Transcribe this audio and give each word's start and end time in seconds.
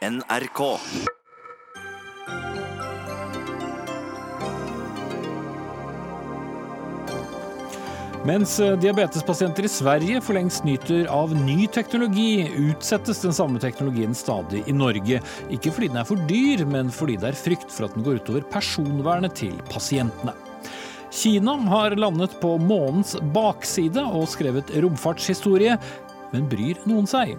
NRK. 0.00 0.60
Mens 8.24 8.60
eh, 8.60 8.78
diabetespasienter 8.80 9.64
i 9.64 9.68
Sverige 9.68 10.22
for 10.24 10.38
lengst 10.38 10.64
nyter 10.64 11.04
av 11.12 11.34
ny 11.36 11.66
teknologi, 11.68 12.48
utsettes 12.48 13.20
den 13.20 13.36
samme 13.36 13.60
teknologien 13.60 14.16
stadig 14.16 14.64
i 14.64 14.72
Norge. 14.72 15.20
Ikke 15.52 15.68
fordi 15.68 15.92
den 15.92 16.00
er 16.00 16.08
for 16.08 16.24
dyr, 16.32 16.64
men 16.64 16.88
fordi 16.88 17.20
det 17.20 17.34
er 17.34 17.42
frykt 17.44 17.68
for 17.68 17.90
at 17.90 17.96
den 17.98 18.08
går 18.08 18.22
utover 18.24 18.48
personvernet 18.56 19.36
til 19.44 19.60
pasientene. 19.68 20.32
Kina 21.12 21.60
har 21.68 22.00
landet 22.00 22.40
på 22.40 22.56
månens 22.56 23.18
bakside 23.36 24.08
og 24.08 24.30
skrevet 24.32 24.72
romfartshistorie, 24.80 25.76
men 26.32 26.48
bryr 26.48 26.80
noen 26.88 27.10
seg? 27.10 27.36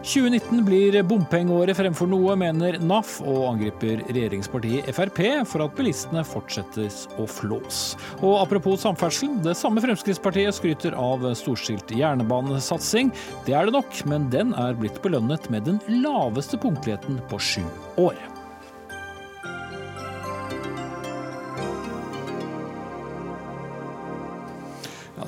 2019 0.00 0.64
blir 0.64 0.96
bompengeåret 1.04 1.76
fremfor 1.76 2.08
noe, 2.08 2.32
mener 2.40 2.78
NAF, 2.80 3.18
og 3.20 3.50
angriper 3.50 4.00
regjeringspartiet 4.08 4.88
Frp 4.96 5.20
for 5.50 5.66
at 5.66 5.76
bilistene 5.76 6.24
fortsettes 6.24 7.02
å 7.20 7.26
flås. 7.28 7.82
Og 8.22 8.38
apropos 8.40 8.80
samferdsel, 8.80 9.36
det 9.44 9.58
samme 9.60 9.84
Fremskrittspartiet 9.84 10.56
skryter 10.56 10.96
av 10.96 11.28
storstilt 11.36 11.92
jernbanesatsing. 11.92 13.12
Det 13.44 13.56
er 13.56 13.68
det 13.68 13.76
nok, 13.76 14.02
men 14.08 14.30
den 14.32 14.56
er 14.56 14.78
blitt 14.80 15.02
belønnet 15.04 15.52
med 15.52 15.68
den 15.68 15.80
laveste 16.00 16.56
punktligheten 16.60 17.20
på 17.28 17.44
sju 17.50 17.66
år. 18.00 18.16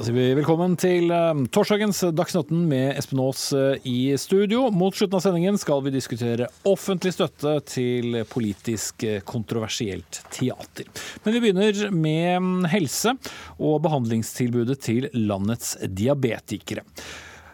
Sier 0.03 0.17
vi 0.17 0.33
velkommen 0.35 0.73
til 0.75 1.13
eh, 1.15 1.43
torsdagens 1.55 2.01
Dagsnytt 2.11 2.49
18 2.49 2.63
med 2.67 2.97
Espen 2.99 3.21
Aas 3.23 3.45
eh, 3.55 3.85
i 3.87 4.17
studio. 4.19 4.65
Mot 4.75 4.97
slutten 4.99 5.15
av 5.15 5.23
sendingen 5.23 5.61
skal 5.63 5.85
vi 5.85 5.93
diskutere 5.95 6.49
offentlig 6.67 7.13
støtte 7.15 7.53
til 7.71 8.19
politisk 8.27 9.05
eh, 9.07 9.21
kontroversielt 9.23 10.25
teater. 10.35 10.91
Men 11.23 11.37
vi 11.37 11.43
begynner 11.45 11.95
med 11.95 12.43
mm, 12.43 12.67
helse 12.73 13.15
og 13.63 13.79
behandlingstilbudet 13.87 14.81
til 14.83 15.07
landets 15.15 15.77
diabetikere. 15.87 16.83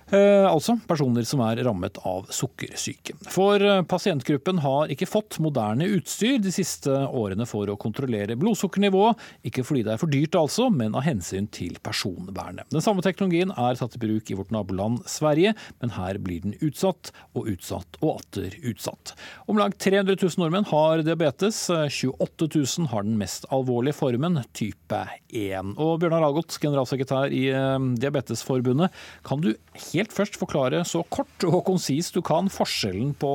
Eh, 0.09 0.47
altså 0.48 0.78
personer 0.89 1.27
som 1.28 1.42
er 1.45 1.61
rammet 1.67 1.98
av 2.09 2.31
sukkersyke. 2.33 3.12
For 3.28 3.61
eh, 3.61 3.83
pasientgruppen 3.89 4.62
har 4.65 4.92
ikke 4.92 5.09
fått 5.09 5.37
moderne 5.45 5.84
utstyr 5.98 6.39
de 6.41 6.53
siste 6.55 6.89
årene 6.89 7.45
for 7.48 7.69
å 7.69 7.77
kontrollere 7.81 8.39
blodsukkernivået. 8.41 9.20
Ikke 9.50 9.67
fordi 9.69 9.84
det 9.84 9.92
er 9.95 10.00
for 10.00 10.12
dyrt 10.12 10.39
altså, 10.39 10.70
men 10.73 10.97
av 10.97 11.05
hensyn 11.05 11.50
til 11.53 11.77
personvernet. 11.84 12.70
Den 12.73 12.84
samme 12.84 13.05
teknologien 13.05 13.53
er 13.53 13.77
tatt 13.77 13.98
i 13.98 14.00
bruk 14.00 14.33
i 14.33 14.39
vårt 14.39 14.55
naboland 14.55 15.03
Sverige, 15.09 15.53
men 15.83 15.92
her 15.98 16.20
blir 16.25 16.47
den 16.47 16.56
utsatt 16.65 17.12
og 17.37 17.53
utsatt 17.53 18.00
og 18.00 18.22
atter 18.22 18.56
utsatt. 18.65 19.12
Om 19.45 19.61
lag 19.61 19.77
300 19.77 20.17
000 20.17 20.41
nordmenn 20.41 20.69
har 20.72 21.05
diabetes. 21.05 21.67
28 21.69 22.48
000 22.56 22.89
har 22.95 23.05
den 23.05 23.20
mest 23.20 23.45
alvorlige 23.53 23.98
formen, 24.00 24.41
type 24.56 25.05
1. 25.28 25.77
Og 25.77 25.98
Bjørnar 26.00 26.25
Algot, 26.31 26.56
generalsekretær 26.62 27.34
i 27.34 27.45
eh, 27.53 27.89
Diabetesforbundet, 28.00 28.97
kan 29.28 29.45
du 29.45 29.53
helt 29.53 29.98
først 30.07 30.37
forklare 30.39 30.85
så 30.87 31.03
kort 31.11 31.45
og 31.45 31.65
konsist 31.67 32.15
du 32.15 32.23
kan 32.23 32.47
forskjellen 32.49 33.15
på 33.19 33.33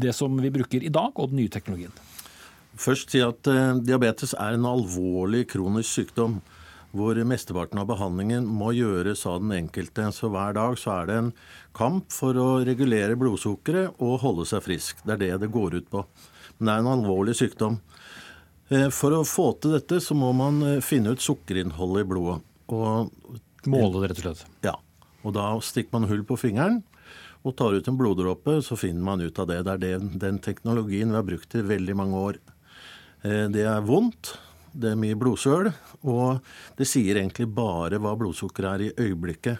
det 0.00 0.12
som 0.14 0.34
vi 0.42 0.50
bruker 0.50 0.82
i 0.82 0.90
dag 0.92 1.12
og 1.14 1.30
den 1.30 1.40
nye 1.42 1.48
teknologien? 1.52 1.92
Først 2.80 3.10
si 3.10 3.20
at 3.22 3.46
eh, 3.50 3.74
diabetes 3.84 4.34
er 4.38 4.54
en 4.56 4.66
alvorlig 4.66 5.46
kronisk 5.50 5.90
sykdom 5.90 6.40
hvor 6.90 7.14
mesteparten 7.22 7.78
av 7.78 7.86
behandlingen 7.86 8.46
må 8.50 8.72
gjøres 8.74 9.22
av 9.30 9.38
den 9.44 9.52
enkelte. 9.54 10.08
Så 10.10 10.26
hver 10.32 10.56
dag 10.56 10.74
så 10.78 10.96
er 10.96 11.06
det 11.06 11.18
en 11.20 11.32
kamp 11.76 12.08
for 12.10 12.34
å 12.34 12.48
regulere 12.66 13.14
blodsukkeret 13.18 14.00
og 14.02 14.16
holde 14.24 14.46
seg 14.50 14.64
frisk. 14.64 15.04
Det 15.06 15.14
er 15.14 15.20
det 15.22 15.30
det 15.44 15.52
går 15.54 15.76
ut 15.78 15.90
på. 15.92 16.02
Men 16.58 16.66
det 16.66 16.74
er 16.74 16.82
en 16.82 16.90
alvorlig 16.96 17.36
sykdom. 17.38 17.78
Eh, 18.70 18.88
For 18.94 19.14
å 19.14 19.22
få 19.26 19.52
til 19.62 19.76
dette 19.78 20.00
så 20.02 20.14
må 20.18 20.32
man 20.34 20.58
eh, 20.66 20.80
finne 20.82 21.14
ut 21.14 21.22
sukkerinnholdet 21.22 22.04
i 22.04 22.10
blodet. 22.10 22.40
Og 22.74 23.10
Måle 23.70 24.00
det, 24.02 24.10
rett 24.10 24.20
og 24.22 24.26
slett. 24.26 24.44
ja, 24.66 24.74
og 25.24 25.34
da 25.36 25.46
stikker 25.64 25.98
man 25.98 26.08
hull 26.10 26.22
på 26.24 26.38
fingeren 26.40 26.82
og 27.44 27.54
tar 27.56 27.72
ut 27.72 27.88
en 27.88 27.96
bloddråpe, 27.96 28.58
så 28.60 28.76
finner 28.76 29.04
man 29.04 29.20
ut 29.24 29.38
av 29.40 29.46
det. 29.48 29.62
Det 29.64 29.72
er 29.72 29.80
den, 29.80 30.10
den 30.20 30.38
teknologien 30.44 31.08
vi 31.08 31.16
har 31.16 31.24
brukt 31.24 31.54
i 31.56 31.62
veldig 31.64 31.96
mange 31.96 32.20
år. 32.20 32.38
Eh, 33.24 33.46
Det 33.48 33.64
er 33.64 33.80
vondt, 33.80 34.34
det 34.76 34.92
er 34.92 35.00
mye 35.00 35.16
blodsøl, 35.18 35.72
og 36.04 36.40
det 36.76 36.86
sier 36.86 37.16
egentlig 37.16 37.48
bare 37.54 37.98
hva 37.98 38.12
blodsukkeret 38.16 38.70
er 38.74 38.84
i 38.86 39.08
øyeblikket. 39.08 39.58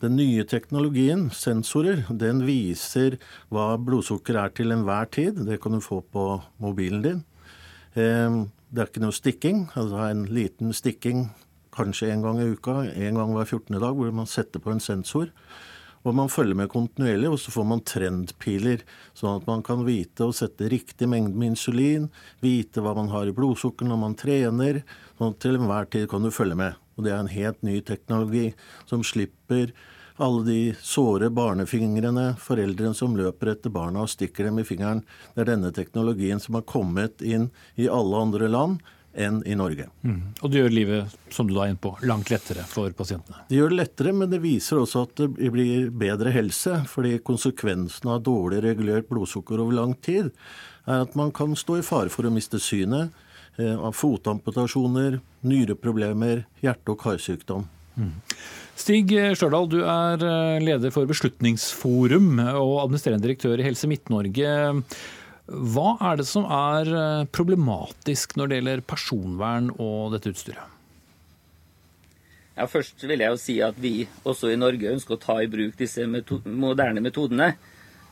Den 0.00 0.16
nye 0.16 0.46
teknologien, 0.48 1.28
sensorer, 1.28 2.06
den 2.08 2.40
viser 2.46 3.18
hva 3.52 3.74
blodsukker 3.76 4.38
er 4.40 4.48
til 4.56 4.72
enhver 4.72 5.10
tid. 5.12 5.44
Det 5.44 5.60
kan 5.60 5.76
du 5.76 5.80
få 5.84 6.00
på 6.00 6.42
mobilen 6.58 7.02
din. 7.04 7.20
Eh, 7.94 8.46
Det 8.72 8.80
er 8.80 8.86
ikke 8.86 9.00
noe 9.02 9.12
stikking. 9.12 9.64
Altså 9.74 9.98
en 10.08 10.24
liten 10.30 10.72
stikking 10.72 11.24
kanskje 11.80 12.12
en 12.12 12.22
gang 12.24 12.40
i 12.40 12.48
uka, 12.52 12.82
en 12.84 13.20
gang 13.20 13.34
hver 13.34 13.48
14. 13.48 13.80
dag, 13.80 13.96
hvor 13.96 14.14
man 14.14 14.28
setter 14.28 14.62
på 14.62 14.72
en 14.74 14.82
sensor. 14.82 15.30
Og 16.00 16.14
man 16.16 16.30
følger 16.32 16.56
med 16.56 16.70
kontinuerlig, 16.72 17.28
og 17.28 17.38
så 17.40 17.52
får 17.52 17.66
man 17.68 17.82
trendpiler, 17.84 18.84
sånn 19.16 19.40
at 19.40 19.48
man 19.48 19.64
kan 19.64 19.84
vite 19.84 20.24
å 20.24 20.32
sette 20.32 20.70
riktig 20.72 21.08
mengde 21.10 21.36
med 21.36 21.52
insulin, 21.52 22.08
vite 22.40 22.80
hva 22.80 22.94
man 22.96 23.10
har 23.12 23.28
i 23.28 23.34
blodsukker 23.36 23.88
når 23.88 24.00
man 24.00 24.16
trener. 24.16 24.82
sånn 25.18 25.34
at 25.34 25.40
til 25.44 25.60
enhver 25.60 25.90
tid 25.92 26.08
kan 26.08 26.24
du 26.24 26.30
følge 26.32 26.56
med. 26.56 26.78
Og 26.96 27.04
det 27.04 27.12
er 27.12 27.20
en 27.20 27.32
helt 27.32 27.62
ny 27.62 27.80
teknologi 27.84 28.52
som 28.88 29.04
slipper 29.04 29.74
alle 30.20 30.44
de 30.44 30.60
såre 30.84 31.30
barnefingrene, 31.32 32.34
foreldrene 32.40 32.96
som 32.96 33.16
løper 33.16 33.54
etter 33.54 33.72
barna 33.72 34.04
og 34.04 34.12
stikker 34.12 34.48
dem 34.48 34.60
i 34.60 34.64
fingeren. 34.68 35.00
Det 35.34 35.44
er 35.44 35.52
denne 35.54 35.72
teknologien 35.72 36.40
som 36.40 36.58
har 36.58 36.66
kommet 36.68 37.24
inn 37.24 37.48
i 37.80 37.88
alle 37.88 38.20
andre 38.20 38.48
land 38.52 38.80
enn 39.14 39.40
i 39.46 39.56
Norge. 39.58 39.88
Og 40.40 40.50
det 40.50 40.60
gjør 40.60 40.74
livet, 40.74 41.14
som 41.34 41.48
du 41.48 41.54
da 41.56 41.64
er 41.64 41.72
inne 41.72 41.82
på, 41.82 41.92
langt 42.06 42.30
lettere 42.30 42.64
for 42.68 42.92
pasientene. 42.96 43.42
Det 43.48 43.58
gjør 43.58 43.72
det 43.72 43.80
lettere, 43.80 44.14
men 44.16 44.30
det 44.30 44.42
viser 44.42 44.80
også 44.82 45.04
at 45.08 45.16
det 45.22 45.50
blir 45.54 45.90
bedre 45.90 46.32
helse. 46.34 46.82
Fordi 46.90 47.16
konsekvensen 47.26 48.12
av 48.12 48.22
dårlig 48.26 48.62
regulert 48.66 49.10
blodsukker 49.10 49.62
over 49.62 49.76
lang 49.80 49.96
tid 50.04 50.30
er 50.86 51.04
at 51.04 51.18
man 51.18 51.34
kan 51.34 51.56
stå 51.58 51.80
i 51.80 51.84
fare 51.86 52.12
for 52.12 52.26
å 52.26 52.32
miste 52.34 52.60
synet 52.62 53.10
eh, 53.58 53.74
av 53.74 53.92
fotamputasjoner, 53.98 55.20
nyreproblemer, 55.46 56.46
hjerte- 56.64 56.94
og 56.94 57.02
karsykdom. 57.02 57.68
Stig 58.80 59.10
Stjørdal, 59.36 59.66
du 59.68 59.80
er 59.82 60.22
eh, 60.24 60.58
leder 60.62 60.92
for 60.94 61.08
Beslutningsforum 61.10 62.38
og 62.40 62.76
administrerende 62.86 63.26
direktør 63.26 63.60
i 63.60 63.66
Helse 63.66 63.90
Midt-Norge. 63.90 64.54
Hva 65.50 65.96
er 66.12 66.20
det 66.20 66.26
som 66.30 66.44
er 66.46 66.90
eh, 66.94 67.24
problematisk 67.34 68.36
når 68.38 68.50
det 68.50 68.58
gjelder 68.60 68.84
personvern 68.86 69.72
og 69.82 70.12
dette 70.14 70.30
utstyret? 70.30 70.76
Ja, 72.54 72.66
først 72.68 73.02
vil 73.08 73.22
jeg 73.22 73.32
jo 73.32 73.40
si 73.40 73.56
at 73.64 73.78
vi 73.80 73.94
også 74.28 74.50
i 74.52 74.58
Norge 74.60 74.92
ønsker 74.92 75.16
å 75.16 75.22
ta 75.22 75.38
i 75.42 75.48
bruk 75.50 75.78
disse 75.80 76.04
meto 76.10 76.40
moderne 76.44 77.02
metodene. 77.02 77.54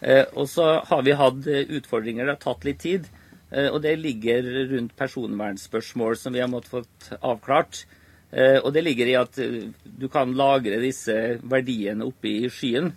Eh, 0.01 0.25
og 0.35 0.49
så 0.51 0.79
har 0.89 1.03
vi 1.07 1.15
hatt 1.19 1.47
eh, 1.51 1.69
utfordringer, 1.79 2.25
det 2.27 2.37
har 2.39 2.43
tatt 2.43 2.67
litt 2.67 2.81
tid. 2.83 3.09
Eh, 3.51 3.69
og 3.69 3.83
det 3.85 3.97
ligger 4.01 4.47
rundt 4.73 4.97
personvernspørsmål 4.99 6.19
som 6.19 6.35
vi 6.35 6.43
har 6.43 6.51
måttet 6.51 6.75
fått 6.75 7.11
avklart. 7.21 7.83
Eh, 8.31 8.59
og 8.63 8.73
det 8.77 8.83
ligger 8.87 9.09
i 9.09 9.19
at 9.21 9.39
eh, 9.43 9.69
du 9.85 10.09
kan 10.13 10.35
lagre 10.37 10.81
disse 10.83 11.15
verdiene 11.49 12.09
oppe 12.09 12.29
i 12.29 12.51
skyen. 12.53 12.91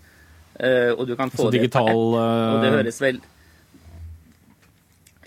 eh, 0.59 0.91
og 0.91 1.05
du 1.07 1.15
kan 1.15 1.31
få 1.31 1.45
Så 1.45 1.51
det 1.51 1.61
digital, 1.61 2.15
app, 2.15 2.55
Og 2.55 2.63
det 2.65 2.71
høres 2.77 3.01
vel 3.01 3.21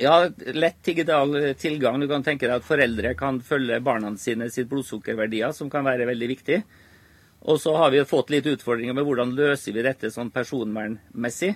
ja, 0.00 0.28
lett 0.56 0.80
digital 0.86 1.36
tilgang. 1.60 2.00
Du 2.00 2.08
kan 2.10 2.24
tenke 2.26 2.48
deg 2.48 2.58
at 2.58 2.66
foreldre 2.66 3.14
kan 3.18 3.38
følge 3.44 3.80
barna 3.84 4.14
sine 4.18 4.50
sitt 4.50 4.70
blodsukkerverdier, 4.72 5.54
som 5.54 5.70
kan 5.70 5.86
være 5.86 6.08
veldig 6.10 6.30
viktig. 6.34 6.62
Og 7.44 7.60
så 7.60 7.74
har 7.76 7.92
vi 7.92 8.00
fått 8.08 8.32
litt 8.32 8.48
utfordringer 8.48 8.96
med 8.96 9.04
hvordan 9.06 9.34
løser 9.36 9.76
vi 9.76 9.84
dette 9.84 10.10
sånn 10.12 10.32
personvernmessig. 10.34 11.52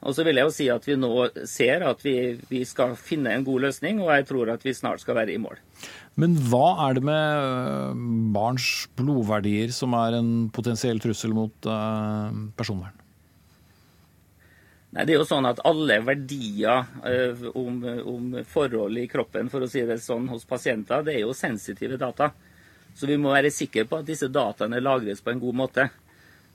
Og 0.00 0.14
så 0.16 0.24
vil 0.24 0.38
jeg 0.40 0.48
jo 0.48 0.52
si 0.54 0.66
at 0.72 0.86
vi 0.88 0.96
nå 0.96 1.10
ser 1.48 1.82
at 1.84 2.00
vi, 2.04 2.14
vi 2.48 2.62
skal 2.68 2.94
finne 2.96 3.34
en 3.36 3.44
god 3.44 3.66
løsning, 3.66 4.00
og 4.00 4.12
jeg 4.14 4.28
tror 4.30 4.52
at 4.52 4.64
vi 4.64 4.76
snart 4.76 5.02
skal 5.02 5.18
være 5.18 5.34
i 5.34 5.40
mål. 5.40 5.60
Men 6.20 6.38
hva 6.48 6.86
er 6.86 6.96
det 6.96 7.04
med 7.04 7.44
eh, 7.44 8.00
barns 8.32 8.70
blodverdier 8.96 9.72
som 9.76 9.96
er 9.98 10.16
en 10.20 10.32
potensiell 10.56 11.00
trussel 11.04 11.36
mot 11.36 11.68
eh, 11.68 12.40
personvern? 12.56 12.96
Nei, 14.90 15.04
det 15.06 15.14
er 15.14 15.20
jo 15.20 15.26
sånn 15.28 15.46
at 15.46 15.60
alle 15.68 16.00
verdier 16.02 16.88
eh, 17.06 17.44
om, 17.54 17.76
om 18.10 18.32
forhold 18.50 18.98
i 18.98 19.06
kroppen, 19.10 19.50
for 19.52 19.62
å 19.62 19.68
si 19.70 19.84
det 19.86 20.00
sånn, 20.02 20.26
hos 20.32 20.48
pasienter, 20.50 21.04
det 21.06 21.14
er 21.14 21.22
jo 21.22 21.36
sensitive 21.36 21.98
data. 22.00 22.32
Så 22.98 23.06
vi 23.06 23.18
må 23.20 23.30
være 23.30 23.52
sikre 23.54 23.86
på 23.86 24.00
at 24.00 24.08
disse 24.08 24.26
dataene 24.34 24.82
lagres 24.82 25.22
på 25.22 25.30
en 25.30 25.42
god 25.42 25.58
måte. 25.62 25.86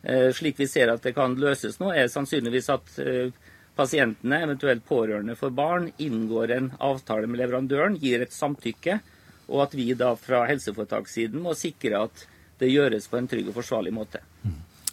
Eh, 0.04 0.34
slik 0.36 0.60
vi 0.60 0.68
ser 0.68 0.92
at 0.92 1.08
det 1.08 1.16
kan 1.16 1.38
løses 1.40 1.80
nå, 1.80 1.94
er 1.96 2.12
sannsynligvis 2.12 2.68
at 2.76 2.92
eh, 3.00 3.32
pasientene, 3.80 4.42
eventuelt 4.44 4.84
pårørende 4.86 5.38
for 5.40 5.56
barn, 5.56 5.88
inngår 5.98 6.58
en 6.58 6.70
avtale 6.84 7.32
med 7.32 7.40
leverandøren, 7.40 7.96
gir 8.04 8.28
et 8.28 8.36
samtykke, 8.36 9.00
og 9.48 9.64
at 9.70 9.80
vi 9.80 9.94
da 9.96 10.12
fra 10.20 10.44
helseforetakssiden 10.50 11.40
må 11.40 11.56
sikre 11.56 12.04
at 12.10 12.28
det 12.60 12.72
gjøres 12.72 13.08
på 13.08 13.20
en 13.20 13.32
trygg 13.32 13.50
og 13.52 13.62
forsvarlig 13.62 13.96
måte. 13.96 14.22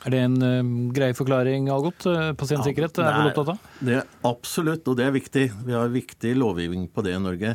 Er 0.02 0.14
det 0.14 0.20
en 0.26 0.37
uh, 0.43 0.90
grei 0.94 1.12
forklaring, 1.14 1.69
Algot? 1.72 2.06
Pasientsikkerhet 2.38 2.99
ja, 2.99 3.06
er 3.06 3.19
vel 3.20 3.31
opptatt 3.31 3.52
av? 3.54 3.69
Det 3.78 3.96
er 4.00 4.08
absolutt, 4.26 4.88
og 4.90 4.99
det 4.99 5.06
er 5.06 5.14
viktig. 5.14 5.44
Vi 5.66 5.76
har 5.76 5.93
viktig 5.93 6.34
lovgivning 6.38 6.88
på 6.90 7.04
det 7.06 7.14
i 7.14 7.22
Norge. 7.22 7.54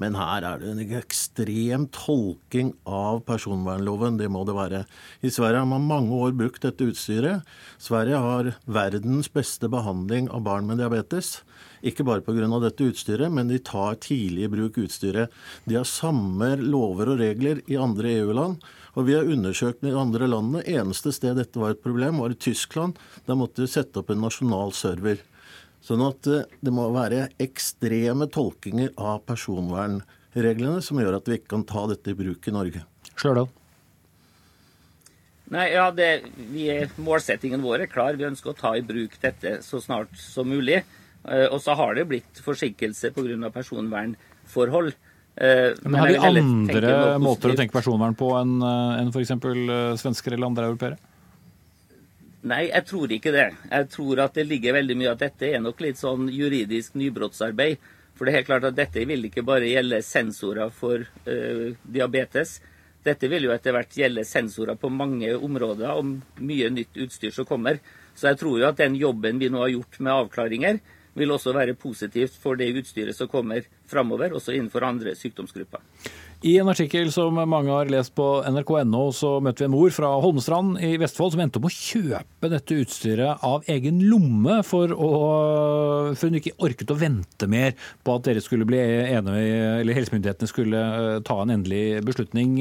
Men 0.00 0.18
her 0.18 0.46
er 0.48 0.62
det 0.62 0.72
en 0.72 0.96
ekstrem 0.98 1.86
tolking 1.94 2.72
av 2.82 3.22
personvernloven. 3.28 4.18
Det 4.18 4.30
må 4.32 4.42
det 4.48 4.58
være. 4.58 4.84
I 5.22 5.30
Sverige 5.34 5.62
har 5.62 5.70
man 5.70 5.86
mange 5.86 6.18
år 6.18 6.34
brukt 6.36 6.66
dette 6.66 6.90
utstyret. 6.90 7.46
Sverige 7.78 8.22
har 8.26 8.54
verdens 8.66 9.30
beste 9.30 9.70
behandling 9.70 10.30
av 10.34 10.42
barn 10.46 10.66
med 10.66 10.82
diabetes. 10.82 11.38
Ikke 11.84 12.04
bare 12.06 12.24
pga. 12.24 12.48
dette 12.60 12.86
utstyret, 12.88 13.30
men 13.30 13.48
de 13.48 13.58
tar 13.58 13.98
tidlig 14.00 14.46
i 14.46 14.48
bruk 14.48 14.78
utstyret. 14.80 15.30
De 15.68 15.76
har 15.76 15.84
samme 15.84 16.56
lover 16.56 17.12
og 17.12 17.20
regler 17.20 17.60
i 17.68 17.76
andre 17.76 18.16
EU-land. 18.20 18.64
Og 18.94 19.08
vi 19.08 19.16
har 19.16 19.26
undersøkt 19.26 19.82
med 19.82 19.96
andre 19.98 20.28
landene. 20.30 20.62
Eneste 20.70 21.12
sted 21.14 21.38
dette 21.38 21.58
var 21.58 21.74
et 21.74 21.82
problem, 21.82 22.20
var 22.22 22.34
i 22.34 22.38
Tyskland. 22.38 22.98
Da 23.26 23.36
måtte 23.38 23.64
de 23.64 23.70
sette 23.70 23.98
opp 24.00 24.12
en 24.14 24.22
nasjonal 24.22 24.74
server. 24.76 25.18
Sånn 25.84 26.04
at 26.06 26.28
eh, 26.30 26.46
det 26.64 26.72
må 26.72 26.86
være 26.94 27.26
ekstreme 27.42 28.30
tolkinger 28.32 28.94
av 28.96 29.24
personvernreglene 29.28 30.80
som 30.84 31.00
gjør 31.02 31.18
at 31.18 31.28
vi 31.28 31.40
ikke 31.40 31.56
kan 31.56 31.66
ta 31.68 31.84
dette 31.90 32.14
i 32.14 32.18
bruk 32.18 32.48
i 32.48 32.54
Norge. 32.54 32.84
Slørdal. 33.14 33.50
Nei, 35.52 35.66
ja, 35.74 35.90
det, 35.92 36.24
vi, 36.50 36.70
Målsettingen 37.04 37.62
vår 37.62 37.84
er 37.84 37.90
klar. 37.92 38.16
Vi 38.16 38.26
ønsker 38.26 38.54
å 38.54 38.58
ta 38.58 38.72
i 38.78 38.84
bruk 38.86 39.18
dette 39.20 39.58
så 39.66 39.82
snart 39.82 40.14
som 40.18 40.48
mulig. 40.48 40.80
Eh, 41.28 41.46
og 41.50 41.60
så 41.64 41.76
har 41.76 41.98
det 41.98 42.06
blitt 42.08 42.40
forsinkelse 42.44 43.12
pga. 43.12 43.50
personvernforhold. 43.52 44.94
Eh, 45.36 45.72
men 45.82 45.98
har 45.98 46.12
vi 46.12 46.20
andre 46.20 46.92
måter 47.18 47.50
å 47.50 47.58
tenke 47.58 47.74
personvern 47.74 48.14
på 48.14 48.28
enn 48.38 48.60
eh, 48.62 49.00
en 49.00 49.10
f.eks. 49.10 49.32
svensker 50.02 50.36
eller 50.36 50.50
andre 50.52 50.68
europeere? 50.70 51.00
Nei, 52.44 52.66
jeg 52.68 52.84
tror 52.86 53.12
ikke 53.16 53.32
det. 53.32 53.48
Jeg 53.70 53.88
tror 53.90 54.20
at 54.26 54.36
det 54.36 54.44
ligger 54.46 54.76
veldig 54.76 54.96
mye 55.00 55.14
at 55.14 55.22
dette 55.24 55.48
er 55.48 55.62
nok 55.64 55.80
litt 55.80 55.98
sånn 55.98 56.28
juridisk 56.28 56.98
nybrottsarbeid. 57.00 57.80
For 58.14 58.26
det 58.26 58.30
er 58.30 58.38
helt 58.38 58.50
klart 58.50 58.66
at 58.68 58.76
dette 58.76 59.06
vil 59.08 59.26
ikke 59.26 59.42
bare 59.46 59.70
gjelde 59.70 60.02
sensorer 60.04 60.68
for 60.70 61.02
uh, 61.02 61.64
diabetes. 61.82 62.58
Dette 63.04 63.30
vil 63.32 63.48
jo 63.48 63.54
etter 63.54 63.74
hvert 63.74 63.96
gjelde 63.96 64.26
sensorer 64.28 64.76
på 64.80 64.92
mange 64.92 65.32
områder 65.34 65.96
og 65.96 66.12
mye 66.44 66.68
nytt 66.72 67.00
utstyr 67.00 67.32
som 67.34 67.48
kommer. 67.48 67.80
Så 68.14 68.28
jeg 68.28 68.38
tror 68.44 68.60
jo 68.60 68.68
at 68.68 68.78
den 68.78 69.00
jobben 69.00 69.40
vi 69.40 69.48
nå 69.50 69.64
har 69.64 69.72
gjort 69.72 69.98
med 70.04 70.12
avklaringer, 70.14 70.78
vil 71.14 71.32
også 71.34 71.54
være 71.54 71.76
positivt 71.78 72.36
for 72.42 72.58
det 72.58 72.72
utstyret 72.74 73.16
som 73.16 73.30
kommer 73.30 73.64
framover, 73.90 74.34
også 74.34 74.54
innenfor 74.54 74.86
andre 74.86 75.14
sykdomsgrupper. 75.18 75.82
I 76.44 76.58
en 76.60 76.68
artikkel 76.68 77.08
som 77.14 77.38
mange 77.48 77.72
har 77.72 77.88
lest 77.88 78.12
på 78.18 78.26
nrk.no, 78.44 79.06
så 79.16 79.38
møtte 79.40 79.62
vi 79.62 79.68
en 79.70 79.72
mor 79.72 79.92
fra 79.96 80.10
Holmestrand 80.20 80.76
i 80.84 80.90
Vestfold 81.00 81.32
som 81.32 81.40
endte 81.40 81.60
opp 81.60 81.70
å 81.70 81.72
kjøpe 81.72 82.50
dette 82.52 82.76
utstyret 82.82 83.46
av 83.48 83.64
egen 83.72 84.02
lomme, 84.10 84.58
for, 84.66 84.92
å, 84.92 85.10
for 86.12 86.28
hun 86.28 86.36
ikke 86.42 86.56
orket 86.68 86.92
å 86.92 86.98
vente 87.00 87.48
mer 87.48 87.72
på 88.04 88.18
at 88.18 88.28
dere 88.28 88.44
skulle 88.44 88.68
bli 88.68 88.80
enige, 88.82 89.44
eller 89.80 89.96
helsemyndighetene 89.96 90.50
skulle 90.50 90.84
eh, 90.84 91.20
ta 91.24 91.38
en 91.40 91.54
endelig 91.56 92.02
beslutning. 92.04 92.58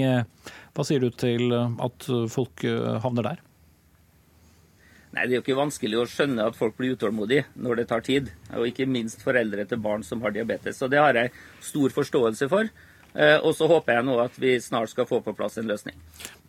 Hva 0.74 0.88
sier 0.88 1.04
du 1.04 1.12
til 1.12 1.52
at 1.52 2.08
folk 2.32 2.64
eh, 2.64 3.02
havner 3.04 3.34
der? 3.34 3.44
Nei, 5.14 5.28
Det 5.28 5.36
er 5.36 5.38
jo 5.38 5.44
ikke 5.44 5.60
vanskelig 5.60 6.00
å 6.02 6.08
skjønne 6.10 6.48
at 6.50 6.58
folk 6.58 6.78
blir 6.78 6.96
utålmodige 6.96 7.46
når 7.62 7.82
det 7.82 7.88
tar 7.92 8.02
tid. 8.06 8.32
Og 8.58 8.72
ikke 8.72 8.90
minst 8.90 9.22
foreldre 9.22 9.66
til 9.70 9.82
barn 9.84 10.06
som 10.06 10.24
har 10.26 10.34
diabetes. 10.34 10.80
Så 10.80 10.90
det 10.90 11.02
har 11.02 11.14
jeg 11.14 11.34
stor 11.62 11.94
forståelse 11.94 12.50
for. 12.50 12.72
Eh, 13.14 13.38
og 13.46 13.54
så 13.54 13.68
håper 13.70 14.00
jeg 14.00 14.06
nå 14.08 14.16
at 14.24 14.38
vi 14.42 14.56
snart 14.58 14.90
skal 14.90 15.06
få 15.06 15.20
på 15.22 15.36
plass 15.38 15.60
en 15.62 15.70
løsning. 15.70 15.94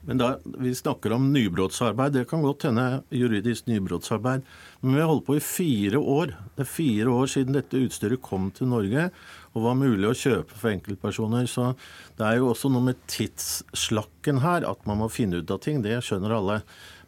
Men 0.08 0.20
da, 0.20 0.30
Vi 0.44 0.74
snakker 0.74 1.12
om 1.12 1.30
nybrottsarbeid. 1.32 2.12
Det 2.12 2.28
kan 2.28 2.42
godt 2.44 2.64
hende 2.68 3.02
juridisk 3.12 3.68
nybrottsarbeid. 3.68 4.44
Men 4.80 4.94
vi 4.94 5.00
har 5.00 5.08
holdt 5.08 5.26
på 5.26 5.36
i 5.36 5.44
fire 5.44 6.00
år. 6.00 6.34
Det 6.56 6.64
er 6.64 6.70
fire 6.72 7.12
år 7.12 7.28
siden 7.28 7.56
dette 7.56 7.80
utstyret 7.84 8.22
kom 8.24 8.50
til 8.50 8.72
Norge 8.72 9.10
og 9.54 9.62
var 9.62 9.76
mulig 9.78 10.08
å 10.08 10.16
kjøpe 10.16 10.56
for 10.56 10.72
enkeltpersoner. 10.72 11.46
Så 11.48 11.74
det 12.18 12.26
er 12.26 12.40
jo 12.40 12.50
også 12.50 12.72
noe 12.72 12.88
med 12.88 13.00
tidsslakken 13.12 14.40
her, 14.44 14.64
at 14.68 14.88
man 14.88 15.00
må 15.04 15.12
finne 15.12 15.40
ut 15.40 15.52
av 15.52 15.60
ting. 15.64 15.84
Det 15.84 16.00
skjønner 16.04 16.36
alle. 16.36 16.60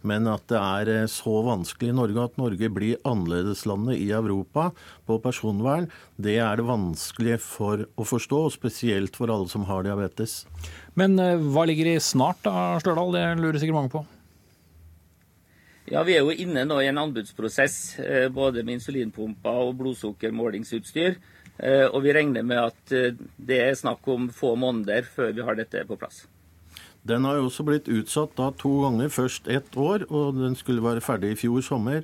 Men 0.07 0.27
at 0.31 0.45
det 0.51 0.59
er 0.59 0.91
eh, 0.93 1.09
så 1.11 1.39
vanskelig 1.47 1.93
i 1.93 1.97
Norge 1.97 2.25
at 2.25 2.41
Norge 2.41 2.71
blir 2.73 3.01
annerledeslandet 3.07 4.01
i 4.01 4.11
Europa 4.15 4.71
på 5.09 5.19
personvern, 5.23 5.89
det 6.17 6.39
er 6.43 6.59
det 6.59 6.67
vanskelig 6.69 7.39
for 7.45 7.87
å 7.97 8.07
forstå, 8.07 8.43
og 8.49 8.55
spesielt 8.55 9.17
for 9.19 9.33
alle 9.33 9.49
som 9.53 9.67
har 9.71 9.87
diabetes. 9.87 10.45
Men 10.99 11.19
eh, 11.23 11.41
hva 11.41 11.67
ligger 11.69 11.95
i 11.95 12.03
snart 12.03 12.43
da, 12.47 12.77
Størdal? 12.83 13.15
Det 13.17 13.25
lurer 13.41 13.61
sikkert 13.63 13.81
mange 13.81 13.95
på. 13.95 14.05
Ja, 15.87 16.03
Vi 16.03 16.17
er 16.17 16.25
jo 16.27 16.35
inne 16.35 16.65
nå 16.67 16.81
i 16.83 16.91
en 16.91 16.99
anbudsprosess 16.99 17.77
eh, 18.03 18.29
både 18.35 18.67
med 18.67 18.81
insulinpumper 18.81 19.67
og 19.69 19.77
blodsukkermålingsutstyr. 19.83 21.21
Og 21.57 22.03
vi 22.05 22.13
regner 22.13 22.45
med 22.45 22.59
at 22.61 22.91
det 23.41 23.61
er 23.65 23.79
snakk 23.81 24.05
om 24.13 24.27
få 24.29 24.51
måneder 24.61 25.07
før 25.09 25.31
vi 25.33 25.47
har 25.47 25.57
dette 25.57 25.87
på 25.89 25.97
plass. 25.97 26.27
Den 27.07 27.27
har 27.27 27.39
jo 27.39 27.47
også 27.47 27.67
blitt 27.67 27.91
utsatt 27.93 28.35
da 28.39 28.51
to 28.59 28.73
ganger. 28.83 29.13
Først 29.13 29.47
ett 29.53 29.77
år, 29.79 30.09
og 30.11 30.39
den 30.41 30.57
skulle 30.59 30.85
være 30.85 31.05
ferdig 31.05 31.35
i 31.35 31.41
fjor 31.45 31.63
sommer. 31.63 32.03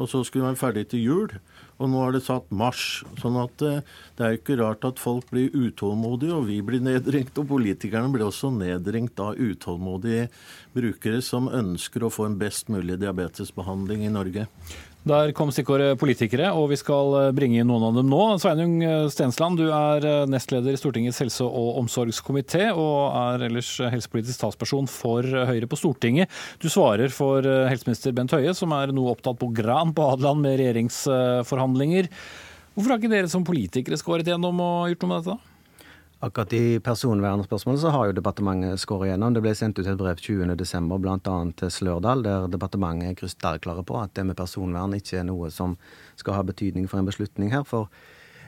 Og 0.00 0.08
så 0.08 0.22
skulle 0.24 0.46
den 0.46 0.54
være 0.54 0.62
ferdig 0.62 0.86
til 0.90 1.04
jul. 1.04 1.34
Og 1.80 1.88
nå 1.88 2.00
er 2.04 2.14
det 2.16 2.22
satt 2.24 2.48
mars. 2.52 3.02
Sånn 3.20 3.36
at 3.40 3.62
eh, 3.64 3.84
det 4.16 4.24
er 4.24 4.34
jo 4.34 4.40
ikke 4.40 4.58
rart 4.60 4.84
at 4.88 5.00
folk 5.00 5.28
blir 5.32 5.52
utålmodige, 5.54 6.36
og 6.36 6.48
vi 6.48 6.58
blir 6.64 6.82
nedringt. 6.84 7.36
Og 7.40 7.48
politikerne 7.52 8.10
blir 8.12 8.26
også 8.26 8.50
nedringt 8.52 9.20
av 9.22 9.38
utålmodige 9.40 10.28
brukere 10.76 11.22
som 11.24 11.48
ønsker 11.48 12.04
å 12.04 12.12
få 12.12 12.28
en 12.28 12.38
best 12.40 12.72
mulig 12.72 12.98
diabetesbehandling 13.00 14.06
i 14.08 14.12
Norge. 14.12 14.48
Der 15.08 15.30
kom 15.32 15.48
stikkordet 15.48 15.94
politikere, 15.96 16.50
og 16.52 16.66
vi 16.74 16.76
skal 16.76 17.14
eh, 17.16 17.30
bringe 17.32 17.62
inn 17.62 17.70
noen 17.70 17.86
av 17.88 17.94
dem 17.96 18.10
nå. 18.12 18.18
Sveinung 18.42 18.74
eh, 18.84 19.06
Stensland, 19.08 19.56
du 19.56 19.70
er 19.72 20.04
eh, 20.04 20.26
nestleder 20.28 20.76
i 20.76 20.80
Stortingets 20.80 21.22
helse- 21.22 21.46
og 21.46 21.78
omsorgskomité, 21.80 22.66
og 22.76 23.16
er 23.16 23.46
ellers 23.48 23.70
helsepolitisk 23.94 24.42
talsperson 24.42 24.90
for 24.92 25.24
Høyre 25.24 25.70
på 25.70 25.78
Stortinget. 25.80 26.28
Du 26.60 26.68
svarer 26.68 27.08
for 27.16 27.48
helseminister 27.48 28.12
Bent 28.16 28.36
Høie, 28.36 28.52
som 28.56 28.76
er 28.76 28.92
noe 28.92 29.14
opptatt 29.14 29.40
på 29.40 29.48
Gran 29.56 29.94
på 29.96 30.04
Hadeland 30.10 30.44
med 30.44 30.60
regjeringsforhandlinger. 30.60 32.12
Hvorfor 32.74 32.92
har 32.92 33.00
ikke 33.00 33.14
dere 33.14 33.32
som 33.32 33.46
politikere 33.46 33.96
skåret 33.98 34.28
gjennom 34.28 34.60
og 34.60 34.92
gjort 34.92 35.06
noe 35.06 35.14
med 35.14 35.24
dette? 35.24 35.49
Akkurat 36.20 36.52
i 36.52 36.80
personvernspørsmålet 36.84 37.80
så 37.80 37.90
har 37.94 38.10
jo 38.10 38.14
departementet 38.18 38.82
skåret 38.82 39.08
gjennom. 39.08 39.32
Det 39.32 39.40
ble 39.40 39.54
sendt 39.56 39.78
ut 39.80 39.86
et 39.88 39.96
brev 39.96 40.18
20.12. 40.20 40.90
bl.a. 41.00 41.36
til 41.56 41.72
Slørdal, 41.72 42.24
der 42.26 42.44
departementet 42.52 43.08
er 43.08 43.16
krystallklare 43.16 43.86
på 43.88 43.96
at 44.02 44.12
det 44.18 44.26
med 44.28 44.36
personvern 44.36 44.98
ikke 44.98 45.22
er 45.22 45.24
noe 45.30 45.48
som 45.54 45.78
skal 46.20 46.36
ha 46.36 46.44
betydning 46.44 46.90
for 46.92 47.00
en 47.00 47.08
beslutning 47.08 47.54
her. 47.54 47.64
For 47.64 47.88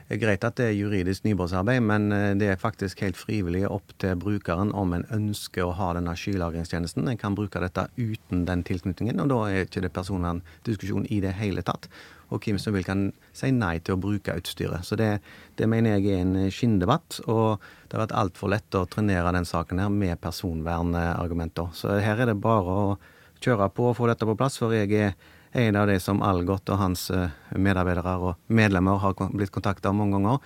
det 0.05 0.19
er 0.19 0.21
greit 0.21 0.45
at 0.45 0.59
det 0.59 0.67
er 0.69 0.77
juridisk 0.77 1.25
nybrottsarbeid, 1.25 1.81
men 1.81 2.11
eh, 2.13 2.29
det 2.37 2.51
er 2.53 2.61
faktisk 2.61 3.01
helt 3.01 3.17
frivillig 3.17 3.65
opp 3.65 3.95
til 3.97 4.21
brukeren 4.21 4.69
om 4.77 4.93
en 4.93 5.09
ønsker 5.15 5.65
å 5.65 5.73
ha 5.73 5.95
denne 5.97 6.13
skylagringstjenesten. 6.13 7.09
En 7.09 7.17
kan 7.17 7.33
bruke 7.33 7.63
dette 7.63 7.87
uten 7.97 8.45
den 8.45 8.61
tilknytningen, 8.67 9.23
og 9.23 9.33
da 9.33 9.39
er 9.49 9.65
ikke 9.65 9.81
det 9.81 9.95
personverndiskusjon 9.97 11.09
i 11.09 11.23
det 11.25 11.33
hele 11.41 11.65
tatt 11.65 11.89
og 12.33 12.43
hvem 12.43 12.57
som 12.61 12.73
vil 12.75 12.85
kan 12.87 13.05
si 13.35 13.51
nei 13.53 13.77
til 13.79 13.95
å 13.95 14.01
bruke 14.01 14.35
utstyret. 14.39 14.85
Så 14.87 14.97
det, 14.99 15.19
det 15.59 15.69
mener 15.69 15.97
jeg 15.97 16.09
er 16.09 16.23
en 16.23 16.51
skinndebatt, 16.53 17.21
og 17.29 17.61
det 17.87 17.97
har 17.97 18.05
vært 18.07 18.17
altfor 18.23 18.53
lett 18.53 18.79
å 18.79 18.87
trenere 18.89 19.35
den 19.35 19.47
saken 19.47 19.81
her 19.83 19.93
med 19.93 20.21
personvernargumenter. 20.23 21.71
Så 21.77 21.99
her 22.01 22.23
er 22.23 22.33
det 22.33 22.39
bare 22.41 22.79
å 22.87 22.97
kjøre 23.43 23.69
på 23.75 23.91
og 23.91 23.97
få 23.99 24.09
dette 24.09 24.27
på 24.27 24.37
plass, 24.39 24.57
for 24.61 24.73
jeg 24.75 24.91
er 24.97 25.15
en 25.53 25.77
av 25.77 25.87
de 25.87 25.99
som 26.01 26.21
Algot 26.25 26.69
og 26.73 26.79
hans 26.81 27.09
eh, 27.13 27.33
medarbeidere 27.53 28.15
og 28.17 28.49
medlemmer 28.49 29.01
har 29.03 29.13
blitt 29.29 29.53
kontakta 29.53 29.93
mange 29.93 30.17
ganger 30.17 30.39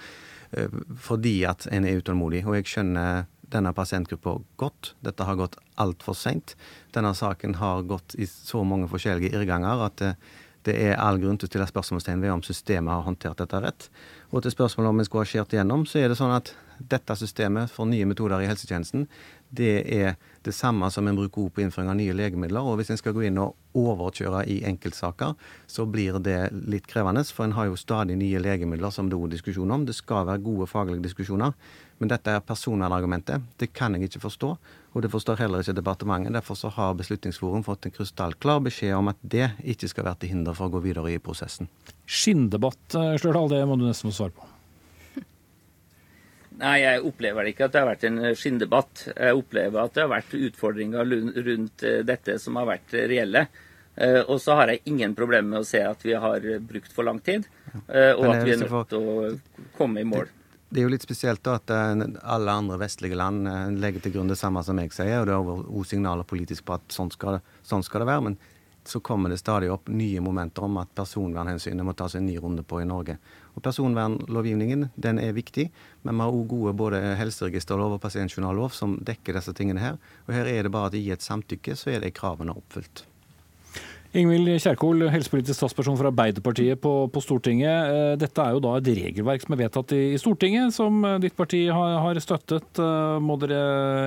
eh, 0.51 0.73
fordi 0.99 1.39
at 1.47 1.69
en 1.71 1.87
er 1.87 2.01
utålmodig. 2.01 2.43
Og 2.43 2.57
jeg 2.57 2.67
skjønner 2.73 3.23
denne 3.53 3.71
pasientgruppa 3.71 4.35
godt. 4.59 4.91
Dette 5.05 5.23
har 5.23 5.39
gått 5.39 5.55
altfor 5.79 6.17
seint. 6.17 6.57
Denne 6.95 7.13
saken 7.15 7.55
har 7.61 7.85
gått 7.87 8.17
i 8.19 8.27
så 8.27 8.65
mange 8.67 8.89
forskjellige 8.91 9.31
irrganger 9.31 9.85
at 9.87 10.03
eh, 10.03 10.19
det 10.67 10.75
er 10.89 10.99
all 10.99 11.19
grunn 11.21 11.39
til 11.39 11.47
å 11.47 11.51
stille 11.51 11.67
spørsmålstegn 11.69 12.23
ved 12.23 12.33
om 12.33 12.45
systemet 12.45 12.93
har 12.93 13.05
håndtert 13.07 13.39
dette 13.39 13.63
rett. 13.63 13.89
Og 14.35 14.43
til 14.43 14.53
spørsmålet 14.53 14.91
om 14.91 15.01
vi 15.01 15.07
skulle 15.07 15.25
ha 15.25 15.31
skjært 15.31 15.55
igjennom, 15.55 15.85
så 15.87 16.01
er 16.01 16.11
det 16.11 16.19
sånn 16.19 16.35
at 16.35 16.53
dette 16.77 17.15
systemet 17.17 17.71
for 17.73 17.89
nye 17.89 18.05
metoder 18.05 18.43
i 18.43 18.49
helsetjenesten, 18.49 19.07
det 19.49 19.77
er 19.95 20.17
det 20.43 20.53
samme 20.53 20.89
som 20.91 21.07
en 21.07 21.15
bruker 21.17 21.45
ord 21.45 21.53
på 21.55 21.63
innføring 21.63 21.89
av 21.91 21.97
nye 21.99 22.15
legemidler. 22.15 22.67
Og 22.67 22.77
hvis 22.79 22.91
en 22.93 22.99
skal 22.99 23.15
gå 23.15 23.23
inn 23.29 23.39
og 23.41 23.55
overkjøre 23.77 24.43
i 24.51 24.59
enkeltsaker, 24.67 25.33
så 25.71 25.87
blir 25.89 26.19
det 26.23 26.51
litt 26.67 26.87
krevende. 26.89 27.23
For 27.31 27.47
en 27.47 27.55
har 27.57 27.69
jo 27.69 27.79
stadig 27.79 28.17
nye 28.19 28.41
legemidler 28.43 28.93
som 28.93 29.09
det 29.09 29.17
er 29.17 29.35
diskusjon 29.37 29.71
om. 29.73 29.87
Det 29.87 29.95
skal 29.95 30.27
være 30.27 30.43
gode 30.45 30.67
faglige 30.69 31.05
diskusjoner. 31.07 31.55
Men 31.97 32.11
dette 32.11 32.33
er 32.33 32.43
personvernargumentet. 32.45 33.45
Det 33.57 33.71
kan 33.73 33.95
jeg 33.95 34.09
ikke 34.09 34.21
forstå, 34.27 34.49
og 34.93 35.01
det 35.01 35.09
forstår 35.13 35.39
heller 35.41 35.63
ikke 35.63 35.77
departementet. 35.79 36.35
Derfor 36.37 36.57
så 36.59 36.69
har 36.75 36.97
Beslutningsforum 36.99 37.65
fått 37.65 37.87
en 37.87 37.95
krystallklar 37.95 38.61
beskjed 38.67 38.93
om 38.97 39.09
at 39.09 39.17
det 39.21 39.49
ikke 39.65 39.89
skal 39.89 40.05
være 40.09 40.21
til 40.21 40.35
hinder 40.35 40.57
for 40.57 40.69
å 40.69 40.77
gå 40.77 40.83
videre 40.85 41.15
i 41.15 41.21
prosessen. 41.23 41.71
Skinndebatt, 42.05 42.85
eh, 42.93 43.17
Slørdal, 43.17 43.49
det 43.49 43.65
må 43.65 43.79
du 43.79 43.87
nesten 43.87 44.11
få 44.11 44.19
svare 44.19 44.37
på. 44.37 44.53
Nei, 46.57 46.77
jeg 46.81 47.03
opplever 47.05 47.51
ikke 47.51 47.67
at 47.67 47.73
det 47.73 47.81
har 47.83 47.89
vært 47.91 48.05
en 48.07 48.19
skinndebatt. 48.37 49.03
Jeg 49.13 49.37
opplever 49.37 49.83
at 49.83 49.93
det 49.93 50.05
har 50.05 50.13
vært 50.15 50.37
utfordringer 50.37 51.11
rundt 51.49 51.85
eh, 51.85 52.03
dette 52.05 52.37
som 52.41 52.57
har 52.57 52.69
vært 52.71 52.95
reelle. 53.09 53.45
Eh, 53.97 54.21
og 54.23 54.39
så 54.41 54.57
har 54.57 54.73
jeg 54.73 54.85
ingen 54.89 55.13
problemer 55.17 55.55
med 55.55 55.65
å 55.65 55.67
se 55.67 55.81
at 55.85 56.01
vi 56.05 56.13
har 56.17 56.45
brukt 56.61 56.93
for 56.93 57.05
lang 57.05 57.19
tid, 57.25 57.45
eh, 57.89 58.13
og 58.13 58.25
at 58.29 58.43
vi 58.45 58.53
er 58.53 58.61
nødt 58.61 58.89
til 58.93 59.05
å 59.05 59.29
komme 59.77 60.01
i 60.01 60.09
mål. 60.09 60.29
Det 60.69 60.81
er 60.81 60.83
jo 60.83 60.91
litt 60.91 61.05
spesielt 61.05 61.39
da 61.47 61.55
at 61.55 61.71
alle 61.71 62.51
andre 62.51 62.75
vestlige 62.81 63.15
land 63.15 63.47
legger 63.79 64.03
til 64.03 64.17
grunn 64.17 64.27
det 64.27 64.35
samme 64.39 64.59
som 64.67 64.79
jeg 64.81 64.91
sier, 64.91 65.21
og 65.21 65.29
det 65.29 65.35
er 65.37 65.51
også 65.63 65.93
signaler 65.93 66.27
politisk 66.27 66.65
på 66.67 66.75
at 66.75 66.91
sånn 66.91 67.11
skal, 67.13 67.37
det, 67.37 67.59
sånn 67.63 67.85
skal 67.87 68.03
det 68.03 68.09
være. 68.09 68.25
Men 68.25 68.35
så 68.87 68.99
kommer 68.99 69.29
det 69.29 69.37
stadig 69.37 69.71
opp 69.71 69.89
nye 69.91 70.21
momenter 70.23 70.63
om 70.63 70.77
at 70.79 70.91
personvernhensynet 70.95 71.85
må 71.85 71.95
tas 71.97 72.15
en 72.15 72.25
ny 72.27 72.37
runde 72.39 72.63
på 72.63 72.81
i 72.81 72.87
Norge. 72.87 73.17
Og 73.55 73.63
Personvernlovgivningen 73.63 74.89
den 74.95 75.19
er 75.19 75.35
viktig, 75.35 75.67
men 76.03 76.15
vi 76.15 76.23
har 76.23 76.37
òg 76.37 76.47
gode 76.53 76.75
både 76.77 77.01
helseregisterlov 77.19 77.97
og 77.97 78.03
pasientjournallov 78.03 78.75
som 78.75 78.95
dekker 79.03 79.39
disse 79.39 79.55
tingene 79.57 79.83
her. 79.83 79.99
Og 80.27 80.35
her 80.37 80.51
er 80.51 80.67
det 80.67 80.73
bare 80.73 80.91
at 80.91 80.97
i 80.99 81.07
et 81.11 81.25
samtykke 81.25 81.75
så 81.75 81.95
er 81.95 82.03
de 82.03 82.13
kravene 82.15 82.55
oppfylt. 82.55 83.03
Ingvild 84.17 84.49
Kjerkol, 84.63 85.03
helsepolitisk 85.13 85.59
statsperson 85.59 85.97
for 85.99 86.09
Arbeiderpartiet 86.09 86.79
på, 86.81 86.91
på, 87.13 87.21
Stortinget. 87.21 87.91
Eh, 87.93 88.13
dette 88.17 88.41
er 88.41 88.55
jo 88.55 88.61
da 88.65 88.73
et 88.79 88.89
regelverk 88.97 89.43
som 89.43 89.53
er 89.53 89.61
vedtatt 89.61 89.93
i, 89.93 90.03
i 90.15 90.21
Stortinget, 90.21 90.73
som 90.73 91.03
eh, 91.05 91.19
ditt 91.21 91.37
parti 91.37 91.67
har, 91.69 91.99
har, 92.01 92.19
støttet. 92.23 92.81
Eh, 92.81 93.17
må 93.21 93.37
dere 93.41 93.59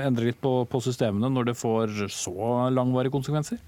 endre 0.09 0.33
litt 0.33 0.41
på, 0.43 0.65
på 0.67 0.83
systemene 0.83 1.31
når 1.31 1.53
det 1.53 1.59
får 1.61 2.09
så 2.11 2.67
langvarige 2.75 3.15
konsekvenser? 3.15 3.63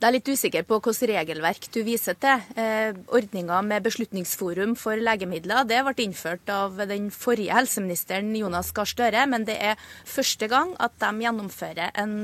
Det 0.00 0.08
er 0.08 0.14
litt 0.14 0.28
usikker 0.32 0.64
på 0.64 0.78
hvilket 0.78 1.10
regelverk 1.10 1.66
du 1.74 1.82
viser 1.84 2.14
til. 2.22 2.46
Eh, 2.56 2.94
Ordninga 3.10 3.58
med 3.66 3.84
Beslutningsforum 3.84 4.78
for 4.78 4.96
legemidler 4.96 5.66
det 5.68 5.82
ble 5.84 6.06
innført 6.06 6.48
av 6.54 6.78
den 6.88 7.10
forrige 7.12 7.58
helseministeren 7.58 8.30
Jonas 8.38 8.70
Gahr 8.76 8.88
Støre, 8.88 9.26
men 9.28 9.44
det 9.50 9.58
er 9.58 9.82
første 10.08 10.46
gang 10.48 10.76
at 10.78 10.94
de 11.02 11.26
gjennomfører 11.26 11.90
en, 12.00 12.20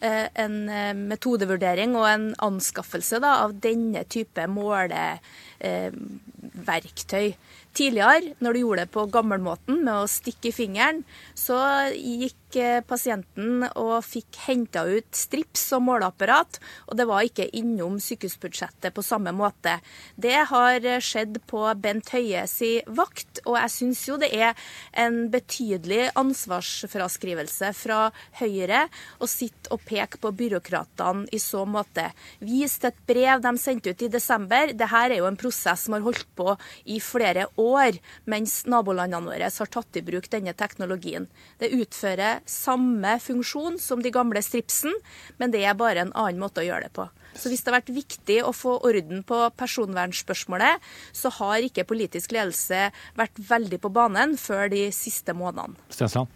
en 0.00 0.68
eh, 0.68 0.94
metodevurdering 0.96 1.96
og 1.98 2.08
en 2.10 2.34
anskaffelse 2.44 3.20
da, 3.22 3.30
av 3.44 3.52
denne 3.64 4.04
type 4.10 4.46
måleverktøy. 4.50 7.34
Eh, 7.74 7.84
Tidligere, 7.84 8.34
når 8.38 8.52
du 8.52 8.60
gjorde 8.60 8.84
det 8.84 8.92
på 8.94 9.06
gammelmåten 9.10 9.82
med 9.84 9.94
å 10.04 10.06
stikke 10.06 10.48
i 10.48 10.54
fingeren, 10.54 11.02
så 11.34 11.58
gikk 11.94 12.38
pasienten 12.86 13.64
og 13.74 14.04
fikk 14.06 14.36
henta 14.44 14.84
ut 14.86 15.08
strips 15.10 15.72
og 15.74 15.82
måleapparat, 15.88 16.60
og 16.86 16.94
det 16.94 17.06
var 17.10 17.24
ikke 17.26 17.48
innom 17.58 17.96
sykehusbudsjettet 17.98 18.94
på 18.94 19.02
samme 19.02 19.32
måte. 19.34 19.80
Det 20.14 20.36
har 20.52 20.86
skjedd 21.02 21.40
på 21.50 21.64
Bent 21.82 22.12
Høie 22.14 22.44
si 22.46 22.76
vakt, 22.86 23.40
og 23.42 23.58
jeg 23.58 23.72
syns 23.74 24.04
jo 24.06 24.18
det 24.22 24.30
er 24.30 24.54
en 24.92 25.24
betydelig 25.32 26.12
ansvarsfraskrivelse 26.14 27.72
fra 27.74 28.12
Høyre 28.38 28.84
å 29.18 29.26
sitte 29.26 29.74
og 29.74 29.82
peke 29.82 30.22
på 30.22 30.30
byråkratene 30.30 31.26
i 31.34 31.42
så 31.42 31.64
måte. 31.66 32.06
Vis 32.38 32.78
til 32.78 32.92
et 32.92 33.02
brev 33.10 33.42
de 33.42 33.54
sendte 33.58 33.90
ut 33.90 34.06
i 34.06 34.12
desember. 34.14 34.70
Dette 34.70 35.02
er 35.02 35.18
jo 35.18 35.26
en 35.26 35.40
prosess 35.42 35.88
som 35.88 35.98
har 35.98 36.06
holdt 36.06 36.30
på 36.38 36.54
i 36.86 37.02
flere 37.02 37.48
år 37.58 37.63
år, 37.64 37.98
mens 38.30 38.62
nabolandene 38.70 39.32
våre 39.32 39.50
har 39.50 39.72
tatt 39.72 39.98
i 39.98 40.04
bruk 40.04 40.28
denne 40.32 40.54
teknologien. 40.56 41.28
Det 41.58 41.72
utfører 41.74 42.44
samme 42.50 43.16
funksjon 43.22 43.78
som 43.82 44.02
de 44.04 44.12
gamle 44.14 44.42
stripsen, 44.44 44.94
men 45.40 45.54
det 45.54 45.64
er 45.64 45.78
bare 45.78 46.04
en 46.04 46.14
annen 46.14 46.42
måte 46.42 46.62
å 46.62 46.68
gjøre 46.68 46.88
det 46.88 46.94
på. 46.96 47.08
Så 47.34 47.50
hvis 47.50 47.64
det 47.64 47.72
har 47.72 47.80
vært 47.80 47.94
viktig 47.96 48.38
å 48.46 48.52
få 48.54 48.76
orden 48.86 49.24
på 49.26 49.40
personvernspørsmålet, 49.58 50.82
så 51.12 51.32
har 51.40 51.66
ikke 51.66 51.86
politisk 51.88 52.34
ledelse 52.36 52.88
vært 53.18 53.42
veldig 53.50 53.82
på 53.82 53.92
banen 53.94 54.38
før 54.38 54.70
de 54.72 54.86
siste 54.94 55.34
månedene. 55.36 55.78
Stensland. 55.90 56.30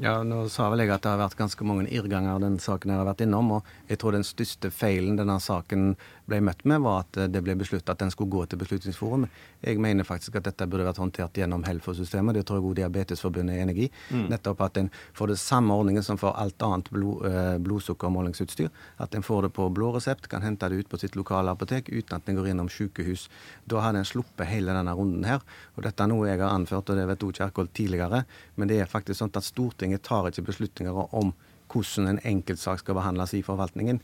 Ja, 0.00 0.16
nå 0.26 0.46
sa 0.50 0.68
vel 0.72 0.82
jeg 0.82 0.92
at 0.94 1.04
det 1.04 1.10
har 1.12 1.20
vært 1.20 1.38
ganske 1.38 1.64
mange 1.66 1.84
irrganger 1.92 2.40
den 2.42 2.56
saken 2.62 2.90
jeg 2.90 3.00
har 3.00 3.06
vært 3.06 3.22
innom. 3.24 3.50
Og 3.58 3.90
jeg 3.90 4.00
tror 4.00 4.16
den 4.16 4.26
største 4.26 4.72
feilen 4.74 5.18
denne 5.18 5.36
saken 5.42 5.92
ble 6.28 6.38
møtt 6.44 6.64
med, 6.68 6.82
var 6.84 7.02
at 7.02 7.18
det 7.32 7.42
ble 7.44 7.54
besluttet 7.58 7.90
at 7.92 8.00
den 8.02 8.12
skulle 8.12 8.32
gå 8.32 8.44
til 8.46 8.60
Beslutningsforum. 8.60 9.26
Jeg 9.62 9.80
mener 9.82 10.06
faktisk 10.06 10.38
at 10.38 10.46
dette 10.46 10.66
burde 10.70 10.86
vært 10.86 11.00
håndtert 11.02 11.38
gjennom 11.38 11.64
Helfo-systemet. 11.66 12.36
Det 12.36 12.44
tror 12.46 12.60
jeg 12.60 12.66
også 12.66 12.78
Diabetesforbundet 12.80 13.56
er 13.56 13.64
enig 13.64 13.86
i. 13.86 13.88
Mm. 14.14 14.24
Nettopp 14.32 14.62
at 14.66 14.80
en 14.80 14.90
får 15.18 15.32
det 15.32 15.38
samme 15.42 15.74
ordningen 15.74 16.06
som 16.06 16.20
for 16.20 16.38
alt 16.38 16.62
annet 16.62 16.90
blod, 16.94 17.26
eh, 17.28 17.58
blodsukkermålingsutstyr. 17.66 18.70
At 19.02 19.14
en 19.18 19.26
får 19.26 19.48
det 19.48 19.52
på 19.58 19.68
blå 19.74 19.92
resept, 19.96 20.28
kan 20.30 20.42
hente 20.46 20.68
det 20.68 20.84
ut 20.84 20.90
på 20.92 21.00
sitt 21.02 21.18
lokale 21.18 21.50
apotek 21.50 21.90
uten 21.92 22.16
at 22.16 22.28
en 22.28 22.38
går 22.38 22.52
innom 22.52 22.70
sykehus. 22.70 23.28
Da 23.66 23.82
hadde 23.82 24.02
en 24.02 24.08
sluppet 24.08 24.46
hele 24.46 24.74
denne 24.74 24.94
runden 24.94 25.24
her. 25.26 25.42
Og 25.76 25.86
dette 25.86 26.02
er 26.02 26.12
noe 26.12 26.28
jeg 26.28 26.40
har 26.40 26.54
anført, 26.54 26.90
og 26.90 26.98
det 26.98 27.08
vet 27.10 27.22
også 27.22 27.42
Kjerkol 27.42 27.72
tidligere. 27.74 28.24
Men 28.56 28.68
det 28.68 28.80
er 28.80 28.90
faktisk 28.90 29.18
sånn 29.18 29.34
at 29.34 29.46
Stortinget 29.46 30.04
tar 30.06 30.28
ikke 30.30 30.46
beslutninger 30.52 31.08
om 31.10 31.32
hvordan 31.72 32.08
en 32.10 32.20
enkeltsak 32.28 32.82
skal 32.82 32.98
behandles 32.98 33.32
i 33.34 33.42
forvaltningen 33.44 34.00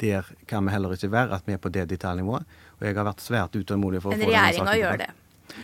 der 0.00 0.30
kan 0.46 0.64
vi 0.66 0.72
heller 0.74 0.94
ikke 0.96 1.10
være, 1.12 1.34
at 1.36 1.46
vi 1.46 1.56
er 1.56 1.60
på 1.62 1.72
det 1.72 1.88
detaljnivået. 1.90 2.46
Og 2.78 2.86
jeg 2.86 2.96
har 2.96 3.06
vært 3.06 3.22
svært 3.24 3.58
utålmodig 3.58 4.02
for 4.02 4.12
å 4.12 4.18
få 4.18 4.24
denne 4.24 4.48
saken 4.56 4.80
gjør 4.80 5.04
det. 5.04 5.10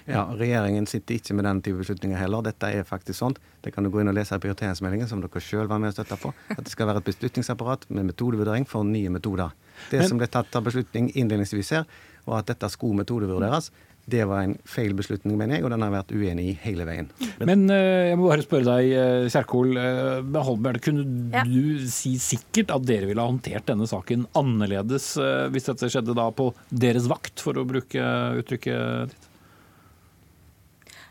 Ja, 0.06 0.26
Regjeringen 0.36 0.86
sitter 0.86 1.16
ikke 1.16 1.34
med 1.34 1.46
den 1.48 1.60
type 1.64 1.80
beslutninger 1.80 2.18
heller. 2.20 2.44
Dette 2.44 2.68
er 2.68 2.86
faktisk 2.86 3.18
sånn. 3.18 3.34
Det 3.64 3.72
kan 3.74 3.84
du 3.84 3.90
gå 3.92 4.02
inn 4.02 4.10
og 4.12 4.16
lese 4.16 4.36
i 4.36 4.42
prioriteringsmeldingen, 4.42 5.08
som 5.10 5.22
dere 5.22 5.42
sjøl 5.42 5.70
var 5.70 5.80
med 5.82 5.92
og 5.92 5.96
støtta 5.96 6.18
på. 6.20 6.32
At 6.52 6.62
det 6.66 6.72
skal 6.72 6.90
være 6.90 7.02
et 7.02 7.08
beslutningsapparat 7.08 7.88
med 7.88 8.10
metodevurdering 8.12 8.68
for 8.68 8.86
nye 8.86 9.10
metoder. 9.12 9.54
Det 9.90 10.02
Men, 10.02 10.08
som 10.12 10.20
ble 10.20 10.28
tatt 10.30 10.54
av 10.56 10.66
beslutning 10.68 11.10
innledningsvis 11.14 11.72
her, 11.78 11.88
var 12.26 12.42
at 12.42 12.52
dette 12.52 12.68
skulle 12.72 13.00
metodevurderes. 13.00 13.70
Det 14.10 14.24
var 14.26 14.42
en 14.42 14.56
feil 14.68 14.94
beslutning, 14.96 15.36
mener 15.38 15.58
jeg, 15.58 15.64
og 15.66 15.72
den 15.74 15.84
har 15.84 15.92
vært 15.92 16.12
uenig 16.16 16.46
i 16.50 16.56
hele 16.64 16.86
veien. 16.88 17.10
Men 17.46 17.66
uh, 17.70 18.08
jeg 18.10 18.18
må 18.18 18.28
bare 18.30 18.46
spørre 18.46 18.76
deg, 18.80 18.92
uh, 18.96 19.28
Kjerkol. 19.30 19.76
Uh, 19.76 20.40
Holmberg, 20.40 20.82
kunne 20.82 21.04
ja. 21.34 21.44
du 21.46 21.84
si 21.90 22.16
sikkert 22.20 22.72
at 22.74 22.86
dere 22.88 23.10
ville 23.10 23.22
ha 23.22 23.30
håndtert 23.30 23.68
denne 23.68 23.86
saken 23.88 24.24
annerledes 24.38 25.12
hvis 25.52 25.66
dette 25.68 25.90
skjedde 25.92 26.14
da 26.16 26.30
på 26.34 26.48
deres 26.70 27.06
vakt, 27.10 27.42
for 27.44 27.58
å 27.60 27.66
bruke 27.68 28.04
uttrykket 28.40 29.12
ditt? 29.12 29.26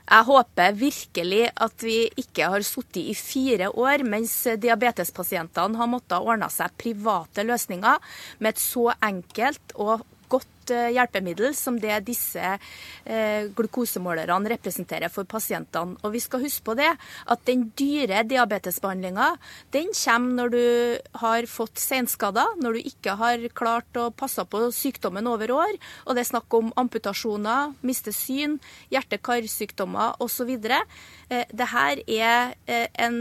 Jeg 0.10 0.26
håper 0.26 0.78
virkelig 0.78 1.44
at 1.62 1.84
vi 1.86 1.98
ikke 2.18 2.48
har 2.50 2.64
sittet 2.66 3.12
i 3.12 3.14
fire 3.14 3.68
år 3.70 4.02
mens 4.08 4.34
diabetespasientene 4.58 5.78
har 5.78 5.92
måttet 5.92 6.18
ordne 6.18 6.50
seg 6.50 6.74
private 6.82 7.46
løsninger 7.46 8.02
med 8.42 8.56
et 8.56 8.64
så 8.64 8.88
enkelt 9.06 9.76
og 9.78 10.02
Eh, 10.70 10.90
hjelpemiddel 10.94 11.54
som 11.58 11.78
det 11.80 11.96
disse 12.08 12.42
eh, 12.42 13.48
glukosemålerne 13.56 14.52
representerer 14.54 15.12
for 15.12 15.28
pasientene. 15.30 15.98
Og 16.04 16.14
vi 16.14 16.22
skal 16.24 16.44
huske 16.44 16.66
på 16.66 16.76
det, 16.80 16.90
at 17.30 17.44
den 17.50 17.68
dyre 17.80 18.24
diabetesbehandlinga 18.28 19.32
den 19.74 19.92
kommer 19.96 20.36
når 20.40 20.54
du 20.54 20.64
har 21.22 21.48
fått 21.50 21.82
senskader, 21.82 22.56
når 22.62 22.78
du 22.78 22.90
ikke 22.92 23.16
har 23.20 23.46
klart 23.58 24.00
å 24.00 24.10
passe 24.16 24.44
på 24.46 24.66
sykdommen 24.76 25.28
over 25.30 25.52
år, 25.56 25.78
og 26.06 26.16
det 26.16 26.24
er 26.24 26.32
snakk 26.32 26.54
om 26.58 26.72
amputasjoner, 26.80 27.74
miste 27.86 28.14
syn, 28.16 28.58
hjerte-karsykdommer 28.94 30.20
osv. 30.24 30.52
Eh, 31.30 31.46
Dette 31.50 31.84
er 32.10 32.50
en 33.00 33.18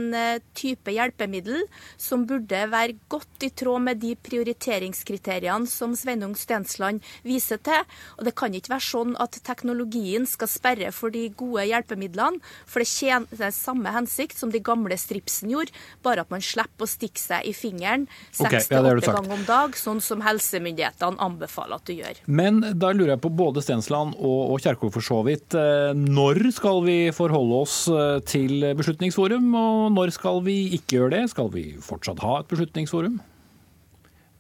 type 0.57 0.93
hjelpemiddel 0.93 1.65
som 2.01 2.25
burde 2.29 2.63
være 2.73 2.97
godt 3.11 3.47
i 3.47 3.51
tråd 3.53 3.85
med 3.85 4.01
de 4.03 4.15
prioriteringskriteriene 4.29 5.69
som 5.71 5.95
Sveinung 5.99 6.35
Stensland 6.39 7.05
viser 7.27 7.38
viser 7.39 7.63
til. 7.65 7.87
Og 8.19 8.27
det 8.29 8.35
kan 8.39 8.55
ikke 8.55 8.75
være 8.75 8.87
sånn 8.89 9.17
at 9.23 9.39
teknologien 9.47 10.27
skal 10.29 10.51
sperre 10.51 10.93
for 10.95 11.15
de 11.15 11.29
gode 11.39 11.67
hjelpemidlene, 11.71 12.43
for 12.69 12.83
det 12.83 12.91
tjener 12.91 13.55
samme 13.55 13.93
hensikt 13.95 14.39
som 14.39 14.53
de 14.53 14.61
gamle 14.65 14.97
stripsen 14.99 15.53
gjorde, 15.53 15.75
bare 16.05 16.25
at 16.25 16.33
man 16.35 16.45
slipper 16.45 16.87
å 16.87 16.91
stikke 16.91 17.21
seg 17.21 17.47
i 17.49 17.55
fingeren 17.57 18.07
68 18.37 18.79
okay, 18.79 19.07
ja, 19.07 19.15
ganger 19.15 19.35
om 19.37 19.45
dag, 19.49 19.77
sånn 19.79 20.03
som 20.05 20.23
helsemyndighetene 20.25 21.21
anbefaler 21.25 21.79
at 21.79 21.89
du 21.89 21.95
gjør. 21.97 22.21
Men 22.27 22.61
da 22.79 22.93
lurer 22.95 23.15
jeg 23.15 23.25
på 23.25 23.33
både 23.39 23.63
Stensland 23.65 24.17
og, 24.19 24.55
og 24.55 24.63
Kjerkol 24.65 24.93
for 24.95 25.05
så 25.05 25.23
vidt. 25.27 25.57
Eh, 25.59 25.93
når 25.97 26.43
skal 26.57 26.83
vi 26.87 26.99
forholde 27.15 27.63
oss 27.63 27.81
eh, 27.93 28.19
til 28.29 28.71
Beslutningsforum, 28.79 29.51
og 29.59 29.89
når 29.97 30.15
skal 30.17 30.43
vi 30.47 30.61
ikke 30.79 30.99
gjøre 31.01 31.15
det? 31.17 31.25
Skal 31.35 31.51
vi 31.55 31.71
fortsatt 31.83 32.23
ha 32.25 32.41
et 32.43 32.51
beslutningsforum? 32.51 33.19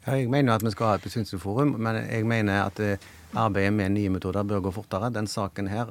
Jeg 0.08 0.30
mener 0.32 0.54
at 0.54 0.64
vi 0.64 0.70
skal 0.72 0.86
ha 0.86 0.96
et 0.96 1.04
beslutningsforum, 1.04 1.74
men 1.84 1.96
jeg 2.00 2.24
mener 2.28 2.62
at 2.62 2.78
eh, 2.80 3.02
arbeidet 3.36 3.74
med 3.76 3.92
nye 3.92 4.12
metoder 4.14 4.46
bør 4.48 4.62
gå 4.64 4.70
fortere. 4.72 5.10
Den 5.12 5.26
saken 5.28 5.68
her 5.68 5.90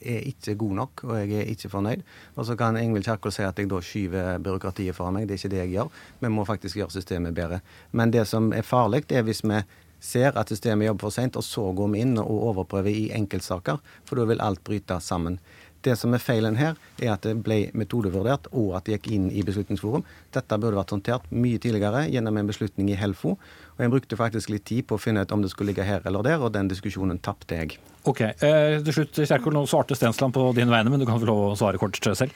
er 0.00 0.24
ikke 0.26 0.56
god 0.58 0.74
nok, 0.80 1.04
og 1.04 1.20
jeg 1.20 1.44
er 1.44 1.52
ikke 1.52 1.70
fornøyd. 1.70 2.02
Og 2.34 2.48
så 2.48 2.56
kan 2.58 2.76
Ingvild 2.80 3.06
Kjerkol 3.06 3.32
si 3.34 3.44
at 3.46 3.58
jeg 3.58 3.70
da 3.70 3.80
skyver 3.80 4.42
byråkratiet 4.42 4.96
foran 4.96 5.18
meg. 5.18 5.28
Det 5.28 5.36
er 5.36 5.42
ikke 5.42 5.52
det 5.54 5.62
jeg 5.62 5.72
gjør. 5.76 5.94
Vi 6.24 6.32
må 6.34 6.46
faktisk 6.48 6.80
gjøre 6.80 6.96
systemet 6.96 7.34
bedre. 7.34 7.60
Men 7.92 8.10
det 8.10 8.26
som 8.26 8.50
er 8.52 8.66
farlig, 8.66 9.04
er 9.10 9.22
hvis 9.22 9.44
vi 9.46 9.62
ser 10.04 10.36
at 10.36 10.50
systemet 10.50 10.88
jobber 10.88 11.06
for 11.06 11.14
seint, 11.14 11.36
og 11.36 11.46
så 11.46 11.70
går 11.76 11.92
vi 11.94 12.02
inn 12.04 12.18
og 12.20 12.48
overprøver 12.50 12.90
i 12.90 13.06
enkeltsaker. 13.16 13.78
For 14.04 14.18
da 14.18 14.26
vil 14.28 14.42
alt 14.42 14.64
bryte 14.66 14.98
sammen. 15.00 15.38
Det 15.84 15.96
som 16.00 16.14
er 16.16 16.22
feilen 16.22 16.56
her, 16.56 16.78
er 17.02 17.12
at 17.12 17.26
det 17.26 17.34
ble 17.44 17.66
metodevurdert, 17.76 18.48
og 18.56 18.72
at 18.78 18.86
det 18.86 18.96
gikk 18.96 19.10
inn 19.12 19.26
i 19.28 19.44
Beslutningsforum. 19.44 20.04
Dette 20.32 20.58
burde 20.60 20.78
vært 20.78 20.94
håndtert 20.94 21.26
mye 21.34 21.60
tidligere 21.60 22.06
gjennom 22.08 22.40
en 22.40 22.48
beslutning 22.48 22.88
i 22.88 22.96
Helfo. 22.96 23.34
Og 23.74 23.84
jeg 23.84 23.92
brukte 23.92 24.18
faktisk 24.18 24.52
litt 24.54 24.64
tid 24.70 24.86
på 24.88 24.96
å 24.96 25.02
finne 25.02 25.24
ut 25.24 25.34
om 25.34 25.44
det 25.44 25.52
skulle 25.52 25.74
ligge 25.74 25.84
her 25.84 26.04
eller 26.08 26.24
der, 26.24 26.40
og 26.40 26.54
den 26.56 26.70
diskusjonen 26.72 27.20
tapte 27.20 27.58
jeg. 27.60 27.78
Ok, 28.08 28.20
eh, 28.24 28.80
Til 28.84 28.96
slutt, 28.96 29.20
Kjerkol, 29.28 29.56
nå 29.56 29.66
svarte 29.68 29.96
Stensland 29.98 30.32
på 30.36 30.46
dine 30.56 30.72
vegne, 30.72 30.92
men 30.92 31.00
du 31.00 31.06
kan 31.08 31.20
få 31.20 31.28
lov 31.28 31.50
å 31.50 31.56
svare 31.58 31.80
kort 31.80 32.00
selv. 32.00 32.32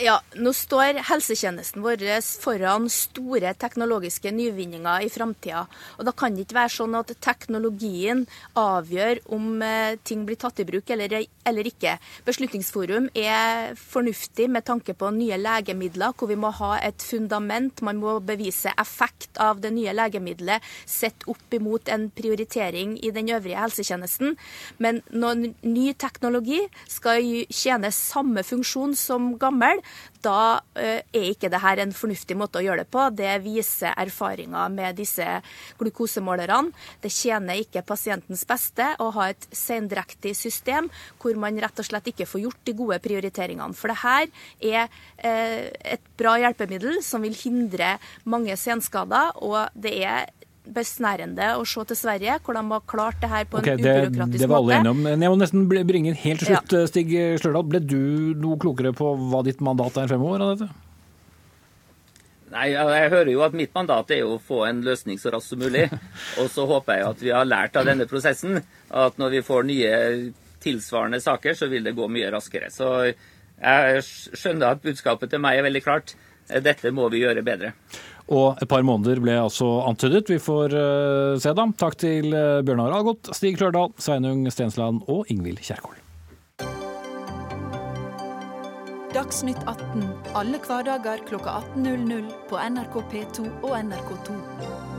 Ja, 0.00 0.14
Nå 0.40 0.52
står 0.56 0.96
helsetjenesten 1.10 1.82
vår 1.84 2.00
foran 2.40 2.86
store 2.88 3.50
teknologiske 3.60 4.30
nyvinninger 4.32 5.04
i 5.04 5.10
framtida. 5.12 5.66
Og 5.98 6.06
da 6.08 6.14
kan 6.16 6.32
det 6.32 6.46
ikke 6.46 6.56
være 6.56 6.72
sånn 6.72 6.96
at 6.96 7.10
teknologien 7.20 8.22
avgjør 8.56 9.20
om 9.36 9.60
eh, 9.60 9.98
ting 10.00 10.22
blir 10.24 10.38
tatt 10.40 10.62
i 10.62 10.64
bruk 10.64 10.88
eller, 10.94 11.26
eller 11.44 11.68
ikke. 11.68 11.98
Beslutningsforum 12.24 13.10
er 13.12 13.74
fornuftig 13.76 14.46
med 14.48 14.64
tanke 14.70 14.94
på 14.96 15.10
nye 15.18 15.36
legemidler, 15.36 16.16
hvor 16.16 16.32
vi 16.32 16.38
må 16.40 16.54
ha 16.62 16.70
et 16.80 17.04
fundament. 17.04 17.84
Man 17.84 18.00
må 18.00 18.16
bevise 18.24 18.72
effekt 18.80 19.36
av 19.36 19.60
det 19.60 19.74
nye 19.76 19.92
legemiddelet 19.98 20.64
sett 20.88 21.28
opp 21.28 21.58
imot 21.58 21.92
en 21.92 22.08
prioritering 22.08 22.96
i 23.04 23.12
den 23.12 23.28
øvrige 23.36 23.60
helsetjenesten. 23.66 24.38
Men 24.80 25.04
når 25.12 25.50
ny 25.60 25.90
teknologi 25.92 26.62
skal 26.88 27.20
tjene 27.52 27.92
samme 27.92 28.48
funksjon 28.48 28.96
som 28.96 29.34
gammel, 29.36 29.84
da 30.24 30.60
eh, 30.76 31.00
er 31.00 31.28
ikke 31.30 31.48
dette 31.52 31.84
en 31.84 31.94
fornuftig 31.96 32.36
måte 32.38 32.60
å 32.60 32.64
gjøre 32.64 32.84
det 32.84 32.90
på. 32.92 33.06
Det 33.16 33.32
viser 33.44 33.94
erfaringer 34.00 34.72
med 34.72 34.98
disse 35.00 35.26
glukosemålerne. 35.80 36.74
Det 37.00 37.12
tjener 37.14 37.62
ikke 37.62 37.84
pasientens 37.86 38.44
beste 38.48 38.92
å 39.00 39.10
ha 39.16 39.30
et 39.32 39.46
sendrektig 39.56 40.34
system 40.36 40.90
hvor 41.20 41.38
man 41.40 41.58
rett 41.60 41.80
og 41.80 41.88
slett 41.88 42.10
ikke 42.12 42.28
får 42.28 42.44
gjort 42.44 42.64
de 42.68 42.76
gode 42.76 43.00
prioriteringene. 43.04 43.76
For 43.76 43.92
det 43.92 44.00
her 44.02 44.28
er 44.60 44.82
eh, 45.16 45.70
et 45.96 46.12
bra 46.20 46.36
hjelpemiddel 46.40 47.00
som 47.04 47.24
vil 47.24 47.36
hindre 47.36 47.96
mange 48.28 48.56
senskader, 48.60 49.32
og 49.40 49.72
det 49.74 49.96
er 50.04 50.28
besnærende 50.74 51.54
å 51.58 51.64
se 51.68 51.84
til 51.90 51.98
Sverige, 51.98 52.36
hvor 52.44 52.56
de 52.56 52.62
har 52.72 52.84
klart 52.90 53.18
det 53.22 53.30
her 53.32 53.48
på 53.50 53.60
okay, 53.60 53.76
en 53.76 53.80
ubyråkratisk 53.80 54.20
måte. 54.20 54.42
Det 54.42 54.50
var 54.50 54.62
alle 54.62 54.76
enige 54.78 54.92
om. 54.94 55.08
Jeg 55.10 55.32
må 55.32 55.40
nesten 55.40 55.66
bringe 55.70 56.14
helt 56.24 56.44
til 56.44 56.52
slutt, 56.52 56.76
ja. 56.76 56.84
Stig 56.90 57.16
Slørdal. 57.42 57.66
Ble 57.70 57.82
du 57.84 57.98
noe 58.40 58.60
klokere 58.60 58.94
på 58.96 59.14
hva 59.30 59.42
ditt 59.46 59.62
mandat 59.64 59.98
er 60.00 60.10
fremover 60.10 60.46
av 60.46 60.54
dette? 60.54 60.70
Nei, 62.50 62.72
Jeg 62.74 63.10
hører 63.12 63.30
jo 63.30 63.42
at 63.46 63.54
mitt 63.54 63.74
mandat 63.74 64.10
er 64.14 64.26
å 64.26 64.38
få 64.42 64.64
en 64.66 64.80
løsning 64.82 65.18
så 65.22 65.30
raskt 65.34 65.52
som 65.52 65.60
mulig. 65.62 65.86
Og 66.42 66.50
så 66.50 66.66
håper 66.66 66.98
jeg 66.98 67.08
at 67.10 67.22
vi 67.22 67.34
har 67.34 67.46
lært 67.46 67.78
av 67.78 67.86
denne 67.86 68.08
prosessen 68.10 68.58
at 68.90 69.20
når 69.22 69.36
vi 69.36 69.44
får 69.46 69.68
nye 69.68 69.92
tilsvarende 70.60 71.20
saker, 71.22 71.54
så 71.56 71.70
vil 71.70 71.86
det 71.86 71.96
gå 71.96 72.08
mye 72.10 72.32
raskere. 72.34 72.72
Så 72.74 72.90
jeg 73.60 74.02
skjønner 74.04 74.74
at 74.74 74.82
budskapet 74.82 75.30
til 75.32 75.42
meg 75.42 75.60
er 75.60 75.68
veldig 75.68 75.84
klart. 75.84 76.16
Dette 76.50 76.90
må 76.90 77.06
vi 77.12 77.22
gjøre 77.22 77.46
bedre. 77.46 77.72
Og 78.30 78.60
et 78.62 78.68
par 78.70 78.84
måneder 78.86 79.18
ble 79.22 79.34
altså 79.40 79.66
antydet. 79.88 80.28
Vi 80.30 80.38
får 80.38 80.76
uh, 80.76 81.38
se, 81.40 81.50
da. 81.56 81.66
Takk 81.80 81.98
til 81.98 82.30
uh, 82.30 82.60
Bjørnar 82.66 82.94
Algot, 83.00 83.32
Stig 83.34 83.56
Klørdal, 83.58 83.90
Sveinung 83.98 84.46
Stensland 84.54 85.02
og 85.10 85.26
Ingvild 85.32 85.58
Kjerkol. 85.66 85.98
Dagsnytt 89.10 89.58
18 89.66 90.04
alle 90.38 90.60
hverdager 90.62 91.24
kl 91.26 91.40
18.00 91.42 92.30
på 92.46 92.62
NRK 92.70 93.02
P2 93.10 93.50
og 93.66 93.74
NRK2. 93.80 94.89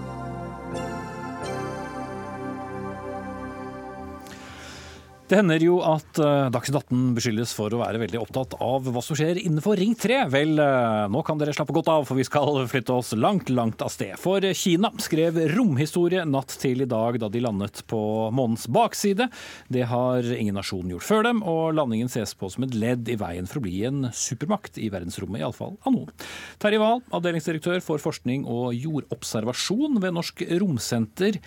Det 5.32 5.38
hender 5.40 5.64
jo 5.64 5.78
at 5.88 6.20
uh, 6.20 6.50
Dagsnytt 6.52 6.90
18 6.92 7.14
beskyldes 7.16 7.54
for 7.56 7.72
å 7.72 7.78
være 7.80 8.02
veldig 8.02 8.20
opptatt 8.20 8.58
av 8.60 8.90
hva 8.92 9.00
som 9.00 9.16
skjer 9.16 9.38
innenfor 9.40 9.80
Ring 9.80 9.94
3. 9.96 10.26
Vel, 10.28 10.60
uh, 10.60 11.08
nå 11.08 11.22
kan 11.24 11.40
dere 11.40 11.54
slappe 11.56 11.72
godt 11.72 11.88
av, 11.88 12.04
for 12.10 12.20
vi 12.20 12.26
skal 12.28 12.60
flytte 12.74 12.98
oss 12.98 13.14
langt, 13.16 13.48
langt 13.48 13.80
av 13.80 13.94
sted. 13.94 14.18
For 14.20 14.44
Kina 14.52 14.92
skrev 15.00 15.40
romhistorie 15.54 16.26
natt 16.28 16.58
til 16.60 16.84
i 16.84 16.90
dag 16.92 17.16
da 17.24 17.32
de 17.32 17.46
landet 17.46 17.80
på 17.88 18.02
månens 18.36 18.68
bakside. 18.68 19.30
Det 19.72 19.88
har 19.88 20.28
ingen 20.36 20.60
nasjon 20.60 20.92
gjort 20.92 21.08
før 21.08 21.24
dem, 21.30 21.42
og 21.48 21.80
landingen 21.80 22.12
ses 22.12 22.36
på 22.36 22.52
som 22.52 22.68
et 22.68 22.76
ledd 22.76 23.08
i 23.08 23.16
veien 23.24 23.48
for 23.48 23.64
å 23.64 23.66
bli 23.70 23.86
en 23.88 24.10
supermakt 24.12 24.84
i 24.84 24.92
verdensrommet, 24.92 25.46
iallfall 25.46 25.80
av 25.80 25.96
noen. 25.96 26.12
Terje 26.60 26.84
Wahl, 26.84 27.06
avdelingsdirektør 27.16 27.80
for 27.88 28.04
forskning 28.04 28.44
og 28.52 28.76
jordobservasjon 28.76 29.96
ved 30.04 30.20
Norsk 30.20 30.44
Romsenter. 30.60 31.40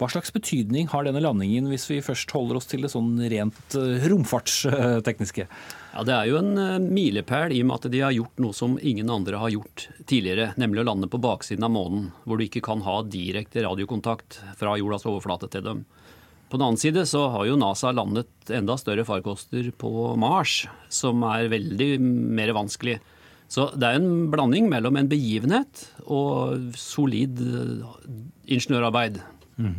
Hva 0.00 0.08
slags 0.08 0.32
betydning 0.32 0.86
har 0.88 1.04
denne 1.04 1.20
landingen, 1.20 1.66
hvis 1.68 1.84
vi 1.90 1.98
først 2.00 2.30
holder 2.32 2.56
oss 2.56 2.68
til 2.70 2.86
det 2.86 2.88
sånn 2.88 3.18
rent 3.28 3.74
eh, 3.76 4.06
romfartstekniske? 4.08 5.44
Ja, 5.44 6.04
Det 6.08 6.14
er 6.14 6.28
jo 6.30 6.38
en 6.38 6.54
eh, 6.56 6.78
milepæl 6.80 7.52
i 7.52 7.58
og 7.60 7.66
med 7.68 7.76
at 7.76 7.90
de 7.92 8.00
har 8.00 8.14
gjort 8.16 8.40
noe 8.40 8.56
som 8.56 8.78
ingen 8.80 9.12
andre 9.12 9.36
har 9.42 9.52
gjort 9.52 9.90
tidligere. 10.08 10.54
Nemlig 10.56 10.80
å 10.80 10.86
lande 10.88 11.10
på 11.12 11.20
baksiden 11.20 11.66
av 11.68 11.74
månen, 11.74 12.06
hvor 12.24 12.40
du 12.40 12.46
ikke 12.46 12.62
kan 12.64 12.80
ha 12.86 13.02
direkte 13.04 13.60
radiokontakt 13.66 14.38
fra 14.56 14.78
jordas 14.80 15.04
overflate 15.04 15.50
til 15.52 15.66
dem. 15.66 15.82
På 16.48 16.56
den 16.56 16.64
annen 16.64 16.80
side 16.80 17.04
så 17.06 17.26
har 17.34 17.44
jo 17.46 17.58
NASA 17.60 17.92
landet 17.92 18.50
enda 18.56 18.78
større 18.80 19.04
farkoster 19.04 19.68
på 19.78 20.14
Mars, 20.18 20.62
som 20.88 21.20
er 21.28 21.50
veldig 21.52 21.90
mer 22.00 22.54
vanskelig. 22.56 22.96
Så 23.50 23.68
det 23.76 23.84
er 23.84 23.98
en 23.98 24.30
blanding 24.32 24.70
mellom 24.72 24.96
en 24.96 25.10
begivenhet 25.10 25.84
og 26.06 26.72
solid 26.78 27.44
eh, 27.44 27.84
ingeniørarbeid. 28.48 29.20
Mm. 29.60 29.76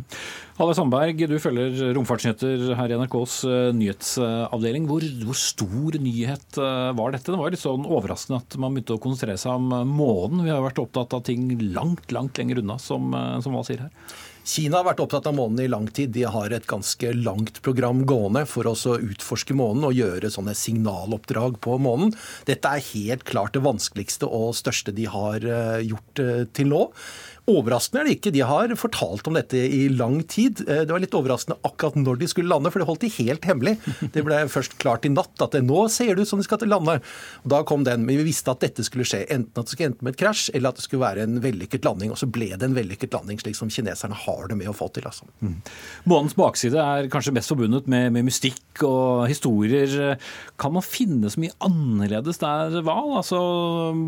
Halle 0.60 0.76
Sandberg, 0.78 1.22
du 1.26 1.38
følger 1.42 1.94
romfartsnyheter 1.98 2.76
her 2.78 2.92
i 2.94 2.98
NRKs 3.00 3.38
uh, 3.50 3.70
nyhetsavdeling. 3.74 4.88
Hvor, 4.90 5.06
hvor, 5.26 5.38
stor 5.40 5.98
nyhet 6.04 6.60
uh, 6.62 6.92
var 6.98 7.16
dette? 7.16 7.32
Det 7.32 7.40
var 7.40 7.54
litt 7.54 7.64
sånn 7.64 7.88
overraskende 7.90 8.42
at 8.44 8.58
man 8.62 8.76
begynte 8.76 9.00
å 9.00 9.02
konsentrere 9.02 9.42
seg 9.42 9.58
om 9.58 9.72
uh, 9.74 9.86
månen. 9.88 10.44
Vi 10.46 10.54
har 10.54 10.62
vært 10.62 10.84
opptatt 10.84 11.16
av 11.18 11.24
ting 11.26 11.50
langt, 11.72 12.12
langt 12.14 12.38
lenger 12.38 12.62
unna, 12.62 12.78
som, 12.82 13.10
som 13.42 13.58
hva 13.58 13.64
sier 13.66 13.88
her? 13.88 14.20
Kina 14.42 14.80
har 14.80 14.88
vært 14.88 15.02
opptatt 15.04 15.28
av 15.30 15.36
månen 15.38 15.62
i 15.62 15.70
lang 15.70 15.86
tid. 15.94 16.14
De 16.16 16.24
har 16.30 16.54
et 16.54 16.66
ganske 16.70 17.12
langt 17.14 17.60
program 17.66 18.02
gående 18.10 18.42
for 18.50 18.70
å 18.70 18.74
utforske 18.98 19.54
månen 19.58 19.86
og 19.86 19.98
gjøre 19.98 20.32
sånne 20.34 20.56
signaloppdrag 20.58 21.60
på 21.62 21.78
månen. 21.82 22.10
Dette 22.50 22.70
er 22.70 22.88
helt 22.92 23.26
klart 23.30 23.54
det 23.54 23.62
vanskeligste 23.66 24.26
og 24.26 24.56
største 24.58 24.94
de 24.98 25.06
har 25.14 25.46
gjort 25.86 26.24
til 26.58 26.74
nå. 26.74 26.88
Overraskende 27.50 28.04
er 28.04 28.08
det 28.08 28.14
ikke. 28.20 28.32
De 28.36 28.44
har 28.46 28.72
fortalt 28.78 29.26
om 29.26 29.34
dette 29.34 29.58
i 29.58 29.88
lang 29.90 30.20
tid. 30.30 30.62
Eh, 30.68 30.84
det 30.86 30.94
var 30.94 31.02
litt 31.02 31.16
overraskende 31.18 31.58
akkurat 31.66 31.98
når 31.98 32.20
de 32.22 32.28
skulle 32.30 32.52
lande, 32.52 32.70
for 32.70 32.82
det 32.82 32.86
holdt 32.86 33.02
de 33.02 33.10
helt 33.16 33.48
hemmelig. 33.50 33.74
Det 34.14 34.22
ble 34.26 34.44
først 34.52 34.78
klart 34.82 35.08
i 35.08 35.12
natt 35.12 35.42
at 35.42 35.58
nå 35.66 35.88
ser 35.90 36.14
det 36.14 36.26
ut 36.26 36.30
som 36.30 36.42
de 36.42 36.46
skal 36.46 36.62
til 36.62 36.70
lande. 36.70 37.00
Og 37.42 37.48
da 37.54 37.64
kom 37.66 37.86
den. 37.88 38.06
Men 38.06 38.20
vi 38.22 38.28
visste 38.30 38.54
at 38.54 38.62
dette 38.62 38.86
skulle 38.86 39.08
skje. 39.10 39.24
Enten 39.34 39.58
at 39.58 39.66
det 39.66 39.74
skulle 39.74 39.90
ende 39.90 40.06
med 40.06 40.14
et 40.14 40.22
krasj, 40.22 40.52
eller 40.54 40.70
at 40.70 40.78
det 40.78 40.86
skulle 40.86 41.02
være 41.02 41.26
en 41.26 41.42
vellykket 41.42 41.88
landing. 41.88 42.14
Og 42.14 42.22
så 42.22 42.30
ble 42.30 42.52
det 42.54 42.68
en 42.68 42.78
vellykket 42.78 43.18
landing, 43.18 43.42
slik 43.42 43.58
som 43.58 43.74
kineserne 43.74 44.22
har 44.28 44.46
det 44.52 44.60
med 44.60 44.70
å 44.70 44.76
få 44.78 44.92
til. 44.94 45.10
Altså. 45.10 45.26
Mm. 45.42 45.58
Månens 46.14 46.38
bakside 46.38 46.78
er 46.78 47.10
kanskje 47.12 47.34
mest 47.34 47.52
forbundet 47.52 47.90
med, 47.90 48.12
med, 48.14 48.28
mystikk 48.30 48.86
og 48.86 49.26
historier. 49.32 50.14
Kan 50.62 50.78
man 50.78 50.86
finne 50.86 51.34
så 51.34 51.42
mye 51.42 51.58
annerledes 51.66 52.38
der, 52.44 52.78
Val? 52.86 53.18
Altså, 53.18 53.42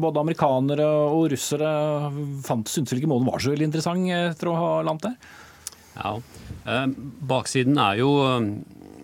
både 0.04 0.22
amerikanere 0.22 0.86
og 1.10 1.32
russere 1.34 1.74
fant, 2.46 2.70
syntes 2.70 2.94
vel 2.94 3.04
ikke 3.24 3.32
var 3.32 3.44
så 3.44 3.54
veldig 3.54 3.70
interessant 3.70 4.14
etter 4.14 4.52
å 4.52 4.60
ha 4.60 4.70
landet 4.86 5.12
der? 5.12 5.42
Ja, 5.94 6.14
eh, 6.66 6.88
Baksiden 7.30 7.78
er 7.80 8.00
jo 8.02 8.10
eh, 8.26 8.48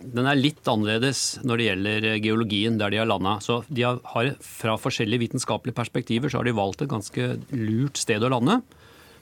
den 0.09 0.25
er 0.25 0.39
litt 0.39 0.65
annerledes 0.69 1.39
når 1.45 1.59
det 1.59 1.67
gjelder 1.67 2.07
geologien 2.23 2.79
der 2.79 2.93
de 2.93 3.01
har 3.01 3.09
landa. 3.09 3.37
Så 3.43 3.61
de 3.69 3.85
har, 3.85 4.33
Fra 4.41 4.77
forskjellige 4.79 5.27
vitenskapelige 5.27 5.77
perspektiver 5.77 6.31
så 6.31 6.41
har 6.41 6.49
de 6.49 6.55
valgt 6.57 6.81
et 6.81 6.91
ganske 6.91 7.29
lurt 7.53 7.99
sted 7.99 8.23
å 8.23 8.31
lande. 8.31 8.61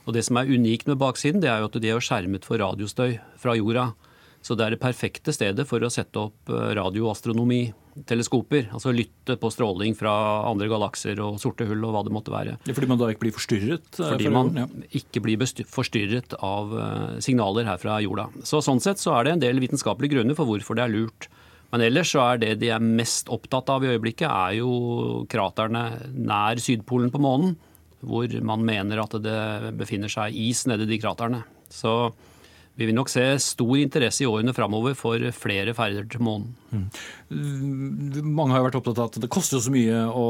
Og 0.06 0.14
Det 0.14 0.24
som 0.24 0.38
er 0.40 0.48
unikt 0.48 0.86
med 0.88 0.98
baksiden, 0.98 1.42
det 1.42 1.50
er 1.52 1.60
jo 1.60 1.68
at 1.68 1.76
de 1.76 1.90
er 1.92 2.00
skjermet 2.00 2.46
for 2.46 2.56
radiostøy 2.56 3.18
fra 3.36 3.56
jorda. 3.58 3.92
Så 4.40 4.56
det 4.56 4.64
er 4.64 4.70
det 4.70 4.80
perfekte 4.80 5.34
stedet 5.34 5.66
for 5.68 5.82
å 5.82 5.92
sette 5.92 6.30
opp 6.30 6.48
eh, 6.48 6.72
radioastronomiteleskoper. 7.98 8.68
Altså 8.72 8.92
lytte 8.92 9.36
på 9.36 9.50
stråling 9.50 9.96
fra 9.96 10.44
andre 10.48 10.68
galakser 10.68 11.18
og 11.20 11.38
sorte 11.40 11.66
hull 11.66 11.84
og 11.84 11.94
hva 11.94 12.04
det 12.04 12.12
måtte 12.12 12.32
være. 12.32 12.56
Fordi 12.66 12.88
man 12.88 12.98
da 12.98 13.10
ikke 13.10 13.26
blir 13.26 13.36
forstyrret? 13.36 13.98
Eh, 13.98 14.12
fordi 14.12 14.30
man 14.30 14.52
ja. 14.56 14.66
ikke 14.92 15.20
blir 15.20 15.38
forstyrret 15.66 16.34
av 16.40 16.72
eh, 16.78 17.20
signaler 17.20 17.64
her 17.64 17.78
fra 17.78 18.00
jorda. 18.00 18.28
Så 18.44 18.62
Sånn 18.62 18.80
sett 18.80 18.98
så 18.98 19.14
er 19.16 19.24
det 19.24 19.32
en 19.32 19.42
del 19.42 19.60
vitenskapelige 19.60 20.16
grunner 20.16 20.36
for 20.36 20.46
hvorfor 20.46 20.76
det 20.76 20.84
er 20.84 20.92
lurt. 20.92 21.28
Men 21.70 21.82
ellers 21.84 22.12
så 22.12 22.22
er 22.32 22.38
det 22.40 22.60
de 22.62 22.70
er 22.72 22.80
mest 22.80 23.28
opptatt 23.28 23.68
av 23.68 23.84
i 23.84 23.90
øyeblikket, 23.92 24.28
er 24.28 24.58
jo 24.60 25.24
kraterne 25.28 26.00
nær 26.16 26.60
Sydpolen 26.60 27.12
på 27.12 27.20
månen. 27.20 27.56
Hvor 27.98 28.30
man 28.46 28.62
mener 28.62 29.00
at 29.02 29.16
det 29.20 29.74
befinner 29.76 30.08
seg 30.08 30.36
is 30.38 30.62
nede 30.70 30.86
i 30.86 30.92
de 30.92 31.00
kraterne. 31.02 31.42
Så 31.68 32.12
vi 32.78 32.86
vil 32.86 32.94
nok 32.94 33.10
se 33.10 33.24
stor 33.42 33.74
interesse 33.74 34.22
i 34.22 34.28
årene 34.30 34.54
framover 34.54 34.94
for 34.94 35.18
flere 35.34 35.74
ferder 35.74 36.04
til 36.06 36.22
månen. 36.22 36.52
Mm. 36.68 36.88
Mange 38.28 38.52
har 38.52 38.60
jo 38.60 38.66
vært 38.66 38.76
opptatt 38.80 39.00
av 39.00 39.08
at 39.08 39.18
det 39.22 39.30
koster 39.32 39.60
så 39.62 39.72
mye 39.72 40.02
å, 40.12 40.26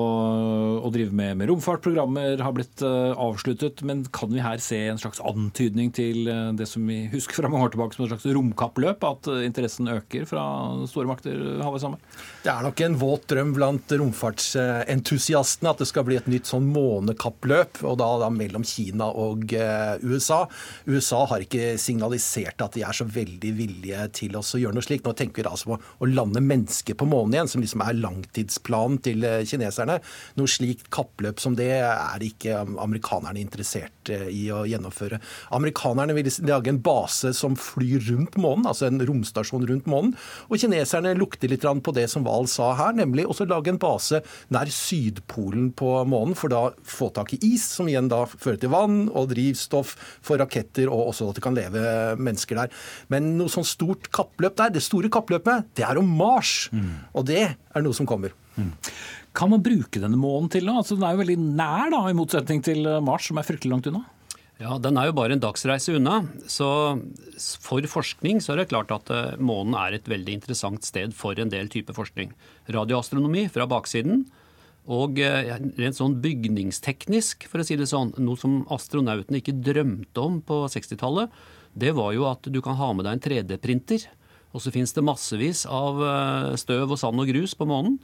å 0.87 0.91
drive 0.95 1.15
med, 1.15 1.37
med 1.41 1.51
romfart. 1.51 1.83
Programmer 1.83 2.39
har 2.43 2.55
blitt 2.55 2.83
uh, 2.85 3.15
avsluttet. 3.19 3.83
Men 3.87 4.05
kan 4.15 4.31
vi 4.33 4.43
her 4.43 4.63
se 4.63 4.81
en 4.89 5.01
slags 5.01 5.23
antydning 5.27 5.91
til 5.95 6.31
uh, 6.31 6.51
det 6.57 6.69
som 6.71 6.87
vi 6.89 7.01
husker 7.13 7.41
fra 7.41 7.51
mange 7.51 7.69
år 7.69 7.75
tilbake 7.75 7.99
som 7.99 8.07
et 8.07 8.13
slags 8.13 8.29
romkappløp? 8.37 9.07
At 9.09 9.31
uh, 9.31 9.41
interessen 9.47 9.91
øker 9.93 10.29
fra 10.31 10.45
store 10.91 11.11
makter? 11.11 11.43
Havet 11.65 11.85
sammen? 11.85 12.03
Det 12.45 12.53
er 12.53 12.67
nok 12.67 12.85
en 12.87 12.99
våt 13.01 13.29
drøm 13.33 13.55
blant 13.57 13.97
romfartsentusiastene 13.99 15.75
at 15.75 15.83
det 15.83 15.91
skal 15.91 16.07
bli 16.07 16.19
et 16.21 16.31
nytt 16.31 16.49
sånn 16.49 16.69
månekappløp, 16.71 17.83
og 17.89 17.99
da, 18.01 18.09
da 18.23 18.31
mellom 18.33 18.65
Kina 18.67 19.11
og 19.11 19.51
USA. 20.05 20.45
USA 20.87 21.25
har 21.33 21.43
ikke 21.45 21.75
signalisert 21.81 22.63
at 22.65 22.77
de 22.77 22.85
er 22.87 22.97
så 22.97 23.07
veldig 23.09 23.53
villige 23.57 24.07
til 24.17 24.37
å 24.39 24.43
gjøre 24.43 24.77
noe 24.77 24.85
slikt. 24.85 25.07
Nå 25.07 25.15
tenker 25.19 25.43
vi 25.43 25.49
altså 25.49 25.73
på 25.73 25.79
å 25.79 26.09
lande 26.09 26.28
lande 26.29 26.41
mennesker 26.41 26.95
på 26.95 27.05
månen 27.05 27.35
igjen, 27.35 27.49
som 27.49 27.63
liksom 27.63 27.83
er 27.83 27.97
langtidsplanen 27.99 28.99
til 29.03 29.25
eh, 29.25 29.45
kineserne. 29.49 29.99
Noe 30.37 30.51
slikt 30.51 30.89
kappløp 30.95 31.41
som 31.41 31.57
det 31.57 31.71
er 31.81 32.23
ikke 32.25 32.61
amerikanerne 32.79 33.41
interessert 33.41 34.11
eh, 34.13 34.29
i 34.29 34.49
å 34.53 34.65
gjennomføre. 34.69 35.21
Amerikanerne 35.57 36.17
vil 36.17 36.31
lage 36.49 36.73
en 36.73 36.83
base 36.83 37.33
som 37.37 37.57
flyr 37.57 38.05
rundt 38.11 38.37
månen, 38.41 38.67
altså 38.69 38.89
en 38.89 39.01
romstasjon 39.01 39.67
rundt 39.69 39.89
månen. 39.89 40.15
Og 40.49 40.61
kineserne 40.61 41.15
lukter 41.19 41.49
litt 41.49 41.67
på 41.69 41.93
det 41.93 42.07
som 42.09 42.25
Wahl 42.25 42.47
sa 42.49 42.73
her, 42.79 42.95
nemlig 42.97 43.27
også 43.29 43.49
lage 43.49 43.73
en 43.73 43.81
base 43.81 44.23
nær 44.55 44.71
Sydpolen 44.73 45.73
på 45.77 45.91
månen, 46.09 46.37
for 46.39 46.53
da 46.53 46.69
få 46.87 47.11
tak 47.15 47.35
i 47.37 47.41
is, 47.51 47.65
som 47.77 47.89
igjen 47.91 48.09
da 48.11 48.23
fører 48.29 48.61
til 48.63 48.73
vann 48.73 49.09
og 49.09 49.31
drivstoff 49.33 49.97
for 50.25 50.41
raketter, 50.41 50.89
og 50.89 51.11
også 51.11 51.31
at 51.31 51.39
det 51.39 51.45
kan 51.45 51.57
leve 51.57 51.83
mennesker 52.21 52.63
der. 52.63 52.73
Men 53.13 53.35
noe 53.39 53.53
sånn 53.53 53.67
stort 53.69 54.09
kappløp 54.15 54.57
der, 54.59 54.73
det 54.75 54.85
store 54.85 55.11
kappløpet, 55.13 55.73
det 55.79 55.85
er 55.87 56.01
om 56.01 56.09
Mars. 56.19 56.53
Mm. 56.75 56.93
Og 57.15 57.27
det 57.31 57.45
er 57.47 57.85
noe 57.85 57.97
som 57.97 58.09
kommer. 58.09 58.35
Mm. 58.59 58.73
Kan 59.39 59.53
man 59.53 59.63
bruke 59.63 60.03
denne 60.03 60.19
månen 60.19 60.51
til 60.53 60.67
noe? 60.67 60.83
Altså, 60.83 60.99
den 60.99 61.07
er 61.07 61.15
jo 61.15 61.23
veldig 61.23 61.41
nær, 61.43 61.91
da, 61.95 62.05
i 62.11 62.17
motsetning 62.19 62.63
til 62.67 62.87
Mars, 63.07 63.31
som 63.31 63.39
er 63.39 63.47
fryktelig 63.47 63.77
langt 63.77 63.91
unna. 63.91 64.05
Ja, 64.59 64.75
Den 64.83 64.99
er 64.99 65.07
jo 65.07 65.15
bare 65.15 65.37
en 65.37 65.43
dagsreise 65.43 65.95
unna. 65.95 66.25
Så 66.51 66.67
for 67.63 67.85
forskning 67.87 68.41
så 68.43 68.55
er 68.55 68.63
det 68.63 68.73
klart 68.73 68.91
at 68.91 69.11
eh, 69.15 69.37
månen 69.39 69.77
er 69.79 69.95
et 69.95 70.11
veldig 70.11 70.35
interessant 70.41 70.83
sted 70.87 71.15
for 71.15 71.39
en 71.39 71.53
del 71.53 71.71
type 71.71 71.95
forskning. 71.95 72.33
Radioastronomi 72.75 73.47
fra 73.55 73.69
baksiden. 73.71 74.25
Og 74.91 75.21
eh, 75.23 75.53
rent 75.79 75.99
sånn 76.01 76.19
bygningsteknisk, 76.25 77.47
for 77.47 77.63
å 77.63 77.69
si 77.69 77.79
det 77.79 77.87
sånn, 77.87 78.11
noe 78.19 78.41
som 78.41 78.65
astronautene 78.75 79.39
ikke 79.39 79.61
drømte 79.63 80.27
om 80.27 80.41
på 80.43 80.65
60-tallet, 80.75 81.31
det 81.79 81.95
var 81.95 82.11
jo 82.17 82.27
at 82.27 82.51
du 82.51 82.59
kan 82.65 82.79
ha 82.81 82.91
med 82.97 83.07
deg 83.07 83.15
en 83.15 83.27
3D-printer. 83.29 84.09
Og 84.57 84.65
så 84.65 84.73
finnes 84.73 84.95
det 84.97 85.05
massevis 85.05 85.65
av 85.69 86.01
eh, 86.05 86.55
støv 86.61 86.95
og 86.95 87.01
sand 87.01 87.21
og 87.21 87.29
grus 87.31 87.55
på 87.59 87.69
månen. 87.69 87.99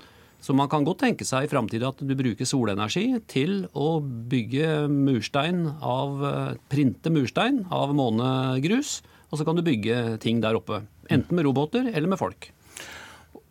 Så 0.45 0.53
man 0.53 0.69
kan 0.69 0.85
godt 0.85 1.01
tenke 1.01 1.25
seg 1.25 1.47
i 1.47 1.49
framtida 1.49 1.89
at 1.89 2.03
du 2.05 2.13
bruker 2.19 2.45
solenergi 2.45 3.07
til 3.33 3.63
å 3.73 3.97
bygge 4.05 4.91
murstein 4.93 5.63
av 5.81 6.27
eh, 6.29 6.59
Printe 6.69 7.13
murstein 7.13 7.63
av 7.73 7.95
månegrus, 7.97 8.99
og 9.31 9.41
så 9.41 9.47
kan 9.49 9.57
du 9.57 9.65
bygge 9.65 10.19
ting 10.23 10.43
der 10.45 10.59
oppe. 10.59 10.83
Enten 11.13 11.39
med 11.39 11.49
roboter 11.49 11.89
eller 11.89 12.13
med 12.13 12.21
folk. 12.21 12.51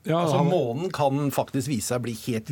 Ja, 0.04 0.20
altså 0.20 0.44
Månen 0.44 0.92
kan 0.94 1.32
faktisk 1.32 1.72
vise 1.72 1.94
seg 1.94 2.02
å 2.02 2.06
bli 2.06 2.16
helt 2.26 2.52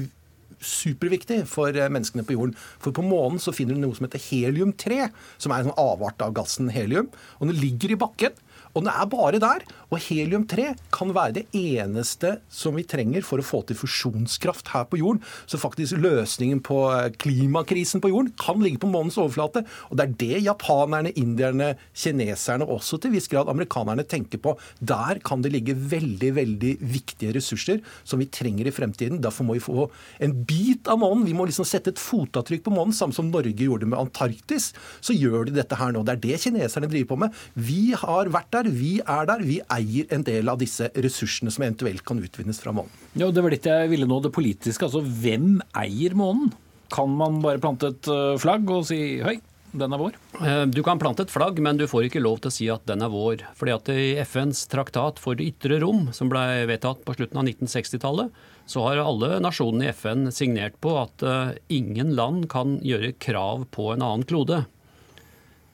superviktig 0.61 1.43
for 1.49 1.75
eh, 1.75 1.89
menneskene 1.91 2.25
på 2.25 2.35
jorden. 2.37 2.55
For 2.81 2.95
på 2.95 3.05
månen 3.05 3.41
så 3.41 3.53
finner 3.55 3.77
du 3.77 3.83
noe 3.83 3.97
som 3.97 4.07
heter 4.07 4.21
helium-3, 4.29 5.09
som 5.41 5.53
er 5.53 5.61
en 5.61 5.71
sånn 5.71 5.81
avart 5.81 6.21
av 6.23 6.33
gassen 6.37 6.71
helium. 6.73 7.09
Og 7.39 7.51
den 7.51 7.61
ligger 7.61 7.93
i 7.93 7.99
bakken. 7.99 8.37
Og 8.75 8.85
det 8.85 8.93
er 8.93 9.09
bare 9.11 9.41
der. 9.41 9.65
Og 9.91 9.99
helium-3 9.99 10.71
kan 10.93 11.11
være 11.15 11.41
det 11.41 11.45
eneste 11.57 12.37
som 12.51 12.77
vi 12.77 12.85
trenger 12.87 13.25
for 13.27 13.41
å 13.41 13.45
få 13.45 13.61
til 13.67 13.77
fusjonskraft 13.79 14.71
her 14.71 14.85
på 14.87 15.01
jorden. 15.01 15.21
Så 15.49 15.59
faktisk 15.59 15.99
løsningen 15.99 16.61
på 16.63 16.79
eh, 16.93 17.09
klimakrisen 17.21 18.03
på 18.03 18.11
jorden 18.13 18.31
kan 18.39 18.61
ligge 18.63 18.81
på 18.83 18.91
månens 18.91 19.19
overflate. 19.19 19.65
Og 19.89 19.99
det 19.99 20.05
er 20.05 20.15
det 20.21 20.43
japanerne, 20.47 21.11
indierne, 21.19 21.73
kineserne 21.91 22.67
og 22.67 22.79
også 22.79 23.01
til 23.03 23.15
viss 23.15 23.27
grad 23.31 23.51
amerikanerne 23.51 24.05
tenker 24.07 24.41
på. 24.41 24.55
Der 24.79 25.19
kan 25.25 25.43
det 25.43 25.53
ligge 25.55 25.75
veldig, 25.75 26.31
veldig 26.39 26.73
viktige 26.93 27.35
ressurser 27.35 27.81
som 28.07 28.21
vi 28.23 28.29
trenger 28.31 28.69
i 28.69 28.75
fremtiden. 28.75 29.19
Derfor 29.23 29.47
må 29.47 29.57
vi 29.57 29.65
få 29.65 29.89
en 30.23 30.37
bit 30.47 30.87
av 30.91 31.01
månen. 31.03 31.25
Vi 31.27 31.35
må 31.35 31.49
liksom 31.49 31.67
sette 31.67 31.91
et 31.91 32.01
fotavtrykk 32.01 32.63
på 32.67 32.75
månen, 32.75 32.95
samme 32.95 33.15
som 33.15 33.29
Norge 33.31 33.51
gjorde 33.57 33.89
med 33.89 33.99
Antarktis. 33.99 34.71
Så 35.03 35.15
gjør 35.17 35.49
de 35.49 35.57
dette 35.59 35.77
her 35.77 35.91
nå. 35.91 36.05
Det 36.07 36.15
er 36.15 36.23
det 36.23 36.41
kineserne 36.45 36.89
driver 36.91 37.11
på 37.11 37.21
med. 37.25 37.43
Vi 37.59 37.91
har 37.97 38.31
vært 38.31 38.51
der 38.55 38.60
der. 38.61 38.71
Vi 38.71 38.95
er 39.01 39.27
der. 39.29 39.43
Vi 39.45 39.59
eier 39.73 40.15
en 40.15 40.25
del 40.27 40.49
av 40.51 40.59
disse 40.61 40.89
ressursene 40.95 41.51
som 41.53 41.65
eventuelt 41.65 42.05
kan 42.07 42.21
utvinnes 42.21 42.61
fra 42.61 42.73
månen. 42.75 42.93
Ja, 43.17 43.29
Det 43.31 43.43
var 43.43 43.53
litt 43.53 43.67
jeg 43.67 43.89
ville 43.91 44.07
nå, 44.09 44.21
det 44.23 44.33
politiske. 44.35 44.85
Altså, 44.87 45.01
hvem 45.01 45.59
eier 45.75 46.15
månen? 46.17 46.53
Kan 46.91 47.13
man 47.15 47.39
bare 47.43 47.61
plante 47.63 47.87
et 47.93 48.07
eh, 48.11 48.35
flagg 48.41 48.67
og 48.69 48.83
si 48.89 49.21
høy, 49.23 49.37
den 49.71 49.93
er 49.95 49.99
vår? 50.01 50.17
Eh, 50.43 50.65
du 50.67 50.81
kan 50.83 50.99
plante 50.99 51.23
et 51.23 51.31
flagg, 51.31 51.59
men 51.63 51.79
du 51.79 51.85
får 51.87 52.09
ikke 52.09 52.19
lov 52.23 52.41
til 52.43 52.51
å 52.51 52.55
si 52.55 52.67
at 52.73 52.83
den 52.89 53.01
er 53.05 53.11
vår. 53.13 53.45
Fordi 53.55 53.75
at 53.77 53.91
i 53.93 54.09
FNs 54.27 54.65
traktat 54.71 55.21
for 55.23 55.39
det 55.39 55.47
ytre 55.53 55.79
rom, 55.83 56.09
som 56.11 56.27
ble 56.31 56.43
vedtatt 56.67 57.05
på 57.07 57.15
slutten 57.15 57.39
av 57.39 57.47
1960-tallet, 57.47 58.35
så 58.67 58.83
har 58.85 58.99
alle 59.03 59.39
nasjonene 59.43 59.87
i 59.87 59.93
FN 59.95 60.27
signert 60.35 60.75
på 60.83 60.97
at 60.99 61.23
eh, 61.23 61.55
ingen 61.71 62.11
land 62.19 62.49
kan 62.51 62.77
gjøre 62.83 63.15
krav 63.23 63.65
på 63.71 63.93
en 63.95 64.03
annen 64.03 64.27
klode. 64.27 64.65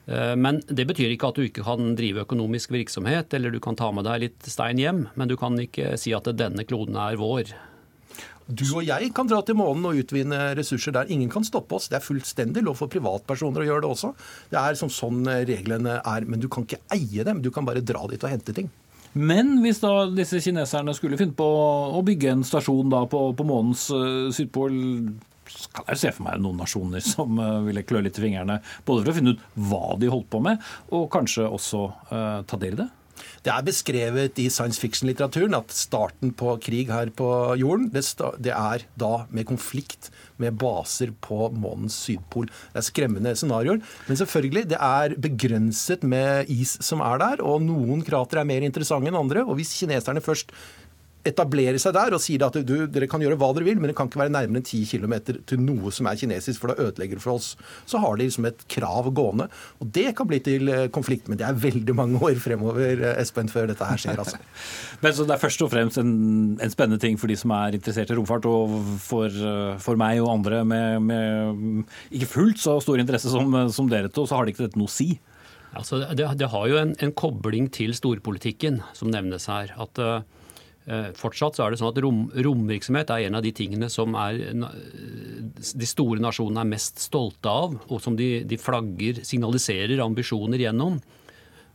Eh, 0.08 0.34
men 0.36 0.62
det 0.66 0.86
betyr 0.88 1.12
ikke 1.12 1.30
at 1.30 1.38
du 1.38 1.46
ikke 1.46 1.64
kan 1.66 1.94
drive 1.98 2.24
økonomisk 2.24 2.72
virksomhet, 2.72 3.34
eller 3.36 3.52
du 3.52 3.60
kan 3.60 3.76
ta 3.76 3.90
med 3.92 4.08
deg 4.08 4.24
litt 4.24 4.48
stein 4.48 4.80
hjem, 4.80 5.06
men 5.14 5.28
du 5.28 5.36
kan 5.40 5.58
ikke 5.60 5.96
si 6.00 6.14
at 6.16 6.30
denne 6.38 6.64
kloden 6.68 6.96
er 7.00 7.20
vår. 7.20 7.52
Du 8.48 8.64
og 8.78 8.86
jeg 8.86 9.10
kan 9.12 9.28
dra 9.28 9.42
til 9.44 9.58
månen 9.60 9.84
og 9.90 9.98
utvinne 10.00 10.54
ressurser 10.56 10.94
der. 10.96 11.10
Ingen 11.12 11.28
kan 11.28 11.44
stoppe 11.44 11.76
oss. 11.76 11.90
Det 11.92 11.98
er 11.98 12.06
fullstendig 12.06 12.62
lov 12.64 12.78
for 12.80 12.88
privatpersoner 12.88 13.60
å 13.60 13.66
gjøre 13.66 13.84
det 13.84 13.90
også. 13.92 14.14
Det 14.48 14.56
er 14.56 14.78
som 14.80 14.88
sånn 14.88 15.28
reglene 15.28 15.98
er. 16.00 16.24
Men 16.24 16.40
du 16.40 16.48
kan 16.48 16.64
ikke 16.64 16.80
eie 16.96 17.26
dem, 17.28 17.42
du 17.44 17.50
kan 17.52 17.68
bare 17.68 17.84
dra 17.84 18.06
dit 18.08 18.24
og 18.24 18.32
hente 18.32 18.56
ting. 18.56 18.70
Men 19.12 19.58
hvis 19.60 19.82
da 19.82 20.06
disse 20.08 20.40
kineserne 20.40 20.94
skulle 20.96 21.18
finne 21.20 21.36
på 21.36 21.44
å 21.44 22.00
bygge 22.06 22.32
en 22.32 22.46
stasjon 22.46 22.88
da 22.92 23.02
på, 23.10 23.20
på 23.36 23.46
månens 23.48 23.84
uh, 23.92 24.32
sydpol 24.32 24.72
kan 25.74 25.88
jeg 25.92 26.02
se 26.02 26.14
for 26.16 26.26
meg 26.28 26.42
noen 26.42 26.60
nasjoner 26.62 27.04
som 27.04 27.40
uh, 27.40 27.62
ville 27.66 27.84
klø 27.86 28.02
litt 28.04 28.18
i 28.20 28.26
fingrene. 28.28 28.60
Både 28.88 29.04
for 29.04 29.12
å 29.12 29.18
finne 29.18 29.34
ut 29.36 29.44
hva 29.68 29.96
de 30.00 30.12
holdt 30.12 30.30
på 30.32 30.42
med, 30.44 30.62
og 30.94 31.10
kanskje 31.12 31.48
også 31.48 31.84
uh, 32.12 32.46
ta 32.48 32.60
del 32.60 32.78
i 32.78 32.82
det. 32.84 32.90
Det 33.46 33.52
er 33.52 33.66
beskrevet 33.66 34.38
i 34.42 34.48
science 34.52 34.80
fiction-litteraturen 34.82 35.56
at 35.58 35.74
starten 35.74 36.32
på 36.38 36.54
krig 36.62 36.90
her 36.92 37.10
på 37.14 37.28
jorden, 37.60 37.88
det, 37.94 38.04
det, 38.42 38.54
er 38.54 38.84
da 39.00 39.12
med 39.34 39.48
konflikt 39.48 40.10
med 40.42 40.58
baser 40.60 41.12
på 41.24 41.48
månens 41.54 41.96
sydpol. 42.06 42.48
Det 42.72 42.82
er 42.82 42.88
skremmende 42.88 43.34
scenarioer. 43.38 43.80
Men 44.08 44.20
selvfølgelig, 44.20 44.66
det 44.72 44.80
er 44.80 45.16
begrenset 45.18 46.06
med 46.06 46.50
is 46.52 46.76
som 46.84 47.02
er 47.04 47.22
der, 47.22 47.44
og 47.44 47.64
noen 47.66 48.04
krater 48.06 48.42
er 48.42 48.50
mer 48.50 48.66
interessante 48.66 49.10
enn 49.10 49.18
andre. 49.18 49.46
Og 49.46 49.58
hvis 49.58 49.74
kineserne 49.80 50.22
først 50.24 50.54
etablere 51.26 51.80
seg 51.82 51.94
der 51.96 52.14
og 52.14 52.22
sier 52.22 52.44
at 52.46 52.56
du, 52.66 52.74
dere 52.90 53.08
kan 53.10 53.22
gjøre 53.22 53.38
hva 53.40 53.50
dere 53.56 53.66
vil, 53.66 53.78
men 53.80 53.90
det 53.90 53.96
kan 53.98 54.08
ikke 54.10 54.20
være 54.20 54.32
nærmere 54.34 54.60
enn 54.60 54.66
10 54.66 54.84
km 54.92 55.14
til 55.48 55.62
noe 55.62 55.92
som 55.94 56.08
er 56.08 56.18
kinesisk, 56.20 56.60
for 56.62 56.72
da 56.72 56.86
ødelegger 56.88 57.18
det 57.18 57.24
for 57.24 57.34
oss. 57.36 57.50
Så 57.88 58.00
har 58.02 58.16
de 58.16 58.28
liksom 58.28 58.48
et 58.48 58.64
krav 58.70 59.10
gående. 59.14 59.48
Og 59.82 59.90
det 59.94 60.12
kan 60.18 60.28
bli 60.30 60.40
til 60.44 60.70
eh, 60.72 60.86
konflikt, 60.94 61.28
men 61.28 61.40
det 61.40 61.46
er 61.48 61.58
veldig 61.58 61.96
mange 61.98 62.22
år 62.24 62.38
fremover, 62.42 63.02
eh, 63.02 63.22
Espen, 63.22 63.50
før 63.52 63.70
dette 63.70 63.88
her 63.88 64.00
skjer, 64.00 64.22
altså. 64.22 64.40
men 65.02 65.16
så 65.16 65.26
det 65.28 65.36
er 65.36 65.42
først 65.42 65.64
og 65.66 65.72
fremst 65.74 66.00
en, 66.00 66.12
en, 66.56 66.74
spennende 66.74 67.00
ting 67.02 67.18
for 67.20 67.30
de 67.30 67.38
som 67.38 67.52
er 67.56 67.78
interessert 67.78 68.12
i 68.12 68.18
romfart, 68.18 68.46
og 68.48 68.78
for, 69.02 69.26
eh, 69.26 69.74
for 69.82 70.00
meg 70.00 70.22
og 70.22 70.32
andre 70.38 70.62
med, 70.68 71.08
med, 71.08 71.96
ikke 72.14 72.32
fullt 72.36 72.62
så 72.62 72.78
stor 72.84 73.00
interesse 73.00 73.32
som, 73.32 73.58
som 73.74 73.90
dere 73.90 74.12
to, 74.12 74.26
så 74.28 74.38
har 74.38 74.46
det 74.46 74.54
ikke 74.54 74.68
dette 74.68 74.80
noe 74.80 74.90
å 74.90 74.96
si. 74.98 75.12
Altså, 75.76 76.00
det, 76.16 76.24
det, 76.40 76.48
har 76.48 76.66
jo 76.70 76.78
en, 76.80 76.94
en, 77.02 77.12
kobling 77.12 77.68
til 77.74 77.92
storpolitikken 77.96 78.80
som 78.96 79.10
nevnes 79.12 79.46
her. 79.50 79.74
at 79.76 80.00
uh, 80.00 80.22
fortsatt 81.18 81.58
så 81.58 81.66
er 81.66 81.72
det 81.74 81.80
sånn 81.80 81.90
at 81.92 82.00
rom, 82.00 82.20
romvirksomhet 82.32 83.10
er 83.12 83.26
en 83.26 83.36
av 83.36 83.44
de 83.44 83.52
tingene 83.56 83.90
som 83.92 84.14
er, 84.16 84.38
de 84.48 85.88
store 85.88 86.22
nasjonene 86.24 86.64
er 86.64 86.70
mest 86.70 87.02
stolte 87.02 87.52
av, 87.52 87.76
og 87.88 88.00
som 88.00 88.16
de, 88.16 88.30
de, 88.48 88.58
flagger, 88.60 89.20
signaliserer 89.28 90.00
ambisjoner 90.04 90.64
gjennom. 90.64 90.96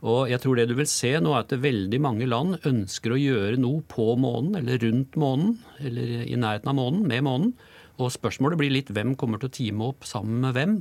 Og 0.04 0.28
jeg 0.28 0.42
tror 0.42 0.58
det 0.58 0.66
du 0.68 0.74
vil 0.76 0.90
se 0.90 1.14
nå 1.22 1.32
er 1.32 1.46
at 1.46 1.54
veldig 1.62 2.00
mange 2.02 2.26
land 2.28 2.58
ønsker 2.68 3.14
å 3.14 3.20
gjøre 3.20 3.60
noe 3.62 3.84
på 3.88 4.10
månen, 4.20 4.58
eller 4.60 4.82
rundt 4.82 5.16
månen, 5.20 5.56
eller 5.80 6.26
i 6.26 6.36
nærheten 6.36 6.74
av 6.74 6.78
månen, 6.80 7.06
med 7.08 7.24
månen. 7.24 7.54
Og 8.02 8.12
spørsmålet 8.12 8.58
blir 8.60 8.74
litt 8.74 8.90
hvem 8.92 9.14
kommer 9.16 9.40
til 9.40 9.48
å 9.48 9.54
time 9.54 9.88
opp 9.92 10.04
sammen 10.08 10.42
med 10.42 10.58
hvem? 10.58 10.76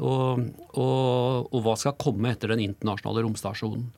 Og, 0.00 0.46
og, 0.80 1.50
og 1.52 1.64
hva 1.66 1.76
skal 1.76 1.98
komme 2.00 2.32
etter 2.32 2.54
den 2.54 2.64
internasjonale 2.64 3.26
romstasjonen? 3.26 3.90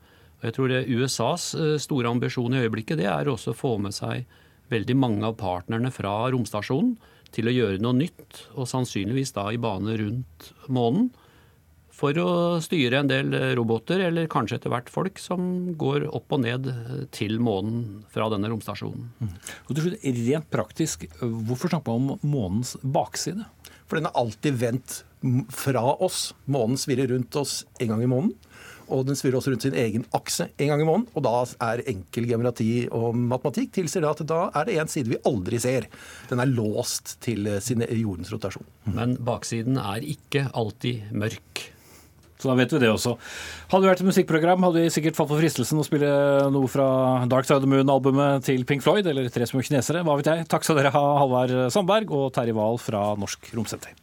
Jeg 0.43 0.57
tror 0.57 0.73
det 0.73 0.87
USAs 0.91 1.53
eh, 1.55 1.79
store 1.83 2.11
ambisjon 2.11 2.55
i 2.55 2.63
øyeblikket 2.65 3.01
det 3.01 3.09
er 3.11 3.31
også 3.31 3.53
å 3.53 3.59
få 3.59 3.77
med 3.83 3.95
seg 3.95 4.27
veldig 4.73 4.97
mange 4.99 5.27
av 5.29 5.37
partnerne 5.41 5.93
fra 5.95 6.15
romstasjonen 6.33 6.97
til 7.33 7.49
å 7.49 7.55
gjøre 7.55 7.81
noe 7.81 7.97
nytt, 7.97 8.43
og 8.61 8.69
sannsynligvis 8.69 9.33
da 9.37 9.47
i 9.53 9.61
bane 9.61 9.95
rundt 10.01 10.49
månen. 10.69 11.11
For 11.97 12.17
å 12.19 12.59
styre 12.65 13.03
en 13.03 13.09
del 13.09 13.33
roboter, 13.57 14.03
eller 14.09 14.29
kanskje 14.33 14.59
etter 14.59 14.73
hvert 14.73 14.91
folk, 14.93 15.21
som 15.23 15.73
går 15.81 16.09
opp 16.11 16.35
og 16.35 16.43
ned 16.45 16.69
til 17.15 17.39
månen 17.41 18.03
fra 18.13 18.27
denne 18.33 18.51
romstasjonen. 18.53 19.07
Mm. 19.21 19.33
Og 19.69 19.73
til 19.73 19.87
slutt, 19.87 20.07
Rent 20.19 20.51
praktisk, 20.53 21.07
hvorfor 21.21 21.73
snakke 21.73 21.95
om 21.95 22.15
månens 22.25 22.75
bakside? 22.83 23.47
For 23.87 24.01
den 24.01 24.09
er 24.09 24.19
alltid 24.19 24.59
vendt 24.61 24.99
fra 25.53 25.85
oss. 26.03 26.33
Månen 26.51 26.81
svirrer 26.81 27.13
rundt 27.13 27.37
oss 27.39 27.63
en 27.79 27.95
gang 27.95 28.05
i 28.05 28.11
måneden 28.11 28.52
og 28.93 29.07
den 29.09 29.19
svirrer 29.19 29.41
også 29.41 29.55
rundt 29.55 29.67
sin 29.67 29.77
egen 29.79 30.07
akse 30.17 30.49
en 30.53 30.73
gang 30.73 30.85
i 30.85 30.89
måneden. 30.89 31.09
Og 31.17 31.25
da 31.27 31.35
er 31.73 31.85
enkel 31.93 32.29
geometri 32.31 32.71
og 32.93 33.17
matematikk 33.19 33.75
tilsier 33.79 34.07
at 34.09 34.23
da 34.29 34.45
er 34.53 34.69
det 34.69 34.79
en 34.83 34.93
side 34.93 35.13
vi 35.15 35.21
aldri 35.29 35.61
ser. 35.63 35.89
Den 36.31 36.43
er 36.43 36.53
låst 36.53 37.17
til 37.25 37.49
sin 37.65 37.85
jordens 37.89 38.33
rotasjon. 38.35 38.67
Men 38.93 39.17
baksiden 39.25 39.81
er 39.81 40.05
ikke 40.15 40.49
alltid 40.53 41.15
mørk. 41.17 41.69
Så 42.43 42.51
da 42.51 42.57
vet 42.59 42.73
vi 42.75 42.81
det 42.83 42.91
også. 42.91 43.15
Hadde 43.71 43.85
det 43.85 43.91
vært 43.93 44.01
et 44.03 44.09
musikkprogram, 44.09 44.65
hadde 44.67 44.83
vi 44.83 44.91
sikkert 44.91 45.15
fått 45.15 45.31
for 45.31 45.39
fristelsen 45.39 45.79
å 45.79 45.87
spille 45.87 46.11
noe 46.51 46.71
fra 46.71 46.87
Dark 47.31 47.47
Side 47.47 47.61
of 47.61 47.63
the 47.63 47.71
Moon-albumet 47.71 48.43
til 48.49 48.67
Pink 48.67 48.83
Floyd, 48.83 49.07
eller 49.07 49.31
Tre 49.31 49.47
små 49.47 49.63
kinesere, 49.63 50.03
hva 50.03 50.19
vet 50.19 50.33
jeg. 50.33 50.49
Takk 50.51 50.67
skal 50.67 50.81
dere 50.81 50.91
ha, 50.95 51.05
Halvard 51.23 51.55
Sandberg 51.75 52.11
og 52.11 52.33
Terje 52.35 52.57
Wahl 52.59 52.83
fra 52.83 53.13
Norsk 53.21 53.53
Romsenter. 53.55 53.95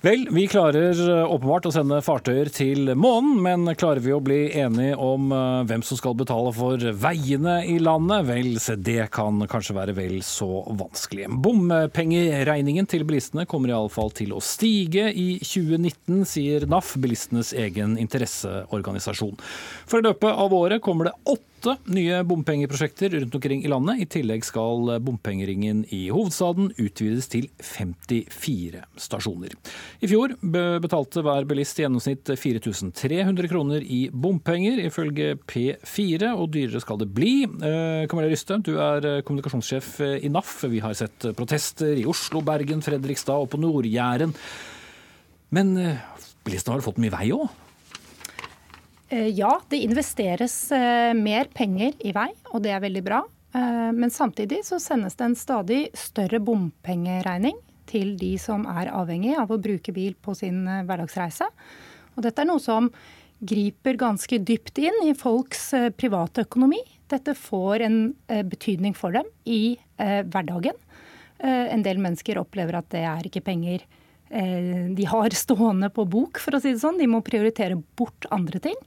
Vel, 0.00 0.28
vi 0.30 0.42
klarer 0.46 0.92
eh, 0.92 1.32
åpenbart 1.32 1.66
å 1.66 1.70
sende 1.72 2.02
fartøyer 2.04 2.50
til 2.52 2.90
månen, 3.00 3.38
men 3.40 3.64
klarer 3.80 4.02
vi 4.04 4.12
å 4.12 4.20
bli 4.20 4.50
enige 4.60 4.92
om 5.00 5.30
eh, 5.32 5.62
hvem 5.70 5.80
som 5.88 5.96
skal 5.96 6.18
betale 6.20 6.52
for 6.52 6.76
veiene 7.00 7.54
i 7.64 7.78
landet? 7.80 8.26
Vel, 8.28 8.50
se 8.60 8.76
det 8.76 9.08
kan 9.16 9.40
kanskje 9.48 9.78
være 9.78 9.94
vel 9.96 10.18
så 10.26 10.66
vanskelig. 10.68 11.30
Bompengeregningen 11.32 12.90
til 12.92 13.06
bilistene 13.08 13.48
kommer 13.48 13.72
iallfall 13.72 14.12
til 14.20 14.36
å 14.36 14.42
stige 14.44 15.08
i 15.16 15.40
2019, 15.40 16.22
sier 16.28 16.68
NAF, 16.68 16.92
bilistenes 17.00 17.54
egen 17.56 17.96
interesseorganisasjon. 18.02 19.40
For 19.88 20.04
i 20.04 20.10
løpet 20.10 20.44
av 20.44 20.60
året 20.60 20.84
kommer 20.84 21.08
det 21.08 21.16
åtte 21.24 21.55
nye 21.90 22.20
bompengeprosjekter 22.26 23.14
rundt 23.16 23.34
omkring 23.34 23.64
i 23.64 23.70
landet. 23.70 24.02
I 24.02 24.06
tillegg 24.16 24.44
skal 24.46 24.92
bompengeringen 25.02 25.84
i 25.94 26.06
hovedstaden 26.12 26.68
utvides 26.82 27.30
til 27.32 27.48
54 27.62 28.82
stasjoner. 29.00 29.56
I 30.04 30.10
fjor 30.10 30.36
betalte 30.42 31.24
hver 31.24 31.48
bilist 31.48 31.80
i 31.80 31.86
gjennomsnitt 31.86 32.30
4300 32.36 33.50
kroner 33.50 33.82
i 33.82 34.06
bompenger, 34.12 34.84
ifølge 34.86 35.34
P4, 35.48 36.34
og 36.36 36.52
dyrere 36.54 36.82
skal 36.84 37.00
det 37.02 37.10
bli. 37.16 37.34
Eh, 37.46 38.06
Camilla 38.10 38.30
Ryste, 38.30 38.60
du 38.62 38.76
er 38.76 39.10
eh, 39.10 39.20
kommunikasjonssjef 39.26 39.92
i 40.20 40.30
NAF. 40.32 40.58
Vi 40.70 40.84
har 40.84 40.96
sett 40.98 41.30
protester 41.38 41.96
i 41.96 42.06
Oslo, 42.08 42.44
Bergen, 42.46 42.84
Fredrikstad 42.84 43.46
og 43.46 43.50
på 43.54 43.60
Nord-Jæren. 43.62 44.34
Men 45.56 45.76
eh, 45.80 46.02
bilistene 46.46 46.76
har 46.76 46.84
fått 46.84 47.00
mye 47.02 47.14
vei 47.14 47.30
òg? 47.34 47.48
Ja, 49.08 49.52
det 49.70 49.78
investeres 49.86 50.54
mer 51.14 51.46
penger 51.54 51.94
i 52.02 52.10
vei, 52.16 52.26
og 52.50 52.64
det 52.64 52.72
er 52.74 52.80
veldig 52.82 53.02
bra. 53.06 53.20
Men 53.54 54.10
samtidig 54.10 54.64
så 54.66 54.80
sendes 54.82 55.14
det 55.14 55.28
en 55.28 55.36
stadig 55.38 55.78
større 55.94 56.40
bompengeregning 56.42 57.54
til 57.90 58.14
de 58.20 58.34
som 58.40 58.66
er 58.70 58.90
avhengig 58.94 59.36
av 59.38 59.52
å 59.52 59.60
bruke 59.62 59.94
bil 59.94 60.16
på 60.22 60.34
sin 60.38 60.64
eh, 60.68 60.82
hverdagsreise. 60.86 61.48
Og 62.16 62.24
dette 62.24 62.42
er 62.42 62.50
noe 62.50 62.62
som 62.62 62.90
griper 63.46 63.98
ganske 64.00 64.38
dypt 64.40 64.80
inn 64.80 65.02
i 65.04 65.14
folks 65.16 65.68
eh, 65.76 65.90
private 65.94 66.46
økonomi. 66.46 66.80
Dette 67.10 67.36
får 67.38 67.86
en 67.86 68.00
eh, 68.32 68.42
betydning 68.46 68.96
for 68.96 69.16
dem 69.16 69.28
i 69.44 69.78
hverdagen. 69.96 70.76
En 71.46 71.82
del 71.84 71.96
mennesker 72.00 72.36
opplever 72.36 72.76
at 72.76 72.88
det 72.92 73.02
er 73.08 73.26
ikke 73.28 73.42
penger 73.44 73.82
de 74.28 75.04
har 75.06 75.34
stående 75.38 75.90
på 75.94 76.02
bok, 76.10 76.40
for 76.42 76.56
å 76.56 76.60
si 76.62 76.72
det 76.74 76.82
sånn. 76.82 76.98
De 76.98 77.06
må 77.06 77.20
prioritere 77.22 77.78
bort 77.98 78.26
andre 78.34 78.58
ting. 78.64 78.78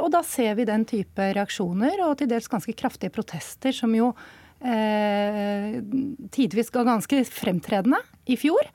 Og 0.00 0.06
da 0.14 0.22
ser 0.24 0.54
vi 0.56 0.64
den 0.64 0.86
type 0.88 1.26
reaksjoner 1.36 2.00
og 2.06 2.16
til 2.20 2.30
dels 2.30 2.48
ganske 2.48 2.72
kraftige 2.78 3.12
protester, 3.12 3.74
som 3.76 3.92
jo 3.92 4.12
eh, 4.64 5.80
tidvis 6.32 6.72
ga 6.72 6.84
ganske 6.86 7.22
fremtredende 7.28 8.00
i 8.30 8.38
fjor. 8.40 8.70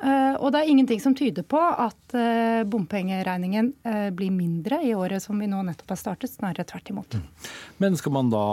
Eh, 0.00 0.34
og 0.40 0.48
det 0.54 0.62
er 0.62 0.70
ingenting 0.72 1.00
som 1.02 1.14
tyder 1.16 1.44
på 1.44 1.60
at 1.60 2.14
eh, 2.16 2.62
bompengeregningen 2.68 3.72
eh, 3.84 4.06
blir 4.16 4.32
mindre 4.32 4.78
i 4.86 4.94
året 4.96 5.20
som 5.20 5.36
vi 5.40 5.48
nå 5.50 5.60
nettopp 5.66 5.92
har 5.92 6.00
startet, 6.00 6.32
snarere 6.32 6.64
tvert 6.64 6.88
imot. 6.92 7.18
Mm. 7.18 7.50
Men 7.84 7.98
skal 8.00 8.14
man 8.16 8.32
da 8.32 8.44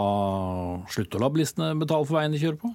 slutte 0.92 1.16
å 1.16 1.22
la 1.24 1.32
bilistene 1.32 1.72
betale 1.80 2.04
for 2.04 2.20
veien 2.20 2.36
de 2.36 2.42
kjører 2.42 2.60
på? 2.60 2.74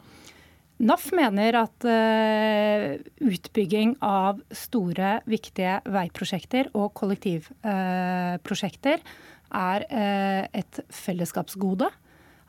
NAF 0.81 1.11
mener 1.13 1.53
at 1.59 1.85
uh, 1.85 2.97
utbygging 3.21 3.97
av 4.03 4.41
store, 4.55 5.21
viktige 5.29 5.81
veiprosjekter 5.85 6.69
og 6.73 6.93
kollektivprosjekter 6.97 8.97
uh, 8.97 9.03
er 9.53 9.85
uh, 9.91 10.47
et 10.49 10.79
fellesskapsgode. 10.89 11.85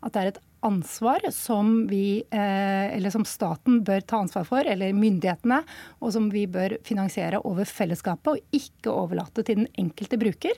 At 0.05 0.13
det 0.17 0.21
er 0.21 0.27
et 0.33 0.43
ansvar 0.65 1.21
som, 1.33 1.87
vi, 1.89 2.25
eh, 2.31 2.97
eller 2.97 3.13
som 3.13 3.25
staten 3.29 3.83
bør 3.85 4.01
ta 4.01 4.23
ansvar 4.23 4.47
for, 4.49 4.65
eller 4.65 4.97
myndighetene, 4.97 5.61
og 6.01 6.15
som 6.17 6.31
vi 6.33 6.47
bør 6.51 6.79
finansiere 6.87 7.43
over 7.45 7.69
fellesskapet, 7.69 8.33
og 8.33 8.57
ikke 8.57 8.93
overlate 8.93 9.45
til 9.45 9.63
den 9.63 9.71
enkelte 9.81 10.21
bruker. 10.21 10.57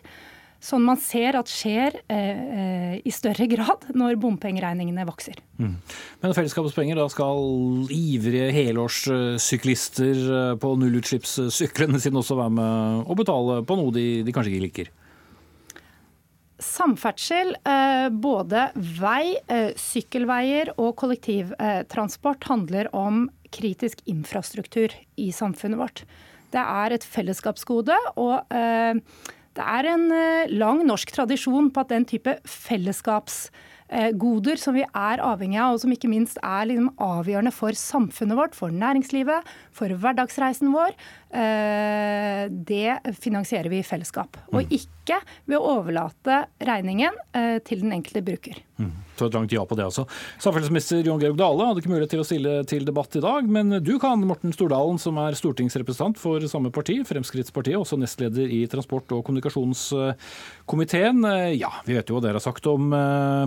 Sånn 0.67 0.83
man 0.83 0.99
ser 0.99 1.37
at 1.39 1.51
skjer 1.51 2.01
eh, 2.11 2.43
eh 2.61 2.75
i 3.07 3.13
større 3.15 3.47
grad 3.55 3.87
når 3.95 4.19
bompengeregningene 4.19 5.07
vokser. 5.07 5.39
Mm. 5.61 5.77
Men 6.23 6.35
fellesskapets 6.35 6.75
penger, 6.75 6.99
da 6.99 7.07
skal 7.13 7.87
ivrige 7.95 8.51
helårssyklister 8.57 10.23
eh, 10.27 10.53
på 10.63 10.75
nullutslippssyklene 10.81 12.01
sine 12.03 12.23
også 12.23 12.39
være 12.41 12.57
med 12.59 13.03
og 13.07 13.19
betale 13.21 13.61
på 13.67 13.79
noe 13.79 13.95
de, 13.95 14.07
de 14.27 14.35
kanskje 14.35 14.55
ikke 14.55 14.67
liker? 14.67 14.95
Samferdsel, 16.63 17.53
eh, 17.69 18.09
både 18.11 18.71
vei, 18.97 19.37
sykkelveier 19.79 20.73
og 20.81 20.95
kollektivtransport 20.99 22.49
handler 22.49 22.89
om 22.97 23.27
kritisk 23.55 24.01
infrastruktur 24.09 24.95
i 25.21 25.29
samfunnet 25.37 25.79
vårt. 25.79 26.07
Det 26.55 26.63
er 26.63 26.95
et 26.95 27.05
fellesskapsgode, 27.05 27.97
og 28.17 28.55
eh, 28.55 28.97
det 29.57 29.65
er 29.65 29.89
en 29.95 30.11
lang 30.53 30.83
norsk 30.87 31.15
tradisjon 31.17 31.73
på 31.73 31.83
at 31.83 31.95
den 31.95 32.05
type 32.09 32.37
fellesskaps 32.45 33.47
Eh, 33.87 34.11
goder 34.19 34.59
som 34.59 34.75
vi 34.75 34.83
er 34.83 35.23
avhengig 35.23 35.61
av, 35.63 35.77
og 35.77 35.83
som 35.83 35.93
ikke 35.95 36.11
minst 36.11 36.41
er 36.43 36.67
liksom 36.67 36.89
avgjørende 37.03 37.53
for 37.55 37.77
samfunnet 37.79 38.39
vårt, 38.39 38.57
for 38.59 38.75
næringslivet, 38.75 39.47
for 39.75 39.95
hverdagsreisen 40.03 40.73
vår, 40.75 40.97
eh, 41.31 42.47
det 42.51 43.15
finansierer 43.23 43.71
vi 43.71 43.79
i 43.79 43.87
fellesskap. 43.87 44.41
Og 44.51 44.65
mm. 44.65 44.75
ikke 44.81 45.21
ved 45.47 45.61
å 45.61 45.77
overlate 45.79 46.47
regningen 46.67 47.15
eh, 47.39 47.61
til 47.63 47.87
den 47.87 47.95
enkelte 47.95 48.27
bruker. 48.27 48.66
Mm. 48.77 48.93
Så 49.17 49.31
et 49.31 49.37
langt 49.39 49.55
ja 49.55 49.63
på 49.65 49.79
det 49.79 49.87
også. 49.89 50.05
Samferdselsminister 50.43 51.07
Jon 51.07 51.23
Georg 51.23 51.39
Dale 51.41 51.71
hadde 51.71 51.81
ikke 51.81 51.95
mulighet 51.95 52.13
til 52.13 52.21
å 52.21 52.29
stille 52.29 52.59
til 52.69 52.85
debatt 52.85 53.17
i 53.17 53.25
dag, 53.25 53.49
men 53.49 53.79
du 53.81 53.95
kan, 54.03 54.21
Morten 54.29 54.53
Stordalen, 54.53 55.01
som 55.01 55.17
er 55.23 55.39
stortingsrepresentant 55.39 56.21
for 56.21 56.45
samme 56.51 56.69
parti, 56.75 56.99
Fremskrittspartiet, 57.09 57.79
også 57.81 57.97
nestleder 58.01 58.53
i 58.53 58.67
transport- 58.69 59.13
og 59.17 59.25
kommunikasjonskomiteen. 59.25 61.25
Ja, 61.57 61.73
vi 61.89 61.97
vet 61.97 62.13
jo 62.13 62.19
hva 62.19 62.27
dere 62.27 62.37
har 62.37 62.45
sagt 62.45 62.69
om 62.69 62.93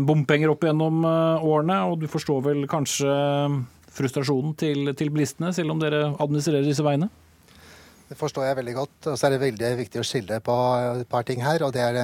bompenger 0.10 0.30
bompenger 0.30 0.54
opp 0.54 0.64
gjennom 0.64 1.06
eh, 1.06 1.46
årene, 1.46 1.80
og 1.90 2.00
du 2.02 2.08
forstår 2.12 2.44
vel 2.46 2.68
kanskje 2.70 3.10
frustrasjonen 3.90 4.54
til, 4.60 4.94
til 4.96 5.12
bilistene, 5.12 5.54
selv 5.56 5.74
om 5.74 5.82
dere 5.82 6.12
administrerer 6.20 6.66
disse 6.66 6.86
veiene? 6.86 7.10
Det 8.10 8.18
forstår 8.18 8.48
jeg 8.48 8.58
veldig 8.58 8.74
godt. 8.74 9.08
Og 9.12 9.18
så 9.20 9.28
er 9.28 9.36
det 9.36 9.42
veldig 9.44 9.68
viktig 9.84 10.02
å 10.02 10.06
skille 10.08 10.40
på 10.42 10.54
et 11.02 11.10
par 11.10 11.26
ting 11.28 11.44
her. 11.46 11.62
og 11.66 11.74
det 11.76 11.84
er, 11.86 12.00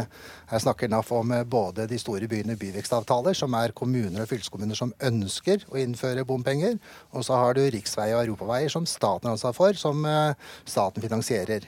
Her 0.52 0.62
snakker 0.62 0.92
NAF 0.92 1.12
om 1.18 1.34
både 1.50 1.88
de 1.90 1.98
store 1.98 2.30
byene 2.30 2.58
byvekstavtaler, 2.62 3.34
som 3.34 3.54
er 3.58 3.74
kommuner 3.74 4.22
og 4.22 4.30
fylkeskommuner 4.30 4.78
som 4.78 4.94
ønsker 5.02 5.66
å 5.72 5.80
innføre 5.82 6.26
bompenger. 6.26 6.78
Og 7.12 7.26
så 7.26 7.40
har 7.42 7.58
du 7.58 7.64
riksveier 7.66 8.20
og 8.20 8.28
europaveier 8.28 8.70
som 8.70 8.86
staten 8.86 9.32
har 9.32 9.34
ansvar 9.34 9.58
for, 9.58 9.74
som 9.74 10.06
eh, 10.06 10.38
staten 10.70 11.02
finansierer. 11.02 11.66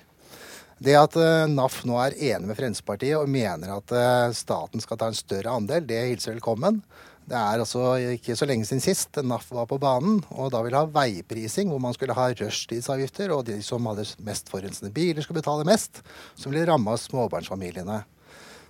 Det 0.78 0.94
at 0.94 1.18
eh, 1.18 1.50
NAF 1.50 1.82
nå 1.90 1.98
er 2.04 2.20
enig 2.30 2.52
med 2.52 2.60
Fremskrittspartiet 2.60 3.18
og 3.18 3.32
mener 3.34 3.80
at 3.80 3.94
eh, 3.98 4.36
staten 4.38 4.84
skal 4.84 5.02
ta 5.02 5.10
en 5.10 5.18
større 5.18 5.58
andel, 5.58 5.88
det 5.90 6.04
hilser 6.12 6.38
velkommen. 6.38 6.84
Det 7.28 7.36
er 7.36 7.60
altså 7.60 7.82
ikke 8.16 8.38
så 8.40 8.48
lenge 8.48 8.64
siden 8.64 8.80
sist 8.80 9.18
NAF 9.20 9.50
var 9.52 9.66
på 9.68 9.80
banen 9.84 10.22
og 10.32 10.54
da 10.54 10.62
ville 10.64 10.80
ha 10.80 10.88
veiprising, 10.88 11.68
hvor 11.68 11.82
man 11.84 11.96
skulle 11.96 12.16
ha 12.16 12.30
rushtidsavgifter, 12.32 13.34
og 13.36 13.44
de 13.50 13.58
som 13.66 13.90
hadde 13.90 14.06
mest 14.24 14.48
forurensende 14.48 14.94
biler, 14.96 15.20
skulle 15.26 15.42
betale 15.42 15.68
mest, 15.68 16.00
som 16.40 16.54
ville 16.54 16.70
ramme 16.70 16.96
småbarnsfamiliene. 17.02 18.00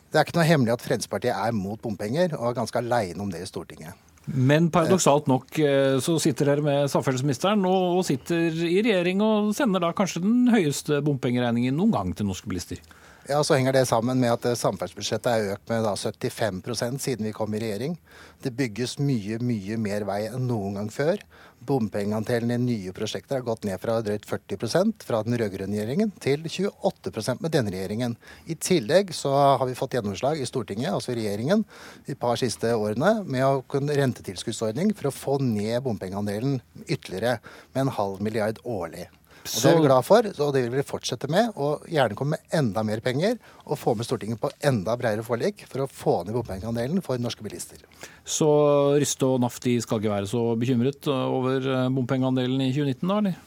Det 0.10 0.18
er 0.18 0.26
ikke 0.26 0.40
noe 0.40 0.48
hemmelig 0.48 0.74
at 0.74 0.84
Fremskrittspartiet 0.88 1.36
er 1.36 1.54
mot 1.54 1.78
bompenger, 1.84 2.34
og 2.40 2.50
er 2.50 2.60
ganske 2.64 2.82
aleine 2.82 3.22
om 3.22 3.30
det 3.30 3.44
i 3.44 3.50
Stortinget. 3.50 3.94
Men 4.28 4.72
paradoksalt 4.74 5.30
nok 5.32 5.60
eh, 5.62 6.00
så 6.04 6.18
sitter 6.20 6.50
dere 6.50 6.66
med 6.66 6.90
samferdselsministeren 6.92 7.62
og 7.70 8.02
sitter 8.08 8.50
i 8.66 8.82
regjering 8.82 9.22
og 9.24 9.54
sender 9.56 9.86
da 9.86 9.94
kanskje 9.96 10.24
den 10.26 10.50
høyeste 10.52 11.00
bompengeregningen 11.06 11.78
noen 11.78 11.94
gang 11.94 12.16
til 12.18 12.28
norske 12.28 12.50
bilister. 12.50 12.82
Ja, 13.30 13.44
Så 13.44 13.54
henger 13.54 13.74
det 13.74 13.86
sammen 13.86 14.20
med 14.20 14.32
at 14.32 14.46
eh, 14.48 14.56
samferdselsbudsjettet 14.56 15.28
er 15.28 15.50
økt 15.52 15.68
med 15.68 15.84
da 15.84 15.92
75% 16.00 17.02
siden 17.04 17.28
vi 17.28 17.34
kom 17.36 17.52
i 17.58 17.60
regjering. 17.60 17.98
Det 18.40 18.54
bygges 18.56 18.96
mye, 19.04 19.36
mye 19.44 19.76
mer 19.84 20.06
vei 20.08 20.22
enn 20.30 20.46
noen 20.48 20.78
gang 20.80 20.88
før. 20.94 21.20
Bompengeandelen 21.68 22.54
i 22.56 22.60
nye 22.62 22.94
prosjekter 22.96 23.42
har 23.42 23.44
gått 23.44 23.68
ned 23.68 23.82
fra 23.84 23.98
drøyt 24.06 24.24
40 24.30 24.96
fra 25.04 25.20
den 25.28 25.36
rød-grønne 25.42 25.76
regjeringen 25.76 26.16
til 26.24 26.48
28% 26.48 27.44
med 27.44 27.52
denne 27.52 27.76
regjeringen. 27.76 28.16
I 28.48 28.56
tillegg 28.56 29.12
så 29.12 29.36
har 29.36 29.68
vi 29.68 29.76
fått 29.76 30.00
gjennomslag 30.00 30.40
i 30.40 30.48
Stortinget, 30.48 30.94
altså 30.94 31.12
i 31.12 31.20
regjeringen, 31.20 31.68
de 32.08 32.16
par 32.16 32.40
siste 32.40 32.72
årene 32.80 33.26
med 33.28 33.44
å 33.44 33.64
kunne 33.68 34.00
rentetilskuddsordning 34.00 34.96
for 34.96 35.12
å 35.12 35.16
få 35.18 35.40
ned 35.44 35.82
bompengeandelen 35.84 36.62
ytterligere 36.86 37.42
med 37.74 37.90
en 37.90 37.96
halv 38.00 38.24
milliard 38.24 38.64
årlig. 38.64 39.10
Og 39.48 39.64
Det 39.64 39.72
er 39.72 39.78
vi 39.80 39.88
glad 39.88 40.06
for, 40.06 40.28
og 40.44 40.54
det 40.54 40.64
vil 40.66 40.76
vi 40.76 40.86
fortsette 40.86 41.30
med. 41.32 41.52
Og 41.56 41.86
gjerne 41.92 42.18
komme 42.18 42.36
med 42.36 42.56
enda 42.60 42.84
mer 42.86 43.02
penger 43.04 43.38
og 43.66 43.80
få 43.80 43.96
med 43.98 44.08
Stortinget 44.08 44.42
på 44.42 44.52
enda 44.68 44.96
bredere 45.00 45.26
forlik 45.26 45.64
for 45.70 45.86
å 45.86 45.90
få 45.92 46.16
ned 46.28 46.36
bompengeandelen 46.36 47.04
for 47.06 47.20
norske 47.22 47.46
bilister. 47.46 47.80
Så 48.28 48.48
Ryste 49.00 49.30
og 49.30 49.42
NAF 49.44 49.60
de 49.64 49.78
skal 49.84 50.02
ikke 50.02 50.14
være 50.14 50.32
så 50.32 50.44
bekymret 50.60 51.08
over 51.12 51.70
bompengeandelen 51.96 52.66
i 52.68 52.74
2019, 52.76 53.08
da? 53.08 53.22
eller? 53.22 53.38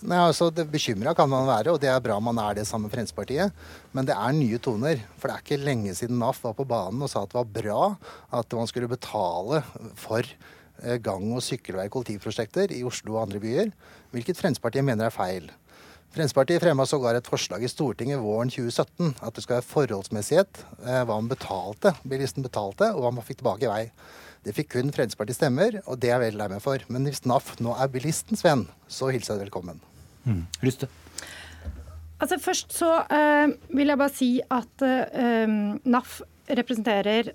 Nei, 0.00 0.16
altså 0.16 0.46
Bekymra 0.48 1.12
kan 1.12 1.28
man 1.28 1.44
være, 1.44 1.74
og 1.74 1.80
det 1.82 1.90
er 1.92 2.00
bra 2.00 2.14
man 2.24 2.38
er 2.40 2.56
det 2.56 2.64
sammen 2.68 2.88
med 2.88 2.94
Fremskrittspartiet. 2.94 3.52
Men 3.92 4.08
det 4.08 4.16
er 4.16 4.32
nye 4.32 4.60
toner. 4.62 5.02
For 5.20 5.28
det 5.28 5.36
er 5.36 5.44
ikke 5.44 5.66
lenge 5.66 5.92
siden 5.98 6.16
NAF 6.22 6.40
var 6.46 6.56
på 6.56 6.64
banen 6.68 7.04
og 7.04 7.12
sa 7.12 7.26
at 7.26 7.34
det 7.34 7.40
var 7.42 7.52
bra 7.58 7.82
at 8.40 8.56
man 8.56 8.70
skulle 8.70 8.88
betale 8.88 9.60
for 10.00 10.24
Eh, 10.24 10.59
gang- 11.04 11.32
og 11.34 11.42
sykkelvei- 11.44 11.88
kollektivprosjekter 11.92 12.72
i 12.72 12.84
Oslo 12.84 13.16
og 13.16 13.26
andre 13.26 13.40
byer, 13.42 13.72
hvilket 14.12 14.38
Fremskrittspartiet 14.38 14.86
mener 14.86 15.06
er 15.06 15.14
feil. 15.14 15.50
Fremskrittspartiet 16.10 16.62
fremma 16.62 16.86
sågar 16.90 17.14
et 17.14 17.28
forslag 17.30 17.62
i 17.62 17.68
Stortinget 17.70 18.18
våren 18.18 18.50
2017 18.50 19.12
at 19.22 19.36
det 19.36 19.44
skal 19.44 19.60
være 19.60 19.68
forholdsmessighet 19.68 20.64
eh, 20.82 21.04
hva 21.06 21.14
man 21.20 21.28
betalte, 21.30 21.92
bilisten 22.02 22.42
betalte, 22.42 22.88
og 22.96 23.04
hva 23.04 23.12
man 23.14 23.26
fikk 23.26 23.44
tilbake 23.44 23.68
i 23.68 23.70
vei. 23.70 23.84
Det 24.42 24.56
fikk 24.56 24.72
kun 24.72 24.90
Fremskrittspartiet 24.90 25.38
stemmer, 25.38 25.78
og 25.84 26.00
det 26.00 26.10
er 26.10 26.16
jeg 26.16 26.24
veldig 26.24 26.40
lei 26.40 26.48
meg 26.54 26.64
for. 26.64 26.82
Men 26.90 27.06
hvis 27.06 27.22
NAF 27.28 27.52
nå 27.62 27.76
er 27.78 27.92
bilistens 27.92 28.42
venn, 28.42 28.66
så 28.90 29.12
hilser 29.12 29.36
jeg 29.36 29.38
det 29.38 29.46
velkommen. 29.50 29.78
Mm. 30.24 30.42
Lyste. 30.64 30.88
Altså 32.20 32.36
Først 32.40 32.74
så 32.76 32.90
uh, 33.06 33.52
vil 33.76 33.92
jeg 33.92 34.00
bare 34.00 34.12
si 34.12 34.30
at 34.50 34.84
uh, 34.84 35.54
NAF 35.84 36.20
representerer 36.56 37.32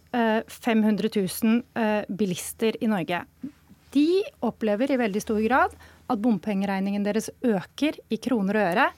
500 0.48 1.10
eh, 1.16 1.28
000 1.44 1.62
eh, 1.74 2.04
bilister 2.10 2.84
i 2.84 2.88
Norge. 2.88 3.24
De 3.96 4.24
opplever 4.44 4.92
i 4.92 5.00
veldig 5.00 5.22
stor 5.24 5.40
grad 5.44 5.76
at 6.12 6.22
bompengeregningen 6.22 7.06
deres 7.06 7.30
øker 7.46 8.00
i 8.12 8.20
kroner 8.22 8.60
og 8.60 8.68
øre. 8.72 8.90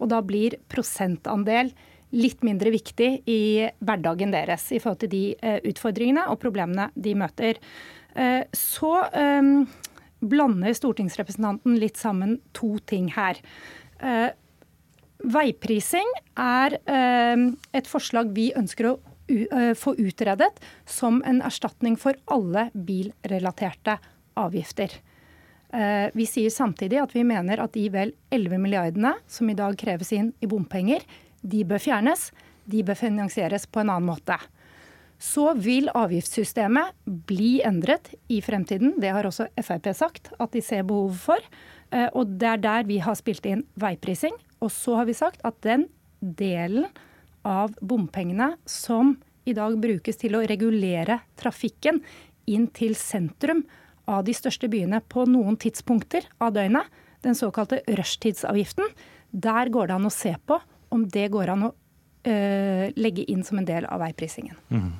Og 0.00 0.10
da 0.12 0.22
blir 0.24 0.58
prosentandel 0.72 1.72
litt 2.16 2.44
mindre 2.46 2.70
viktig 2.72 3.10
i 3.28 3.66
hverdagen 3.84 4.32
deres 4.32 4.70
i 4.72 4.80
forhold 4.80 5.02
til 5.04 5.12
de 5.12 5.24
eh, 5.42 5.58
utfordringene 5.68 6.28
og 6.32 6.40
problemene 6.42 6.90
de 6.94 7.16
møter. 7.18 7.60
Så 8.56 8.90
blander 10.24 10.72
stortingsrepresentanten 10.72 11.74
litt 11.76 11.98
sammen 12.00 12.38
to 12.56 12.78
ting 12.88 13.10
her. 13.12 13.36
Veiprising 15.20 16.14
er 16.40 16.78
et 16.80 17.90
forslag 17.90 18.32
vi 18.32 18.46
ønsker 18.56 18.88
å 18.88 18.94
få 19.76 19.96
utredet 19.98 20.60
som 20.86 21.18
en 21.26 21.40
erstatning 21.42 21.96
for 21.98 22.14
alle 22.30 22.68
bilrelaterte 22.72 23.98
avgifter. 24.38 24.92
Eh, 25.76 26.10
vi 26.14 26.26
sier 26.28 26.50
samtidig 26.50 27.00
at 27.02 27.14
vi 27.14 27.24
mener 27.26 27.60
at 27.60 27.74
de 27.74 27.86
vel 27.92 28.12
11 28.30 28.60
milliardene 28.62 29.16
som 29.28 29.48
i 29.50 29.56
dag 29.58 29.74
kreves 29.78 30.12
inn 30.14 30.30
i 30.40 30.48
bompenger, 30.50 31.02
de 31.42 31.64
bør 31.66 31.82
fjernes. 31.82 32.30
De 32.66 32.82
bør 32.86 32.98
finansieres 32.98 33.66
på 33.70 33.82
en 33.82 33.90
annen 33.92 34.08
måte. 34.08 34.38
Så 35.22 35.52
vil 35.62 35.88
avgiftssystemet 35.96 36.92
bli 37.28 37.60
endret 37.64 38.12
i 38.28 38.40
fremtiden. 38.44 38.96
Det 39.00 39.12
har 39.14 39.26
også 39.26 39.48
Frp 39.62 39.88
sagt 39.96 40.32
at 40.36 40.52
de 40.52 40.62
ser 40.64 40.84
behovet 40.86 41.20
for. 41.22 41.50
Eh, 41.90 42.08
og 42.12 42.36
det 42.40 42.50
er 42.54 42.62
der 42.62 42.88
vi 42.88 42.98
har 43.02 43.16
spilt 43.18 43.46
inn 43.48 43.64
veiprising. 43.80 44.34
Og 44.60 44.72
så 44.74 44.98
har 45.00 45.08
vi 45.08 45.16
sagt 45.16 45.44
at 45.46 45.60
den 45.64 45.88
delen 46.20 46.88
av 47.46 47.74
bompengene 47.80 48.56
som 48.66 49.14
i 49.46 49.54
dag 49.54 49.76
brukes 49.78 50.18
til 50.18 50.34
å 50.34 50.44
regulere 50.48 51.20
trafikken 51.38 52.00
inn 52.50 52.66
til 52.74 52.96
sentrum 52.98 53.62
av 54.10 54.24
de 54.26 54.34
største 54.34 54.70
byene 54.70 55.00
på 55.10 55.24
noen 55.30 55.58
tidspunkter 55.58 56.26
av 56.42 56.54
døgnet, 56.54 56.86
den 57.22 57.38
såkalte 57.38 57.80
rushtidsavgiften, 57.98 58.90
der 59.30 59.70
går 59.72 59.90
det 59.90 59.96
an 59.96 60.08
å 60.08 60.14
se 60.14 60.34
på 60.46 60.58
om 60.94 61.06
det 61.10 61.26
går 61.34 61.50
an 61.54 61.66
å 61.68 61.72
øh, 61.72 62.84
legge 62.94 63.26
inn 63.30 63.42
som 63.46 63.58
en 63.58 63.66
del 63.66 63.86
av 63.90 64.02
veiprisingen. 64.04 64.58
Mm. 64.70 64.92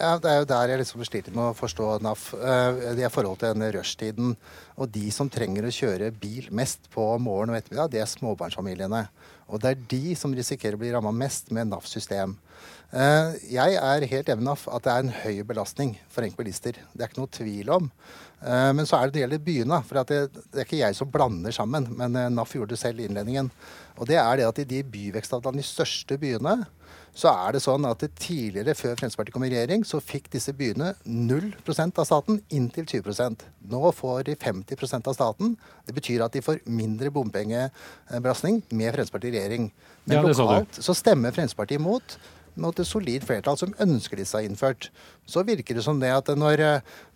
Ja, 0.00 0.16
Det 0.18 0.30
er 0.30 0.38
jo 0.40 0.46
der 0.48 0.70
jeg 0.72 0.80
liksom 0.80 1.02
sliter 1.04 1.34
med 1.34 1.50
å 1.50 1.56
forstå 1.56 1.98
NAF. 2.00 2.30
Eh, 2.32 2.94
det 2.96 3.04
er 3.04 3.12
forhold 3.12 3.40
til 3.40 3.52
denne 3.52 3.68
rushtiden. 3.74 4.32
Og 4.80 4.88
de 4.94 5.10
som 5.12 5.28
trenger 5.28 5.66
å 5.68 5.72
kjøre 5.74 6.08
bil 6.16 6.46
mest 6.56 6.88
på 6.94 7.04
morgen 7.20 7.52
og 7.52 7.58
ettermiddag, 7.58 7.90
det 7.92 8.00
er 8.00 8.08
småbarnsfamiliene. 8.08 9.02
Og 9.50 9.60
det 9.60 9.74
er 9.74 9.82
de 9.92 10.14
som 10.16 10.32
risikerer 10.32 10.78
å 10.78 10.80
bli 10.80 10.94
ramma 10.94 11.12
mest 11.12 11.52
med 11.52 11.68
NAF-system. 11.68 12.32
Eh, 12.96 13.36
jeg 13.52 13.76
er 13.76 14.08
helt 14.14 14.32
enig 14.32 14.46
med 14.46 14.64
at 14.72 14.86
det 14.86 14.94
er 14.94 15.04
en 15.04 15.14
høy 15.20 15.44
belastning 15.44 15.94
for 16.08 16.24
enkeltbilister. 16.24 16.80
Det 16.94 17.04
er 17.04 17.12
ikke 17.12 17.20
noe 17.20 17.36
tvil 17.36 17.76
om. 17.76 17.92
Eh, 18.40 18.72
men 18.72 18.88
så 18.88 18.96
er 18.96 19.10
det 19.10 19.18
det 19.18 19.24
gjelder 19.26 19.46
byene. 19.50 19.82
For 19.84 20.00
det, 20.00 20.20
er 20.56 20.64
ikke 20.64 20.80
jeg 20.80 20.96
som 20.96 21.12
blander 21.12 21.52
sammen, 21.52 21.92
men 22.00 22.16
NAF 22.38 22.56
gjorde 22.56 22.72
det 22.72 22.80
selv 22.80 23.04
i 23.04 23.10
innledningen. 23.10 23.52
Og 24.00 24.08
det 24.08 24.16
er 24.16 24.40
det 24.40 24.48
at 24.48 24.64
i 24.64 24.70
de 24.72 24.80
byvekstavtalene, 24.96 25.60
de 25.60 25.74
største 25.74 26.16
byene, 26.16 26.62
så 27.16 27.30
er 27.32 27.56
det 27.56 27.62
sånn 27.64 27.86
at 27.88 28.02
det 28.04 28.10
tidligere, 28.20 28.74
før 28.78 28.94
Fremskrittspartiet 28.94 29.34
kom 29.34 29.44
i 29.46 29.50
regjering, 29.52 29.84
så 29.86 30.00
fikk 30.02 30.30
disse 30.32 30.54
byene 30.56 30.92
0% 31.04 32.00
av 32.00 32.08
staten, 32.08 32.40
inntil 32.54 32.86
20% 32.88 33.46
Nå 33.70 33.92
får 33.94 34.24
de 34.26 34.34
50% 34.40 35.08
av 35.10 35.14
staten. 35.14 35.54
Det 35.86 35.94
betyr 35.94 36.24
at 36.24 36.34
de 36.34 36.42
får 36.42 36.62
mindre 36.70 37.12
bompengebelastning 37.14 38.62
med 38.70 38.94
Fremskrittspartiet 38.94 39.34
i 39.34 39.38
regjering. 39.38 39.70
Men 40.06 40.16
ja, 40.16 40.22
lokalt 40.26 40.80
så 40.80 40.96
stemmer 40.96 41.34
Fremskrittspartiet 41.34 41.82
imot 41.82 42.16
mot 42.60 42.76
et 42.78 42.88
solid 42.88 43.24
flertall 43.26 43.58
som 43.58 43.74
ønsker 43.82 44.20
disse 44.20 44.40
innført. 44.44 44.90
Så 45.28 45.44
virker 45.46 45.76
det 45.76 45.84
som 45.86 46.00
det 46.00 46.10
at 46.12 46.30
når, 46.36 46.62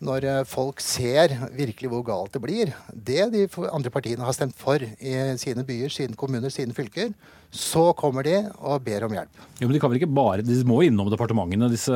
når, 0.05 0.27
folk 0.49 0.83
ser 0.83 1.37
virkelig 1.55 1.91
hvor 1.93 2.05
galt 2.07 2.35
det 2.35 2.43
blir, 2.43 2.75
det 2.93 3.31
de 3.35 3.47
andre 3.69 3.93
partiene 3.95 4.27
har 4.27 4.37
stemt 4.37 4.57
for 4.59 4.83
i 4.83 5.15
sine 5.41 5.67
byer, 5.67 5.93
sine 5.93 6.19
kommuner, 6.19 6.53
sine 6.55 6.77
fylker, 6.77 7.13
så 7.55 7.93
kommer 7.95 8.27
de 8.27 8.39
og 8.59 8.83
ber 8.83 9.07
om 9.07 9.15
hjelp. 9.15 9.43
Jo, 9.61 9.69
men 9.69 9.77
De 9.77 9.83
kan 9.83 9.93
vel 9.93 10.01
ikke 10.01 10.11
bare, 10.11 10.43
de 10.43 10.61
må 10.67 10.81
innom 10.87 11.11
departementene, 11.13 11.71
disse 11.71 11.95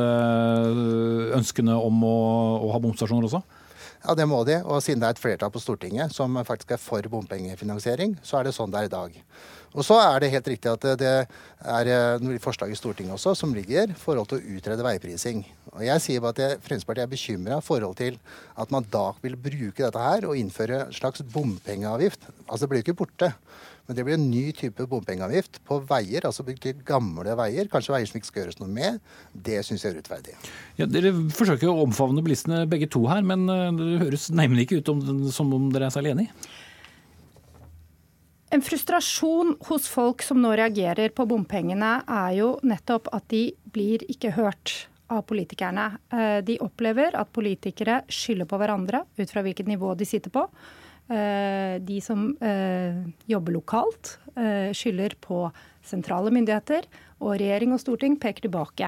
ønskene 1.35 1.75
om 1.75 2.03
å, 2.07 2.19
å 2.63 2.75
ha 2.75 2.83
bomstasjoner 2.83 3.27
også? 3.27 3.43
Ja, 3.99 4.15
det 4.15 4.27
må 4.31 4.43
de. 4.47 4.59
Og 4.63 4.79
siden 4.83 5.01
det 5.01 5.09
er 5.09 5.17
et 5.17 5.21
flertall 5.21 5.51
på 5.51 5.61
Stortinget 5.61 6.15
som 6.15 6.37
faktisk 6.47 6.71
er 6.75 6.81
for 6.81 7.03
bompengefinansiering, 7.11 8.15
så 8.23 8.39
er 8.39 8.47
det 8.47 8.55
sånn 8.55 8.71
det 8.71 8.83
er 8.85 8.87
i 8.87 8.93
dag. 8.93 9.17
Og 9.77 9.85
så 9.85 9.99
er 10.01 10.21
det 10.21 10.31
helt 10.33 10.49
riktig 10.49 10.71
at 10.71 10.85
det 10.99 11.13
er 11.13 11.89
eh, 11.93 12.21
noen 12.23 12.41
forslag 12.41 12.71
i 12.73 12.77
Stortinget 12.77 13.13
også 13.15 13.35
som 13.37 13.53
ligger 13.53 13.91
i 13.91 13.97
forhold 13.97 14.31
til 14.31 14.39
å 14.39 14.57
utrede 14.57 14.85
veiprising. 14.85 15.43
Og 15.75 15.83
jeg 15.85 16.03
sier 16.03 16.23
bare 16.23 16.33
at 16.55 16.63
Fremskrittspartiet 16.65 17.05
er 17.05 17.11
bekymra 17.11 17.59
i 17.59 17.65
forhold 17.65 17.97
til 17.99 18.17
at 18.59 18.71
man 18.73 18.87
da 18.89 19.11
vil 19.21 19.37
bruke 19.37 19.83
dette 19.83 20.05
her 20.05 20.25
og 20.29 20.37
innføre 20.39 20.85
en 20.87 20.95
slags 20.95 21.21
bompengeavgift. 21.33 22.25
Altså 22.47 22.65
det 22.65 22.71
blir 22.71 22.81
jo 22.81 22.89
ikke 22.89 23.01
borte. 23.03 23.33
Men 23.89 23.97
det 23.97 24.03
blir 24.05 24.19
en 24.19 24.27
ny 24.29 24.43
type 24.53 24.85
bompengeavgift 24.85 25.63
på 25.65 25.79
veier, 25.89 26.21
altså 26.27 26.43
til 26.45 26.81
gamle 26.85 27.33
veier. 27.39 27.65
Kanskje 27.71 27.95
veier 27.95 28.05
som 28.05 28.19
ikke 28.19 28.29
skal 28.29 28.43
gjøres 28.43 28.59
noe 28.61 28.69
med. 28.69 28.99
Det 29.33 29.63
syns 29.65 29.81
jeg 29.81 29.95
er 29.95 29.97
urettferdig. 29.97 30.35
Ja, 30.77 30.85
dere 30.85 31.09
forsøker 31.33 31.71
å 31.71 31.87
omfavne 31.87 32.21
bilistene 32.21 32.67
begge 32.69 32.85
to 32.93 33.01
her, 33.09 33.25
men 33.25 33.49
eh, 33.49 33.71
det 33.79 34.03
høres 34.03 34.27
nemlig 34.29 34.67
ikke 34.67 34.83
ut 34.83 34.93
om, 34.93 35.01
som 35.33 35.49
om 35.57 35.71
dere 35.73 35.89
er 35.89 35.95
særlig 35.95 36.13
enig? 36.13 36.27
En 38.49 38.63
frustrasjon 38.65 39.51
hos 39.67 39.85
folk 39.91 40.23
som 40.25 40.39
nå 40.41 40.55
reagerer 40.57 41.11
på 41.13 41.25
bompengene, 41.29 41.99
er 42.01 42.31
jo 42.39 42.55
nettopp 42.65 43.11
at 43.13 43.27
de 43.29 43.43
blir 43.69 44.01
ikke 44.09 44.31
hørt 44.33 44.73
av 45.13 45.21
politikerne. 45.29 45.85
Eh, 46.09 46.39
de 46.45 46.57
opplever 46.65 47.13
at 47.17 47.29
politikere 47.33 48.01
skylder 48.09 48.49
på 48.49 48.57
hverandre 48.57 49.03
ut 49.19 49.29
fra 49.29 49.43
hvilket 49.45 49.69
nivå 49.69 49.93
de 49.97 50.07
sitter 50.09 50.33
på. 50.33 50.47
Eh, 51.13 51.77
de 51.85 51.99
som 52.01 52.31
eh, 52.41 52.97
jobber 53.29 53.57
lokalt, 53.59 54.17
skylder 54.39 55.17
på 55.19 55.43
sentrale 55.83 56.31
myndigheter, 56.31 56.85
og 57.19 57.33
regjering 57.41 57.73
og 57.75 57.81
storting 57.81 58.13
peker 58.21 58.45
tilbake. 58.45 58.87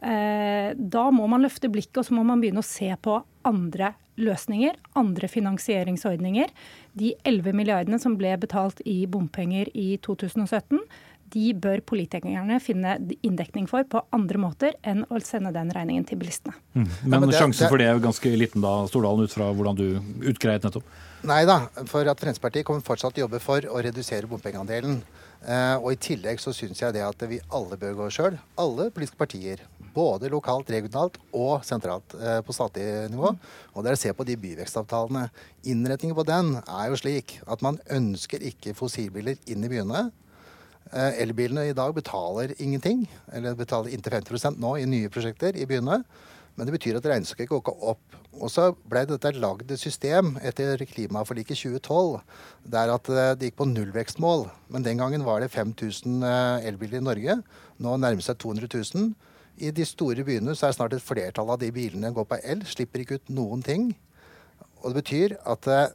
Da 0.00 1.02
må 1.12 1.26
man 1.28 1.42
løfte 1.44 1.68
blikket 1.68 1.98
og 2.00 2.06
så 2.06 2.14
må 2.16 2.22
man 2.24 2.40
begynne 2.40 2.62
å 2.62 2.64
se 2.64 2.88
på 3.02 3.18
andre 3.50 3.90
løsninger, 4.18 4.76
andre 4.98 5.30
finansieringsordninger. 5.30 6.50
De 6.98 7.14
11 7.28 7.54
milliardene 7.56 8.00
som 8.02 8.16
ble 8.18 8.34
betalt 8.40 8.82
i 8.88 9.00
bompenger 9.10 9.70
i 9.74 9.92
2017, 10.04 10.82
de 11.34 11.50
bør 11.60 11.82
politikerne 11.84 12.56
finne 12.64 12.94
inndekning 13.26 13.66
for 13.68 13.84
på 13.90 14.00
andre 14.16 14.40
måter 14.40 14.76
enn 14.86 15.04
å 15.12 15.20
sende 15.24 15.52
den 15.52 15.72
regningen 15.74 16.06
til 16.08 16.20
bilistene. 16.20 16.56
Mm. 16.72 16.88
Men, 17.04 17.28
ja, 17.28 17.42
sjansen 17.42 17.68
for 17.68 17.80
det 17.80 17.88
er 17.90 18.00
ganske 18.02 18.32
liten 18.40 18.64
da, 18.64 18.74
Stordalen, 18.88 19.28
ut 19.28 19.36
fra 19.36 19.50
hvordan 19.52 19.78
du 19.78 19.86
utgreiet 20.32 20.64
nettopp? 20.64 20.86
Nei 21.28 21.42
da, 21.48 21.64
for 21.90 22.06
at 22.06 22.20
Fremskrittspartiet 22.22 22.66
kommer 22.66 22.84
fortsatt 22.86 23.16
til 23.16 23.24
å 23.24 23.26
jobbe 23.26 23.42
for 23.42 23.64
å 23.68 23.82
redusere 23.84 24.30
bompengeandelen. 24.30 25.00
Eh, 25.42 25.76
og 25.76 25.92
I 25.92 26.00
tillegg 26.08 26.40
så 26.42 26.54
syns 26.54 26.80
jeg 26.82 26.94
det 26.96 27.04
at 27.04 27.22
vi 27.30 27.40
alle 27.54 27.78
bør 27.80 28.04
gå 28.04 28.08
sjøl. 28.14 28.38
Alle 28.58 28.88
politiske 28.94 29.20
partier. 29.20 29.62
Både 29.98 30.30
lokalt, 30.30 30.70
regionalt 30.70 31.18
og 31.34 31.64
sentralt 31.66 32.14
eh, 32.20 32.38
på 32.46 32.54
statlig 32.54 32.86
nivå. 33.10 33.32
Og 33.74 33.86
dere 33.86 33.98
ser 33.98 34.14
på 34.14 34.26
de 34.28 34.38
byvekstavtalene. 34.38 35.26
Innretningen 35.66 36.16
på 36.18 36.26
den 36.28 36.54
er 36.60 36.88
jo 36.92 37.00
slik 37.00 37.38
at 37.50 37.64
man 37.64 37.80
ønsker 37.90 38.44
ikke 38.52 38.76
fossilbiler 38.78 39.40
inn 39.50 39.66
i 39.66 39.72
byene. 39.72 40.08
Eh, 40.92 41.20
elbilene 41.24 41.66
i 41.68 41.76
dag 41.76 41.92
betaler 41.96 42.54
ingenting, 42.56 43.04
eller 43.32 43.58
betaler 43.58 43.92
inntil 43.92 44.14
50% 44.20 44.60
nå 44.62 44.76
i 44.78 44.88
nye 44.88 45.10
prosjekter 45.12 45.56
i 45.58 45.66
byene. 45.68 46.02
Men 46.56 46.66
det 46.66 46.74
betyr 46.74 46.96
at 46.98 47.06
regnestykket 47.06 47.50
går 47.52 47.60
ikke 47.62 47.76
opp. 47.92 48.16
Og 48.38 48.50
så 48.50 48.70
ble 48.90 49.04
dette 49.06 49.30
lagd 49.38 49.70
et 49.70 49.80
system 49.80 50.36
etter 50.46 50.80
klimaforliket 50.90 51.58
2012 51.58 52.18
der 52.74 52.92
at 52.94 53.10
eh, 53.12 53.32
det 53.38 53.50
gikk 53.50 53.60
på 53.60 53.68
nullvekstmål. 53.70 54.48
Men 54.72 54.86
den 54.86 54.98
gangen 55.02 55.26
var 55.26 55.42
det 55.42 55.52
5000 55.54 56.22
eh, 56.26 56.68
elbiler 56.70 57.02
i 57.02 57.04
Norge. 57.04 57.38
Nå 57.78 57.96
nærmer 57.96 58.22
det 58.22 58.26
seg 58.26 58.40
200 58.42 58.70
000. 58.74 59.12
I 59.58 59.72
de 59.74 59.86
store 59.86 60.24
byene 60.26 60.54
så 60.56 60.68
er 60.68 60.76
snart 60.76 60.94
et 60.94 61.04
flertall 61.04 61.50
av 61.50 61.60
de 61.62 61.70
bilene 61.74 62.12
går 62.14 62.28
på 62.30 62.38
el. 62.42 62.64
Slipper 62.68 63.02
ikke 63.02 63.18
ut 63.18 63.32
noen 63.34 63.64
ting. 63.66 63.90
Og 64.82 64.92
det 64.92 65.02
betyr 65.02 65.34
at 65.50 65.66
eh, 65.72 65.88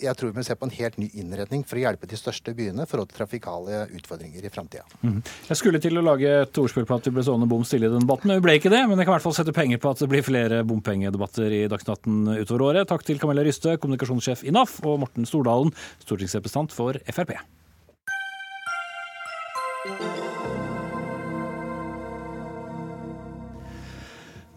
jeg 0.00 0.16
tror 0.16 0.32
vi 0.32 0.38
må 0.38 0.44
se 0.44 0.56
på 0.58 0.66
en 0.66 0.74
helt 0.76 0.98
ny 1.00 1.08
innretning 1.16 1.62
for 1.66 1.78
å 1.78 1.82
hjelpe 1.84 2.08
de 2.08 2.18
største 2.18 2.52
byene 2.56 2.86
for 2.88 3.02
å 3.02 3.06
trafikale 3.08 3.84
utfordringer 3.96 4.44
i 4.44 4.52
framtida. 4.52 4.84
Mm. 5.02 5.20
Jeg 5.48 5.60
skulle 5.60 5.80
til 5.82 5.98
å 6.00 6.04
lage 6.04 6.32
et 6.42 6.60
ordspill 6.60 6.86
på 6.88 6.98
at 6.98 7.08
vi 7.08 7.14
ble 7.16 7.24
stående 7.26 7.48
bom 7.50 7.64
stille 7.66 7.88
i 7.88 7.92
den 7.92 8.04
debatten, 8.04 8.30
men 8.30 8.40
vi 8.40 8.46
ble 8.48 8.56
ikke 8.60 8.72
det. 8.72 8.82
Men 8.88 9.00
jeg 9.00 9.08
kan 9.08 9.14
i 9.14 9.16
hvert 9.16 9.26
fall 9.26 9.38
sette 9.38 9.56
penger 9.56 9.82
på 9.82 9.92
at 9.92 10.02
det 10.02 10.10
blir 10.12 10.26
flere 10.26 10.62
bompengedebatter 10.68 11.58
i 11.62 11.62
Dagsnytt 11.72 12.08
utover 12.42 12.66
året. 12.70 12.88
Takk 12.90 13.06
til 13.06 13.20
Camilla 13.22 13.44
Ryste, 13.46 13.76
kommunikasjonssjef 13.82 14.44
i 14.46 14.54
NAF, 14.54 14.80
og 14.84 15.00
Morten 15.04 15.28
Stordalen, 15.28 15.72
stortingsrepresentant 16.04 16.76
for 16.76 17.00
Frp. 17.08 17.36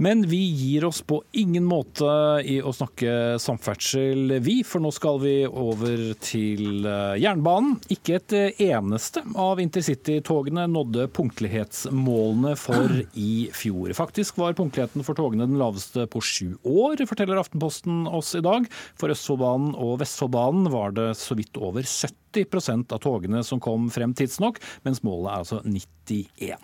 Men 0.01 0.21
vi 0.27 0.37
gir 0.37 0.85
oss 0.85 1.01
på 1.01 1.23
ingen 1.35 1.65
måte 1.67 2.07
i 2.47 2.61
å 2.63 2.71
snakke 2.71 3.35
samferdsel, 3.43 4.37
vi. 4.39 4.61
For 4.63 4.79
nå 4.79 4.93
skal 4.95 5.19
vi 5.19 5.33
over 5.43 6.13
til 6.23 6.87
eh, 6.87 7.17
jernbanen. 7.19 7.75
Ikke 7.91 8.15
et 8.15 8.35
eh, 8.37 8.61
eneste 8.69 9.25
av 9.35 9.59
intercity-togene 9.59 10.69
nådde 10.71 11.09
punktlighetsmålene 11.17 12.55
for 12.55 12.95
i 13.19 13.49
fjor. 13.51 13.91
Faktisk 13.97 14.39
var 14.39 14.55
punktligheten 14.55 15.03
for 15.03 15.19
togene 15.19 15.49
den 15.49 15.59
laveste 15.59 16.07
på 16.07 16.23
sju 16.23 16.55
år, 16.63 17.03
forteller 17.09 17.43
Aftenposten 17.43 18.05
oss 18.07 18.31
i 18.39 18.45
dag. 18.45 18.71
For 18.95 19.11
Østfoldbanen 19.11 19.75
og 19.75 19.97
Vestfoldbanen 20.05 20.71
var 20.71 20.95
det 20.95 21.11
så 21.19 21.35
vidt 21.35 21.59
over 21.59 21.83
70 21.83 22.15
80 22.33 22.93
av 22.93 22.99
togene 23.01 23.43
som 23.43 23.59
kom 23.59 23.89
frem 23.93 24.13
tidsnok, 24.13 24.59
mens 24.85 25.01
målet 25.05 25.31
er 25.31 25.43
altså 25.43 25.61
91. 25.65 26.57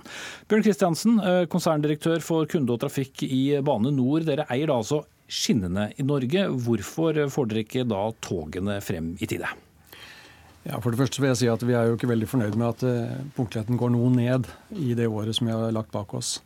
Bjørn 0.49 0.65
Kristiansen, 0.65 1.19
eh, 1.19 1.45
konserndirektør 1.49 2.21
for 2.21 2.45
kunde 2.49 2.73
og 2.73 2.81
trafikk 2.81 3.24
i 3.25 3.43
Bane 3.65 3.91
Nor. 3.95 4.25
Dere 4.27 4.47
eier 4.53 4.71
da 4.71 4.79
altså 4.79 5.03
skinnene 5.27 5.89
i 5.97 6.05
Norge. 6.05 6.47
Hvorfor 6.65 7.17
får 7.33 7.51
dere 7.51 7.65
ikke 7.65 7.85
da 7.89 8.07
togene 8.23 8.79
frem 8.85 9.13
i 9.19 9.29
tide? 9.29 9.49
Ja, 10.65 10.79
For 10.81 10.89
det 10.89 10.97
første 10.97 11.21
vil 11.21 11.29
jeg 11.29 11.41
si 11.43 11.51
at 11.51 11.61
vi 11.61 11.75
er 11.77 11.91
jo 11.91 11.97
ikke 11.97 12.09
veldig 12.09 12.27
fornøyd 12.29 12.55
med 12.57 12.71
at 12.71 12.83
eh, 12.89 13.19
punktligheten 13.37 13.77
går 13.77 13.91
noe 13.93 14.09
ned 14.13 14.49
i 14.73 14.95
det 14.97 15.05
året 15.05 15.37
som 15.37 15.45
vi 15.45 15.53
har 15.53 15.73
lagt 15.75 15.93
bak 15.93 16.15
oss. 16.17 16.39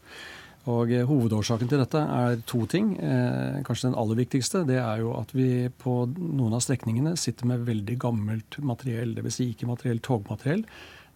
Og 0.68 0.92
eh, 0.92 1.06
Hovedårsaken 1.08 1.72
til 1.72 1.80
dette 1.80 2.02
er 2.04 2.42
to 2.50 2.66
ting. 2.68 2.92
Eh, 3.00 3.62
kanskje 3.64 3.88
den 3.88 3.98
aller 4.02 4.20
viktigste. 4.20 4.66
Det 4.68 4.76
er 4.82 5.06
jo 5.06 5.14
at 5.16 5.32
vi 5.32 5.70
på 5.72 6.02
noen 6.18 6.58
av 6.58 6.64
strekningene 6.66 7.16
sitter 7.20 7.48
med 7.48 7.64
veldig 7.70 7.96
gammelt 8.04 8.60
materiell. 8.60 9.16
Dvs. 9.16 9.40
Si 9.40 9.52
ikke 9.54 9.72
materiell 9.72 10.04
togmateriell, 10.04 10.66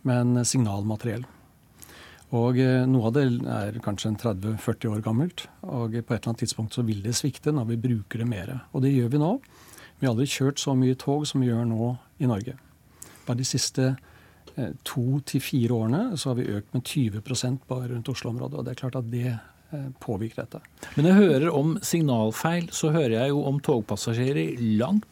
men 0.08 0.40
signalmateriell. 0.48 1.28
Og 2.34 2.58
eh, 2.62 2.86
Noe 2.90 3.10
av 3.10 3.18
det 3.18 3.26
er 3.54 3.82
kanskje 3.84 4.16
30-40 4.22 4.90
år 4.90 5.04
gammelt. 5.06 5.46
og 5.62 5.94
På 5.94 6.16
et 6.16 6.20
eller 6.20 6.32
annet 6.34 6.46
tidspunkt 6.46 6.74
så 6.74 6.86
vil 6.88 7.04
det 7.06 7.16
svikte 7.18 7.54
når 7.54 7.74
vi 7.74 7.82
bruker 7.88 8.24
det 8.24 8.30
mer. 8.30 8.56
Og 8.74 8.86
det 8.86 8.94
gjør 8.96 9.14
vi 9.14 9.22
nå. 9.22 9.36
Vi 10.00 10.08
har 10.08 10.16
aldri 10.16 10.26
kjørt 10.28 10.60
så 10.60 10.74
mye 10.76 10.98
tog 11.00 11.28
som 11.30 11.44
vi 11.44 11.52
gjør 11.52 11.68
nå 11.70 11.94
i 12.20 12.30
Norge. 12.30 12.58
Bare 13.28 13.40
de 13.40 13.46
siste 13.48 13.94
Eh, 14.56 14.74
to 14.86 15.20
til 15.26 15.42
fire 15.42 15.74
årene 15.74 16.18
så 16.18 16.30
har 16.30 16.38
vi 16.38 16.52
økt 16.54 16.76
med 16.76 16.84
20% 16.86 17.64
bare 17.68 17.90
rundt 17.90 18.10
Oslo-området. 18.10 18.60
og 18.60 18.66
Det 18.66 18.72
er 18.72 18.82
klart 18.82 18.96
at 18.96 19.12
det 19.12 19.40
eh, 19.76 19.90
påvirker 20.04 20.44
dette. 20.44 20.62
Men 20.96 21.10
jeg 21.10 21.20
hører 21.20 21.48
om 21.54 21.76
signalfeil, 21.84 22.70
så 22.76 22.94
hører 22.96 23.18
jeg 23.18 23.34
jo 23.34 23.44
om 23.50 23.60
togpassasjerer 23.64 24.60
langt, 24.80 25.08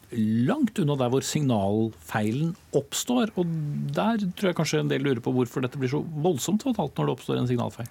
langt 0.47 0.81
unna 0.81 0.97
der 0.99 1.13
hvor 1.13 1.25
signalfeilen 1.25 2.55
oppstår. 2.77 3.33
Og 3.39 3.55
der 3.95 4.25
tror 4.35 4.51
jeg 4.51 4.59
kanskje 4.59 4.83
en 4.83 4.91
del 4.91 5.05
lurer 5.07 5.23
på 5.23 5.33
hvorfor 5.35 5.65
dette 5.65 5.79
blir 5.81 5.91
så 5.91 6.03
voldsomt 6.23 6.67
fatalt 6.67 6.97
når 6.97 7.09
det 7.09 7.17
oppstår 7.17 7.41
en 7.41 7.49
signalfeil. 7.51 7.89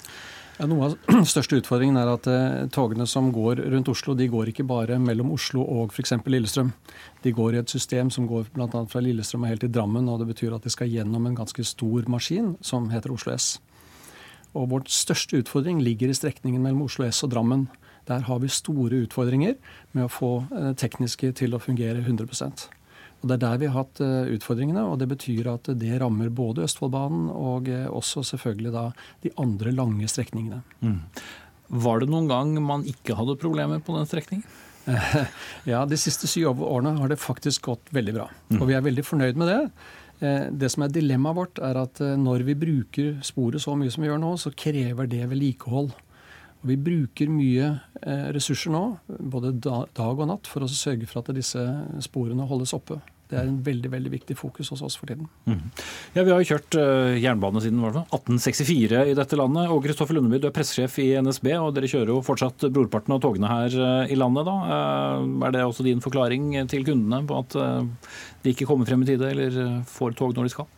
Ja, 0.60 0.66
noe 0.68 0.90
av 0.90 0.96
den 1.08 1.24
største 1.32 1.56
utfordringen 1.56 1.96
er 1.96 2.10
at 2.12 2.26
eh, 2.28 2.66
togene 2.74 3.06
som 3.08 3.30
går 3.32 3.62
rundt 3.72 3.88
Oslo, 3.88 4.12
de 4.12 4.26
går 4.28 4.50
ikke 4.52 4.66
bare 4.68 4.98
mellom 5.00 5.30
Oslo 5.32 5.64
og 5.64 5.94
f.eks. 5.94 6.18
Lillestrøm. 6.28 6.74
De 7.24 7.32
går 7.32 7.56
i 7.56 7.60
et 7.62 7.72
system 7.72 8.10
som 8.12 8.26
går 8.28 8.50
bl.a. 8.52 8.68
fra 8.68 9.00
Lillestrøm 9.00 9.46
og 9.46 9.54
helt 9.54 9.64
til 9.64 9.72
Drammen. 9.72 10.10
og 10.12 10.20
Det 10.20 10.28
betyr 10.34 10.58
at 10.58 10.66
de 10.66 10.72
skal 10.72 10.92
gjennom 10.92 11.30
en 11.30 11.38
ganske 11.38 11.64
stor 11.64 12.04
maskin 12.12 12.58
som 12.60 12.90
heter 12.92 13.14
Oslo 13.14 13.32
S. 13.32 13.54
Og 14.54 14.70
Vår 14.72 14.88
største 14.90 15.42
utfordring 15.42 15.82
ligger 15.84 16.10
i 16.10 16.16
strekningen 16.16 16.62
mellom 16.62 16.86
Oslo 16.88 17.06
S 17.06 17.22
og 17.26 17.32
Drammen. 17.34 17.68
Der 18.08 18.26
har 18.26 18.40
vi 18.42 18.50
store 18.50 19.04
utfordringer 19.04 19.56
med 19.92 20.06
å 20.06 20.12
få 20.12 20.32
eh, 20.50 20.72
tekniske 20.78 21.32
til 21.38 21.54
å 21.54 21.62
fungere 21.62 22.02
100% 22.02 22.68
og 23.20 23.28
Det 23.28 23.36
er 23.36 23.42
der 23.42 23.58
vi 23.60 23.68
har 23.68 23.82
hatt 23.82 24.00
eh, 24.00 24.32
utfordringene, 24.36 24.82
og 24.88 24.96
det 25.00 25.10
betyr 25.10 25.50
at 25.52 25.68
det 25.76 25.98
rammer 26.00 26.32
både 26.32 26.64
Østfoldbanen 26.64 27.28
og 27.28 27.68
eh, 27.68 27.84
også 27.84 28.24
selvfølgelig 28.30 28.72
da 28.72 28.86
de 29.24 29.32
andre 29.40 29.74
lange 29.76 30.08
strekningene. 30.08 30.62
Mm. 30.80 31.02
Var 31.84 32.00
det 32.00 32.08
noen 32.10 32.30
gang 32.30 32.54
man 32.64 32.86
ikke 32.88 33.18
hadde 33.18 33.36
problemer 33.40 33.82
på 33.84 33.96
den 33.98 34.08
strekningen? 34.08 34.46
ja, 35.70 35.84
de 35.84 35.98
siste 36.00 36.30
syv 36.30 36.62
årene 36.64 36.96
har 36.96 37.12
det 37.12 37.20
faktisk 37.20 37.68
gått 37.68 37.92
veldig 37.92 38.16
bra. 38.16 38.30
Mm. 38.48 38.62
Og 38.62 38.70
vi 38.70 38.78
er 38.78 38.88
veldig 38.88 39.04
fornøyd 39.04 39.40
med 39.40 39.52
det. 39.52 39.60
Eh, 40.20 40.48
det 40.52 40.70
som 40.72 40.84
er 40.84 40.92
dilemmaet 40.94 41.38
vårt, 41.38 41.62
er 41.64 41.80
at 41.80 42.00
når 42.00 42.46
vi 42.48 42.58
bruker 42.58 43.20
sporet 43.26 43.62
så 43.64 43.76
mye 43.78 43.92
som 43.92 44.04
vi 44.04 44.10
gjør 44.10 44.22
nå, 44.22 44.34
så 44.40 44.52
krever 44.52 45.10
det 45.10 45.24
vedlikehold. 45.30 45.92
Og 46.60 46.68
vi 46.68 46.76
bruker 46.76 47.30
mye 47.32 47.70
ressurser 48.36 48.74
nå, 48.74 48.82
både 49.32 49.54
dag 49.64 49.96
og 49.96 50.26
natt, 50.28 50.48
for 50.50 50.60
å 50.60 50.68
sørge 50.68 51.08
for 51.08 51.22
at 51.22 51.32
disse 51.32 51.62
sporene 52.04 52.44
holdes 52.44 52.74
oppe. 52.76 52.98
Det 53.30 53.38
er 53.38 53.46
en 53.46 53.60
veldig 53.62 53.90
veldig 53.92 54.10
viktig 54.10 54.34
fokus 54.34 54.72
hos 54.72 54.80
oss 54.82 54.96
for 54.98 55.06
tiden. 55.06 55.28
Mm. 55.46 55.60
Ja, 56.16 56.24
Vi 56.26 56.32
har 56.32 56.40
jo 56.42 56.48
kjørt 56.48 56.76
uh, 56.80 57.14
jernbane 57.14 57.62
siden 57.62 57.84
1864 57.86 59.04
i 59.12 59.14
dette 59.14 59.38
landet. 59.38 59.70
og 59.70 59.84
Kristoffer 59.84 60.18
Lundeby, 60.18 60.40
du 60.42 60.48
er 60.48 60.56
pressesjef 60.56 60.98
i 60.98 61.12
NSB, 61.22 61.52
og 61.60 61.70
dere 61.76 61.90
kjører 61.92 62.10
jo 62.10 62.24
fortsatt 62.26 62.66
brorparten 62.74 63.14
av 63.14 63.22
togene 63.22 63.52
her 63.52 63.78
uh, 63.78 64.10
i 64.10 64.18
landet. 64.18 64.50
da. 64.50 64.56
Uh, 64.66 65.46
er 65.46 65.54
det 65.54 65.62
også 65.62 65.86
din 65.86 66.02
forklaring 66.02 66.50
til 66.72 66.84
kundene 66.88 67.22
på 67.28 67.38
at 67.38 67.54
de 68.42 68.52
ikke 68.52 68.66
kommer 68.66 68.88
frem 68.88 69.04
i 69.04 69.10
tide, 69.12 69.30
eller 69.30 69.80
får 69.86 70.18
tog 70.18 70.34
når 70.34 70.48
de 70.48 70.54
skal? 70.56 70.70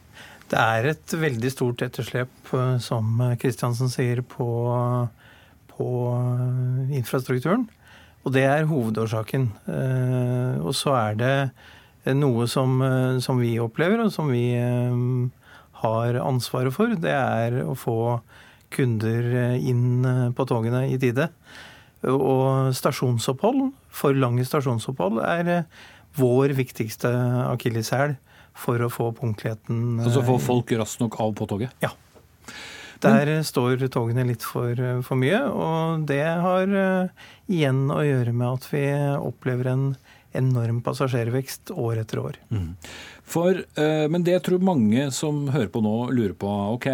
Det 0.52 0.60
er 0.60 0.92
et 0.92 1.14
veldig 1.16 1.50
stort 1.54 1.82
etterslep, 1.86 2.50
som 2.84 3.20
Kristiansen 3.40 3.88
sier, 3.88 4.20
på, 4.20 4.48
på 5.72 5.92
infrastrukturen. 6.92 7.64
Og 8.26 8.34
det 8.36 8.42
er 8.44 8.68
hovedårsaken. 8.68 9.46
Og 10.60 10.74
så 10.76 10.92
er 10.98 11.16
det 11.22 11.36
noe 12.10 12.48
som, 12.50 12.82
eh, 12.82 13.18
som, 13.22 13.38
vi 13.38 13.56
opplever, 13.62 14.02
og 14.02 14.12
som 14.12 14.30
vi 14.32 14.52
eh, 14.58 15.02
har 15.82 16.18
ansvaret 16.22 16.74
for, 16.74 16.94
det 16.98 17.14
er 17.14 17.62
å 17.64 17.76
få 17.78 18.20
kunder 18.72 19.28
eh, 19.30 19.68
inn 19.70 20.02
på 20.36 20.46
togene 20.48 20.86
i 20.90 20.98
tide. 21.00 21.30
Og 22.10 22.74
stasjonsopphold, 22.74 23.70
for 23.94 24.18
lange 24.18 24.44
stasjonsopphold, 24.46 25.22
er 25.22 25.68
vår 26.18 26.56
viktigste 26.58 27.12
akilleshæl 27.46 28.16
for 28.58 28.82
å 28.84 28.90
få 28.92 29.06
punktligheten 29.16 30.02
Altså 30.02 30.20
få 30.26 30.34
folk 30.42 30.74
raskt 30.76 31.00
nok 31.00 31.14
av 31.22 31.30
på 31.38 31.46
toget? 31.48 31.70
Ja. 31.80 31.94
Der 33.02 33.30
står 33.46 33.80
togene 33.90 34.26
litt 34.28 34.44
for, 34.46 34.76
for 35.06 35.18
mye, 35.18 35.40
og 35.50 36.04
det 36.10 36.22
har 36.22 36.74
igjen 37.50 37.86
å 37.90 38.02
gjøre 38.04 38.34
med 38.34 38.60
at 38.60 38.68
vi 38.70 38.84
opplever 39.16 39.70
en 39.72 39.86
enorm 40.38 40.80
passasjervekst 40.84 41.74
år 41.76 42.02
etter 42.02 42.22
år. 42.22 42.38
Mm. 42.52 42.70
For, 43.24 43.58
eh, 43.58 44.06
men 44.12 44.24
det 44.26 44.38
tror 44.46 44.64
mange 44.64 45.10
som 45.14 45.46
hører 45.52 45.70
på 45.72 45.82
nå, 45.84 45.96
lurer 46.10 46.34
på. 46.38 46.50
ok, 46.76 46.88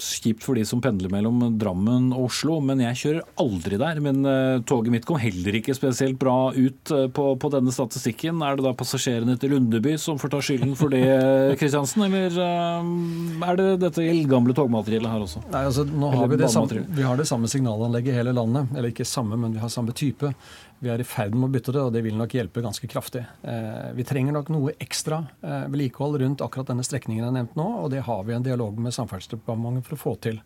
Kjipt 0.00 0.44
for 0.44 0.58
de 0.58 0.64
som 0.66 0.80
pendler 0.82 1.12
mellom 1.12 1.42
Drammen 1.60 2.10
og 2.14 2.28
Oslo, 2.30 2.58
men 2.64 2.82
jeg 2.84 2.98
kjører 3.02 3.26
aldri 3.42 3.80
der. 3.80 4.00
Men 4.04 4.22
uh, 4.26 4.62
toget 4.68 4.94
mitt 4.94 5.06
kom 5.08 5.20
heller 5.20 5.58
ikke 5.60 5.76
spesielt 5.76 6.18
bra 6.20 6.52
ut 6.56 6.94
uh, 6.94 7.06
på, 7.12 7.26
på, 7.40 7.52
denne 7.52 7.74
statistikken. 7.74 8.40
Er 8.46 8.58
det 8.58 8.66
da 8.66 8.74
passasjerene 8.76 9.36
til 9.40 9.54
Lundeby 9.54 9.96
som 10.00 10.20
får 10.20 10.34
ta 10.34 10.42
skylden 10.44 10.72
for 10.78 10.92
det, 10.94 11.04
Kristiansen? 11.60 12.06
Eller 12.08 12.40
uh, 12.40 13.44
er 13.50 13.60
det 13.60 13.68
dette 13.84 14.06
eldgamle 14.06 14.56
togmateriellet 14.56 15.12
her 15.12 15.28
også? 15.28 15.44
Nei, 15.50 15.66
altså 15.68 15.86
nå 15.90 16.14
har 16.14 16.32
vi, 16.32 16.40
det 16.40 16.50
samme, 16.54 16.86
vi 16.96 17.06
har 17.06 17.20
det 17.20 17.28
samme 17.30 17.50
signalanlegget 17.52 18.14
i 18.14 18.18
hele 18.22 18.34
landet. 18.36 18.74
Eller 18.76 18.94
ikke 18.94 19.08
samme, 19.08 19.38
men 19.40 19.54
vi 19.56 19.62
har 19.62 19.72
samme 19.72 19.96
type. 19.96 20.34
Vi 20.80 20.88
er 20.88 21.02
i 21.02 21.04
ferd 21.04 21.34
med 21.36 21.50
å 21.50 21.52
bytte 21.52 21.74
det, 21.76 21.80
og 21.84 21.92
det 21.92 22.00
vil 22.06 22.16
nok 22.16 22.32
hjelpe 22.32 22.62
ganske 22.64 22.88
kraftig. 22.88 23.20
Eh, 23.44 23.90
vi 23.92 24.04
trenger 24.08 24.32
nok 24.32 24.48
noe 24.48 24.72
ekstra 24.80 25.18
eh, 25.44 25.66
vedlikehold 25.68 26.16
rundt 26.22 26.44
akkurat 26.44 26.70
denne 26.70 26.84
strekningen 26.86 27.20
jeg 27.20 27.26
har 27.26 27.34
nevnt 27.36 27.58
nå, 27.58 27.66
og 27.82 27.90
det 27.92 28.00
har 28.06 28.22
vi 28.24 28.32
en 28.32 28.46
dialog 28.46 28.78
med 28.80 28.96
Samferdselsdepartementet 28.96 29.84
for 29.90 29.98
å 29.98 30.02
få 30.04 30.14
til. 30.28 30.40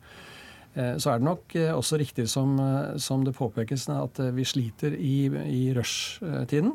Eh, 0.74 0.96
så 0.98 1.12
er 1.12 1.20
det 1.20 1.28
nok 1.28 1.56
også 1.76 2.00
riktig 2.00 2.26
som, 2.32 2.56
som 3.00 3.26
det 3.26 3.36
påpekes, 3.36 3.88
at 3.94 4.20
vi 4.34 4.48
sliter 4.48 4.96
i, 4.96 5.28
i 5.46 5.62
rushtiden. 5.76 6.74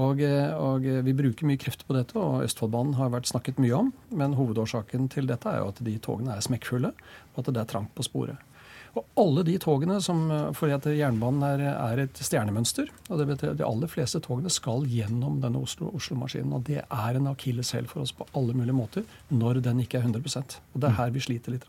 Og, 0.00 0.20
og, 0.22 0.84
vi 1.04 1.12
bruker 1.18 1.48
mye 1.48 1.58
krefter 1.60 1.84
på 1.84 1.96
dette, 1.96 2.14
og 2.16 2.44
Østfoldbanen 2.46 2.94
har 2.96 3.10
vært 3.12 3.28
snakket 3.28 3.58
mye 3.60 3.74
om. 3.74 3.88
Men 4.16 4.36
hovedårsaken 4.38 5.10
til 5.12 5.26
dette 5.28 5.50
er 5.50 5.60
jo 5.60 5.72
at 5.72 5.82
de 5.84 5.96
togene 6.00 6.36
er 6.36 6.46
smekkfulle, 6.46 6.92
og 7.34 7.42
at 7.42 7.50
det 7.50 7.64
er 7.64 7.72
trangt 7.74 7.92
på 7.98 8.06
sporet. 8.06 8.38
Og 8.98 9.04
alle 9.22 9.44
de 9.46 9.56
togene 9.62 10.00
som 10.02 10.22
Fordi 10.56 10.74
at 10.74 10.86
jernbanen 10.98 11.44
er, 11.46 11.62
er 11.72 12.02
et 12.04 12.20
stjernemønster. 12.20 12.88
Og 13.08 13.20
det 13.20 13.28
betyr 13.28 13.52
at 13.52 13.60
de 13.60 13.66
aller 13.66 13.90
fleste 13.90 14.20
togene 14.24 14.50
skal 14.52 14.86
gjennom 14.90 15.38
denne 15.42 15.60
Oslo-maskinen. 15.62 16.54
og 16.56 16.64
det 16.66 16.80
er 16.82 17.18
en 17.18 17.30
akilleshæl 17.30 17.86
for 17.90 18.02
oss 18.02 18.12
på 18.16 18.26
alle 18.36 18.56
mulige 18.56 18.76
måter 18.76 19.06
når 19.30 19.62
den 19.64 19.80
ikke 19.84 20.00
er 20.00 20.08
100% 20.08 20.58
Og 20.74 20.82
det 20.82 20.90
er 20.90 20.98
her 20.98 21.14
vi 21.14 21.22
sliter 21.22 21.54
litt. 21.54 21.66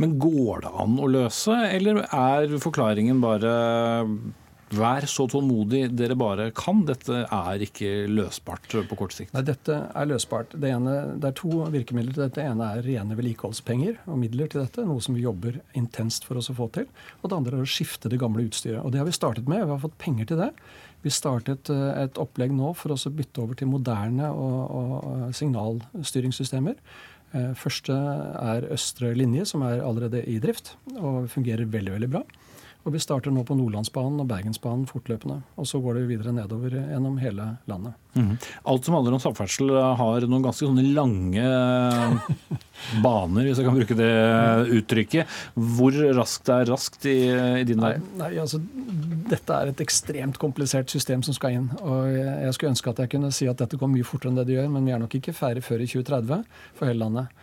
Men 0.00 0.16
går 0.22 0.64
det 0.64 0.72
an 0.72 0.98
å 1.02 1.10
løse, 1.10 1.54
eller 1.76 2.04
er 2.06 2.58
forklaringen 2.62 3.20
bare 3.20 3.52
Vær 4.74 5.04
så 5.06 5.28
tålmodig 5.30 5.84
dere 5.94 6.16
bare 6.18 6.48
kan. 6.56 6.80
Dette 6.88 7.20
er 7.22 7.62
ikke 7.62 8.08
løsbart 8.10 8.72
på 8.90 8.98
kort 8.98 9.14
sikt. 9.14 9.30
Nei, 9.36 9.44
dette 9.46 9.76
er 9.86 10.08
løsbart. 10.10 10.56
Det, 10.58 10.72
ene, 10.74 10.94
det 11.22 11.28
er 11.30 11.36
to 11.38 11.60
virkemidler 11.70 12.16
til 12.16 12.24
dette. 12.24 12.40
Det 12.40 12.48
ene 12.50 12.70
er 12.74 12.82
rene 12.86 13.18
vedlikeholdspenger 13.18 14.00
og 14.10 14.18
midler 14.24 14.50
til 14.50 14.64
dette. 14.64 14.82
Noe 14.88 15.04
som 15.04 15.14
vi 15.14 15.22
jobber 15.22 15.60
intenst 15.78 16.26
for 16.26 16.40
oss 16.40 16.50
å 16.50 16.56
få 16.58 16.66
til. 16.74 16.88
Og 17.22 17.30
det 17.30 17.38
andre 17.38 17.60
er 17.60 17.68
å 17.68 17.74
skifte 17.76 18.10
det 18.10 18.18
gamle 18.22 18.48
utstyret. 18.48 18.82
Og 18.82 18.90
det 18.90 19.02
har 19.02 19.06
vi 19.06 19.14
startet 19.14 19.46
med. 19.46 19.62
Vi 19.62 19.74
har 19.76 19.84
fått 19.86 19.98
penger 20.02 20.32
til 20.32 20.42
det. 20.42 20.50
Vi 21.06 21.14
startet 21.14 21.70
eh, 21.70 21.90
et 22.02 22.18
opplegg 22.18 22.54
nå 22.56 22.72
for 22.74 22.96
oss 22.96 23.06
å 23.06 23.14
bytte 23.14 23.44
over 23.44 23.58
til 23.58 23.70
moderne 23.70 24.32
og, 24.34 24.56
og 24.80 25.36
signalstyringssystemer. 25.38 26.80
Eh, 27.36 27.52
første 27.58 27.94
er 27.94 28.66
østre 28.74 29.14
linje, 29.14 29.46
som 29.46 29.62
er 29.66 29.84
allerede 29.86 30.24
i 30.26 30.40
drift 30.42 30.74
og 30.96 31.30
fungerer 31.30 31.70
veldig, 31.70 31.94
veldig 32.00 32.10
bra. 32.16 32.26
Og 32.86 32.94
vi 32.94 33.00
starter 33.02 33.32
nå 33.34 33.42
på 33.42 33.56
Nordlandsbanen 33.58 34.20
og 34.22 34.28
Bergensbanen 34.30 34.84
fortløpende. 34.86 35.40
Og 35.58 35.66
så 35.66 35.80
går 35.82 35.98
det 35.98 36.04
videre 36.06 36.34
nedover 36.36 36.76
gjennom 36.76 37.16
hele 37.18 37.48
landet. 37.66 37.96
Mm. 38.14 38.36
Alt 38.70 38.86
som 38.86 38.94
handler 38.94 39.16
om 39.16 39.22
samferdsel 39.24 39.72
har 39.98 40.26
noen 40.30 40.44
ganske 40.44 40.68
sånne 40.68 40.84
lange 40.94 41.48
baner, 43.04 43.42
hvis 43.48 43.58
jeg 43.58 43.66
kan 43.66 43.74
bruke 43.80 43.98
det 43.98 44.12
uttrykket. 44.78 45.34
Hvor 45.58 45.98
raskt 46.14 46.52
er 46.54 46.70
raskt 46.70 47.08
i, 47.10 47.16
i 47.34 47.66
din 47.66 47.82
verden? 47.82 48.06
Nei, 48.14 48.30
nei, 48.36 48.40
altså, 48.44 48.62
dette 49.34 49.58
er 49.58 49.74
et 49.74 49.82
ekstremt 49.82 50.38
komplisert 50.38 50.94
system 50.94 51.26
som 51.26 51.34
skal 51.34 51.58
inn. 51.58 51.68
Og 51.82 52.06
jeg 52.14 52.54
skulle 52.54 52.70
ønske 52.76 52.94
at 52.94 53.02
jeg 53.02 53.16
kunne 53.16 53.34
si 53.34 53.50
at 53.50 53.58
dette 53.66 53.82
går 53.82 53.90
mye 53.90 54.06
fortere 54.06 54.30
enn 54.30 54.38
det 54.38 54.46
det 54.46 54.60
gjør, 54.60 54.70
men 54.78 54.86
vi 54.86 54.94
er 54.94 55.02
nok 55.02 55.18
ikke 55.18 55.34
ferdig 55.34 55.66
før 55.66 55.82
i 55.82 55.90
2030 55.90 56.46
for 56.78 56.86
hele 56.86 57.02
landet. 57.02 57.34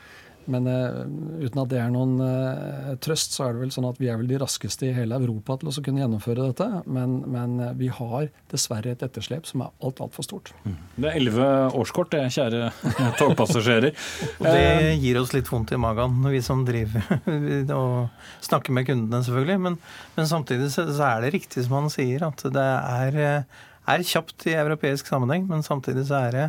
Men 0.51 0.67
uh, 0.67 1.03
uten 1.39 1.61
at 1.61 1.69
det 1.71 1.79
er 1.79 1.91
noen 1.93 2.17
uh, 2.19 2.93
trøst, 3.03 3.35
så 3.35 3.45
er 3.45 3.55
det 3.55 3.63
vel 3.63 3.73
sånn 3.73 3.87
at 3.87 3.99
vi 4.01 4.09
er 4.11 4.17
vel 4.19 4.27
de 4.29 4.39
raskeste 4.41 4.89
i 4.89 4.93
hele 4.95 5.17
Europa 5.21 5.55
til 5.59 5.71
å 5.71 5.83
kunne 5.85 6.03
gjennomføre 6.03 6.49
dette. 6.49 6.67
Men, 6.85 7.15
men 7.31 7.55
uh, 7.61 7.71
vi 7.79 7.89
har 7.93 8.27
dessverre 8.51 8.93
et 8.93 9.05
etterslep 9.05 9.47
som 9.49 9.63
er 9.65 9.71
alt, 9.85 10.01
altfor 10.03 10.27
stort. 10.27 10.53
Mm. 10.65 10.77
Det 10.97 11.09
er 11.09 11.19
elleve 11.21 11.49
årskort, 11.79 12.11
det, 12.15 12.25
kjære 12.35 12.71
togpassasjerer. 13.21 13.95
og 14.39 14.49
det 14.49 14.97
gir 15.03 15.21
oss 15.21 15.35
litt 15.35 15.51
vondt 15.51 15.75
i 15.75 15.79
magen, 15.81 16.19
vi 16.33 16.43
som 16.43 16.65
driver 16.67 17.07
og 17.79 18.43
snakker 18.43 18.75
med 18.75 18.89
kundene, 18.89 19.23
selvfølgelig. 19.23 19.63
Men, 19.69 19.79
men 20.17 20.29
samtidig 20.29 20.71
så, 20.73 20.87
så, 20.91 21.07
er 21.13 21.23
det 21.23 21.33
riktig 21.37 21.65
som 21.67 21.79
han 21.79 21.91
sier, 21.93 22.27
at 22.27 22.43
det 22.53 22.67
er, 22.67 23.45
er 23.93 24.07
kjapt 24.11 24.47
i 24.51 24.57
europeisk 24.59 25.07
sammenheng, 25.09 25.47
men 25.49 25.65
samtidig 25.65 26.07
så 26.11 26.25
er 26.27 26.37
det 26.37 26.47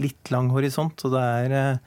litt 0.00 0.30
lang 0.32 0.52
horisont. 0.54 1.02
og 1.06 1.16
det 1.16 1.24
er 1.24 1.80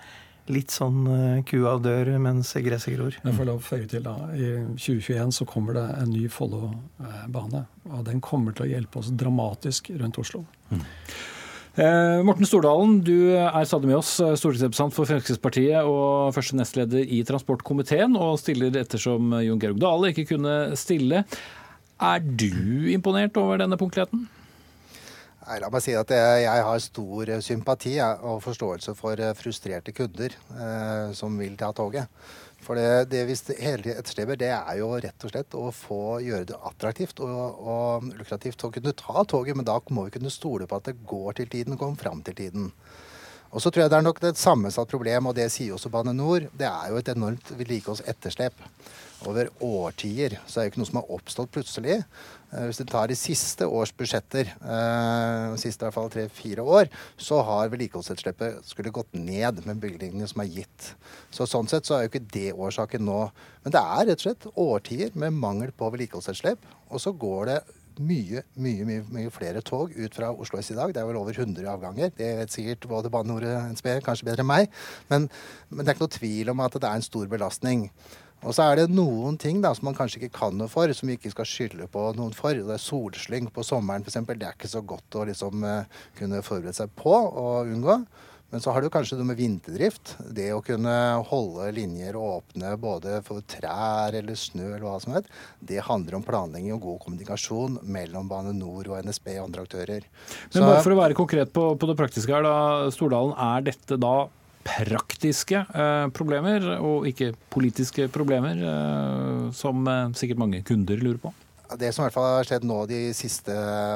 litt 0.52 0.74
sånn 0.74 1.04
uh, 1.08 1.44
kua 1.48 1.78
dør 1.80 2.14
mens 2.24 2.52
gresset 2.66 2.98
gror. 2.98 3.16
Jeg 3.20 3.36
får 3.38 3.48
lov 3.48 3.62
å 3.62 3.64
føye 3.64 3.88
til 3.90 4.04
da, 4.04 4.16
I 4.36 4.50
2021 4.76 5.36
så 5.38 5.48
kommer 5.50 5.78
det 5.78 5.86
en 6.02 6.12
ny 6.12 6.26
Follo-bane. 6.32 7.64
og 7.92 8.02
Den 8.10 8.20
kommer 8.24 8.56
til 8.56 8.68
å 8.68 8.72
hjelpe 8.74 9.00
oss 9.00 9.14
dramatisk 9.16 9.94
rundt 10.02 10.20
Oslo. 10.20 10.44
Mm. 10.74 10.84
Eh, 11.74 12.20
Morten 12.22 12.46
Stordalen, 12.46 13.00
du 13.02 13.34
er 13.34 13.66
stadig 13.66 13.90
med 13.90 13.98
oss, 13.98 14.20
eh, 14.22 14.36
stortingsrepresentant 14.38 14.94
for 14.94 15.10
Fremskrittspartiet 15.10 15.82
og 15.82 16.34
første 16.36 16.54
nestleder 16.60 17.02
i 17.02 17.24
transportkomiteen, 17.26 18.14
og 18.14 18.38
stiller 18.38 18.70
ettersom 18.78 19.34
Jon 19.42 19.60
Georg 19.60 19.80
Dale 19.82 20.14
ikke 20.14 20.28
kunne 20.36 20.78
stille. 20.78 21.24
Er 22.00 22.20
du 22.20 22.94
imponert 22.94 23.38
over 23.42 23.58
denne 23.58 23.80
punktligheten? 23.80 24.28
Nei, 25.44 25.58
La 25.60 25.68
meg 25.68 25.84
si 25.84 25.92
at 25.98 26.12
jeg, 26.14 26.44
jeg 26.46 26.64
har 26.64 26.80
stor 26.80 27.30
sympati 27.44 27.44
sympati 27.44 27.94
og 28.30 28.40
forståelse 28.46 28.94
for 28.96 29.20
eh, 29.20 29.36
frustrerte 29.36 29.92
kunder 29.96 30.32
eh, 30.32 31.12
som 31.18 31.36
vil 31.40 31.58
ta 31.60 31.74
toget. 31.76 32.08
For 32.64 32.80
det, 32.80 33.10
det 33.12 33.26
vi 33.28 33.36
hele 33.60 33.98
etterstreber, 33.98 34.40
det 34.40 34.54
er 34.56 34.78
jo 34.80 34.94
rett 35.04 35.26
og 35.28 35.34
slett 35.34 35.58
å 35.60 35.66
få 35.76 36.22
gjøre 36.24 36.48
det 36.54 36.60
attraktivt 36.70 37.20
og, 37.26 37.60
og 37.60 38.08
lukrativt 38.16 38.64
å 38.64 38.72
kunne 38.72 38.96
ta 38.96 39.26
toget. 39.28 39.60
Men 39.60 39.68
da 39.68 39.82
må 39.92 40.08
vi 40.08 40.16
kunne 40.16 40.32
stole 40.32 40.70
på 40.70 40.80
at 40.80 40.88
det 40.88 41.02
går 41.10 41.42
til 41.42 41.52
tiden, 41.52 41.76
kommer 41.82 42.00
fram 42.00 42.24
til 42.24 42.40
tiden. 42.40 42.72
Og 43.52 43.62
så 43.62 43.68
tror 43.68 43.84
jeg 43.84 43.92
det 43.92 44.00
er 44.00 44.08
nok 44.08 44.24
et 44.24 44.40
sammensatt 44.40 44.90
problem, 44.90 45.28
og 45.28 45.36
det 45.38 45.52
sier 45.52 45.76
også 45.76 45.92
Bane 45.92 46.16
NOR. 46.16 46.48
Det 46.56 46.70
er 46.70 46.94
jo 46.94 47.02
et 47.04 47.12
enormt 47.12 47.52
vedlikeholdsetterslep 47.60 48.64
over 49.30 49.50
årtier. 49.64 50.38
Så 50.46 50.56
det 50.56 50.62
er 50.62 50.68
jo 50.68 50.72
ikke 50.74 50.82
noe 50.82 50.90
som 50.90 51.00
har 51.00 51.12
oppstått 51.18 51.52
plutselig. 51.56 51.98
Eh, 52.54 52.66
hvis 52.70 52.82
du 52.82 52.86
tar 52.90 53.10
de 53.10 53.18
siste 53.18 53.68
års 53.68 53.94
budsjetter, 53.98 54.50
eh, 54.62 55.56
siste 55.62 55.84
i 55.84 55.88
hvert 55.88 55.98
fall 55.98 56.10
tre-fire 56.14 56.66
år, 56.66 56.90
så 57.18 57.42
har 57.46 57.72
vedlikeholdsetterslepet 57.74 58.66
skulle 58.68 58.94
gått 58.94 59.14
ned 59.14 59.66
med 59.66 59.82
bevilgningene 59.82 60.28
som 60.30 60.42
er 60.42 60.52
gitt. 60.60 60.94
Så 61.32 61.48
Sånn 61.50 61.70
sett 61.70 61.86
så 61.86 61.98
er 61.98 62.08
jo 62.08 62.14
ikke 62.14 62.32
det 62.34 62.54
årsaken 62.54 63.06
nå. 63.06 63.22
Men 63.64 63.72
det 63.76 63.82
er 63.82 64.10
rett 64.10 64.20
og 64.20 64.26
slett 64.28 64.50
årtier 64.56 65.16
med 65.16 65.34
mangel 65.34 65.72
på 65.72 65.92
vedlikeholdsetterslep. 65.94 66.60
Og 66.90 67.02
så 67.02 67.14
går 67.18 67.46
det 67.52 67.62
mye, 68.02 68.42
mye, 68.58 68.86
mye, 68.88 69.04
mye, 69.14 69.32
flere 69.34 69.62
tog 69.66 69.92
ut 69.94 70.16
fra 70.16 70.32
Oslo 70.32 70.60
S 70.60 70.72
i 70.74 70.78
dag. 70.78 70.94
Det 70.94 71.02
er 71.02 71.08
vel 71.08 71.20
over 71.20 71.36
100 71.36 71.68
avganger. 71.70 72.12
Det 72.18 72.30
vet 72.40 72.54
sikkert 72.54 72.88
både 72.90 73.12
Bane 73.14 73.30
NOR 73.30 73.46
og 73.46 73.74
NSB 73.74 73.90
kanskje 74.06 74.28
bedre 74.30 74.46
enn 74.46 74.50
meg. 74.50 74.70
Men, 75.12 75.30
men, 75.70 75.84
det 75.84 75.92
er 75.92 75.98
ikke 75.98 76.08
noe 76.08 76.18
tvil 76.18 76.54
om 76.54 76.64
at 76.66 76.78
det 76.80 76.90
er 76.90 77.00
en 77.00 77.06
stor 77.06 77.30
belastning. 77.30 77.88
Og 78.44 78.56
så 78.56 78.66
er 78.68 78.82
det 78.82 78.92
noen 78.92 79.38
ting 79.40 79.62
da, 79.64 79.72
som 79.76 79.88
man 79.90 79.98
kanskje 79.98 80.22
ikke 80.22 80.38
kan 80.40 80.58
noe 80.60 80.72
for, 80.72 80.92
som 80.96 81.10
vi 81.10 81.18
ikke 81.18 81.32
skal 81.34 81.48
skylde 81.48 81.88
på 81.92 82.10
noen 82.18 82.36
for. 82.36 82.56
Det 82.58 82.76
er 82.76 82.84
solslyng 82.84 83.50
på 83.54 83.66
sommeren 83.66 84.04
f.eks. 84.04 84.20
Det 84.28 84.48
er 84.50 84.58
ikke 84.58 84.72
så 84.72 84.84
godt 84.86 85.20
å 85.20 85.26
liksom 85.30 85.64
uh, 85.64 86.06
kunne 86.20 86.44
forberede 86.46 86.76
seg 86.78 86.94
på 87.00 87.14
og 87.14 87.72
unngå. 87.72 88.02
Men 88.54 88.62
så 88.62 88.70
har 88.70 88.84
du 88.86 88.90
kanskje 88.94 89.18
noe 89.18 89.26
med 89.32 89.40
vinterdrift. 89.40 90.12
Det 90.30 90.52
å 90.54 90.60
kunne 90.62 90.94
holde 91.26 91.72
linjer 91.74 92.14
åpne 92.20 92.76
både 92.78 93.16
for 93.26 93.42
trær 93.50 94.14
eller 94.14 94.38
snø 94.38 94.68
eller 94.68 94.84
hva 94.86 95.00
som 95.02 95.16
helst, 95.16 95.32
det 95.58 95.82
handler 95.88 96.20
om 96.20 96.26
planlegging 96.28 96.76
og 96.76 96.84
god 96.84 97.00
kommunikasjon 97.08 97.80
mellom 97.82 98.30
Bane 98.30 98.54
NOR 98.54 98.92
og 98.92 99.10
NSB 99.10 99.32
og 99.40 99.48
andre 99.48 99.66
aktører. 99.66 100.06
Men 100.54 100.68
bare 100.68 100.86
for 100.86 100.94
å 100.94 101.00
være 101.02 101.18
konkret 101.18 101.56
på, 101.56 101.66
på 101.82 101.90
det 101.90 101.98
praktiske 101.98 102.36
her, 102.36 102.46
da, 102.46 102.94
Stordalen. 102.94 103.34
Er 103.42 103.66
dette 103.72 103.98
da 103.98 104.14
praktiske 104.64 105.60
eh, 105.62 106.08
problemer, 106.16 106.66
og 106.80 107.08
ikke 107.10 107.34
politiske 107.54 108.08
problemer, 108.14 108.60
eh, 108.60 109.48
som 109.56 109.88
eh, 109.88 110.12
sikkert 110.18 110.42
mange 110.42 110.64
kunder 110.68 111.00
lurer 111.02 111.22
på? 111.22 111.34
Det 111.80 111.90
som 111.94 112.04
i 112.04 112.06
hvert 112.06 112.16
fall 112.16 112.28
har 112.38 112.46
skjedd 112.46 112.66
nå 112.70 112.84
de 112.90 113.00
siste 113.18 113.54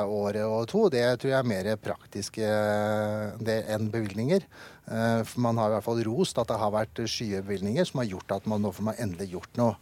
året 0.09 0.47
og 0.47 0.65
to, 0.72 0.88
det 0.89 1.03
tror 1.22 1.34
jeg 1.34 1.38
er 1.38 1.49
mer 1.51 1.68
praktisk 1.78 2.39
enn 2.41 3.91
bevilgninger. 3.93 4.47
Eh, 4.88 5.21
for 5.27 5.43
man 5.43 5.57
har 5.59 5.67
i 5.67 5.73
hvert 5.75 5.83
fall 5.83 5.99
rost 6.07 6.38
at 6.39 6.47
det 6.47 6.57
har 6.61 6.71
vært 6.71 7.01
skye 7.11 7.41
bevilgninger 7.43 7.83
som 7.89 7.99
har 7.99 8.07
gjort 8.07 8.38
at 8.38 8.45
man 8.47 8.61
nå 8.63 8.69
får 8.71 8.85
man 8.88 8.99
endelig 9.03 9.33
gjort 9.33 9.57
noe. 9.59 9.73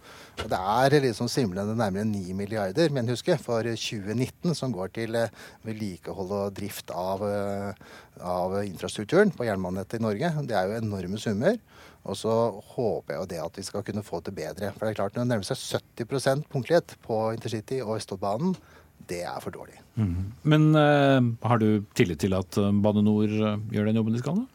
Og 0.42 0.48
Det 0.50 0.58
er 0.58 0.96
liksom 1.04 1.30
simlende 1.30 1.76
nærmere 1.78 2.08
9 2.10 2.34
milliarder 2.34 2.90
men 2.90 3.12
husk, 3.14 3.30
for 3.42 3.62
2019 3.70 4.56
som 4.58 4.74
går 4.74 4.90
til 4.98 5.18
eh, 5.20 5.34
vedlikehold 5.66 6.34
og 6.34 6.56
drift 6.58 6.90
av, 6.90 7.22
eh, 7.22 7.84
av 8.18 8.58
infrastrukturen 8.64 9.34
på 9.36 9.46
jernbanenettet 9.46 10.00
i 10.00 10.06
Norge. 10.08 10.32
Det 10.50 10.58
er 10.58 10.72
jo 10.72 10.80
enorme 10.80 11.22
summer. 11.22 11.60
Og 12.06 12.18
så 12.18 12.34
håper 12.74 13.14
jeg 13.14 13.22
jo 13.22 13.30
det 13.30 13.44
at 13.44 13.56
vi 13.58 13.66
skal 13.66 13.86
kunne 13.86 14.06
få 14.06 14.24
det 14.26 14.34
bedre. 14.38 14.72
For 14.74 14.86
det 14.86 14.94
er 14.94 15.00
klart 15.02 15.16
når 15.18 15.26
det 15.26 15.30
nærmer 15.36 15.46
seg 15.46 15.82
70% 16.02 16.50
punktlighet 16.50 16.98
på 17.06 17.20
intercity 17.34 17.80
og 17.82 17.98
Østfoldbanen, 18.00 18.58
det 19.10 19.22
er 19.26 19.38
for 19.42 19.54
dårlig. 19.54 19.78
Mm. 19.98 20.34
Men 20.46 20.68
uh, 20.74 21.22
har 21.46 21.62
du 21.62 21.86
tillit 21.98 22.22
til 22.22 22.34
at 22.38 22.58
Bane 22.58 23.06
NOR 23.06 23.34
gjør 23.74 23.90
den 23.90 23.98
jobben 24.02 24.18
de 24.18 24.22
skal? 24.22 24.42
da? 24.42 24.55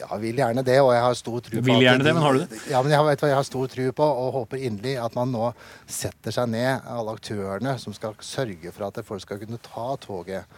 Ja, 0.00 0.16
vil 0.20 0.38
gjerne 0.40 0.64
det, 0.64 0.76
og 0.80 0.92
jeg 0.94 1.02
har 1.04 1.16
stor 1.18 1.42
tro 1.44 1.60
på 1.60 1.66
Vil 1.66 1.84
gjerne 1.84 2.04
det, 2.06 2.12
men 2.16 2.24
har 2.24 2.36
du 2.36 2.42
det? 2.42 2.60
Ja, 2.70 2.80
men 2.84 2.94
jeg, 2.94 3.06
vet 3.06 3.22
hva, 3.22 3.30
jeg 3.32 3.38
har 3.38 3.46
stor 3.46 3.72
tro 3.72 3.88
på 4.00 4.10
og 4.24 4.28
håper 4.38 4.62
inderlig 4.68 4.94
at 5.02 5.16
man 5.18 5.32
nå 5.34 5.50
setter 5.90 6.34
seg 6.34 6.52
ned, 6.54 6.86
alle 6.88 7.16
aktørene 7.16 7.76
som 7.82 7.96
skal 7.96 8.16
sørge 8.24 8.72
for 8.72 8.88
at 8.88 9.02
folk 9.06 9.24
skal 9.26 9.42
kunne 9.42 9.60
ta 9.64 9.92
toget. 10.00 10.48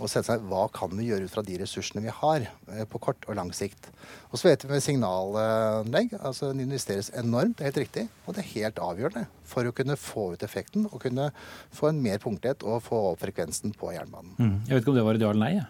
Og 0.00 0.08
sette 0.08 0.30
seg 0.30 0.44
hva 0.48 0.62
kan 0.72 0.92
vi 0.96 1.10
gjøre 1.10 1.26
ut 1.28 1.32
fra 1.34 1.44
de 1.44 1.58
ressursene 1.60 2.00
vi 2.00 2.12
har 2.16 2.46
eh, 2.46 2.84
på 2.88 3.00
kort 3.02 3.26
og 3.28 3.36
lang 3.36 3.50
sikt. 3.52 3.90
Og 4.30 4.40
så 4.40 4.48
vet 4.48 4.64
vi 4.64 4.70
med 4.72 4.84
signalanlegg 4.84 6.14
altså 6.16 6.54
det 6.56 6.64
investeres 6.64 7.10
enormt, 7.20 7.58
det 7.58 7.66
er 7.66 7.70
helt 7.72 7.82
riktig. 7.82 8.06
Og 8.24 8.36
det 8.36 8.44
er 8.44 8.50
helt 8.54 8.80
avgjørende 8.80 9.26
for 9.52 9.68
å 9.68 9.74
kunne 9.76 9.98
få 10.00 10.30
ut 10.32 10.46
effekten 10.46 10.88
og 10.88 10.96
kunne 11.04 11.28
få 11.76 11.90
en 11.90 12.00
mer 12.04 12.22
punktlighet 12.24 12.64
og 12.64 12.80
få 12.88 13.04
opp 13.12 13.20
frekvensen 13.24 13.76
på 13.76 13.92
jernbanen. 13.92 14.32
Mm. 14.38 14.58
Jeg 14.64 14.74
vet 14.74 14.84
ikke 14.84 14.94
om 14.94 15.00
det 15.00 15.06
var 15.10 15.20
et 15.20 15.26
ja 15.26 15.32
eller 15.34 15.44
nei? 15.44 15.54
Ja 15.60 15.68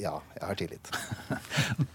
ja, 0.00 0.18
jeg 0.38 0.46
har 0.48 0.60
tillit. 0.60 0.94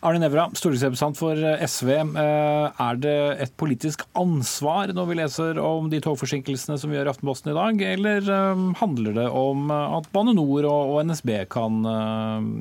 Arne 0.00 0.16
Nævra, 0.22 0.46
stortingsrepresentant 0.56 1.18
for 1.18 1.36
eh, 1.36 1.62
SV. 1.68 1.90
Eh, 1.92 2.80
er 2.80 3.00
det 3.02 3.16
et 3.44 3.54
politisk 3.60 4.06
ansvar 4.16 4.94
når 4.96 5.10
vi 5.10 5.16
leser 5.18 5.60
om 5.60 5.90
de 5.92 6.00
togforsinkelsene 6.00 6.78
som 6.80 6.88
vi 6.88 6.96
gjør 6.96 7.10
i 7.10 7.12
Aftenposten 7.12 7.52
i 7.52 7.56
dag, 7.58 7.82
eller 7.94 8.30
eh, 8.36 8.62
handler 8.80 9.18
det 9.18 9.26
om 9.28 9.68
at 9.74 10.08
Bane 10.14 10.32
NOR 10.36 10.70
og 10.70 11.02
NSB 11.10 11.34
kan 11.52 11.82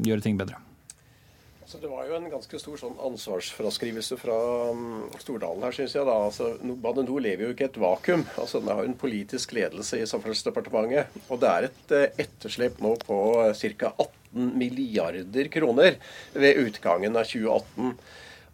gjøre 0.04 0.26
ting 0.26 0.36
bedre? 0.40 0.60
Så 1.70 1.78
Det 1.78 1.88
var 1.88 2.08
jo 2.10 2.18
en 2.18 2.28
ganske 2.32 2.60
stor 2.60 2.80
sånn 2.82 2.96
ansvarsfraskrivelse 3.06 4.18
fra 4.18 4.36
um, 4.74 5.04
Stordalen 5.22 5.62
her, 5.64 5.76
syns 5.78 5.94
jeg. 5.94 6.08
da. 6.08 6.16
Altså, 6.26 6.56
Bane 6.60 7.06
NOR 7.06 7.24
lever 7.24 7.46
jo 7.46 7.54
ikke 7.54 7.68
i 7.68 7.70
et 7.70 7.78
vakuum. 7.80 8.26
Altså, 8.42 8.60
Den 8.60 8.74
har 8.74 8.82
jo 8.84 8.90
en 8.90 9.00
politisk 9.00 9.54
ledelse 9.56 10.02
i 10.02 10.08
Samferdselsdepartementet. 10.10 11.20
Og 11.30 11.40
det 11.40 11.52
er 11.54 11.70
et 11.70 11.94
etterslep 12.26 12.82
nå 12.84 12.98
på 13.06 13.20
ca. 13.54 13.94
18 13.94 14.19
milliarder 14.32 15.48
kroner 15.54 15.96
ved 16.34 16.66
utgangen 16.66 17.16
av 17.18 17.30
2018. 17.30 17.94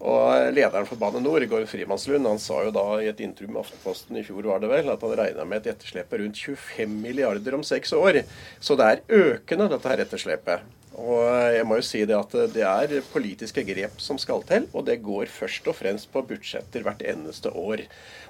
Og 0.05 0.51
Lederen 0.51 0.87
for 0.87 0.99
Bane 0.99 1.21
NOR, 1.23 1.45
Gård 1.47 1.69
Frimannslund, 1.71 2.27
han 2.27 2.41
sa 2.41 2.59
jo 2.65 2.73
da 2.75 2.83
i 2.99 3.07
et 3.07 3.21
intervju 3.23 3.53
med 3.53 3.61
Aftenposten 3.61 4.19
i 4.19 4.25
fjor 4.27 4.49
var 4.51 4.59
det 4.59 4.69
vel, 4.69 4.89
at 4.91 5.03
han 5.07 5.15
regna 5.15 5.45
med 5.47 5.63
et 5.63 5.71
etterslep 5.71 6.09
på 6.11 6.19
rundt 6.19 6.41
25 6.41 6.97
milliarder 7.05 7.55
om 7.55 7.63
seks 7.63 7.95
år. 7.95 8.25
Så 8.59 8.75
det 8.75 8.89
er 8.91 9.05
økende, 9.21 9.69
dette 9.71 9.91
her 9.91 10.03
etterslepet. 10.03 10.67
Og 10.95 11.23
jeg 11.51 11.65
må 11.67 11.79
jo 11.79 11.85
si 11.85 12.03
det 12.07 12.15
at 12.15 12.35
det 12.53 12.63
er 12.63 12.93
politiske 13.11 13.65
grep 13.67 13.99
som 14.01 14.19
skal 14.21 14.45
til, 14.47 14.69
og 14.71 14.87
det 14.87 15.01
går 15.03 15.27
først 15.31 15.67
og 15.67 15.75
fremst 15.75 16.11
på 16.13 16.23
budsjetter 16.29 16.85
hvert 16.85 17.03
eneste 17.03 17.51
år. 17.51 17.83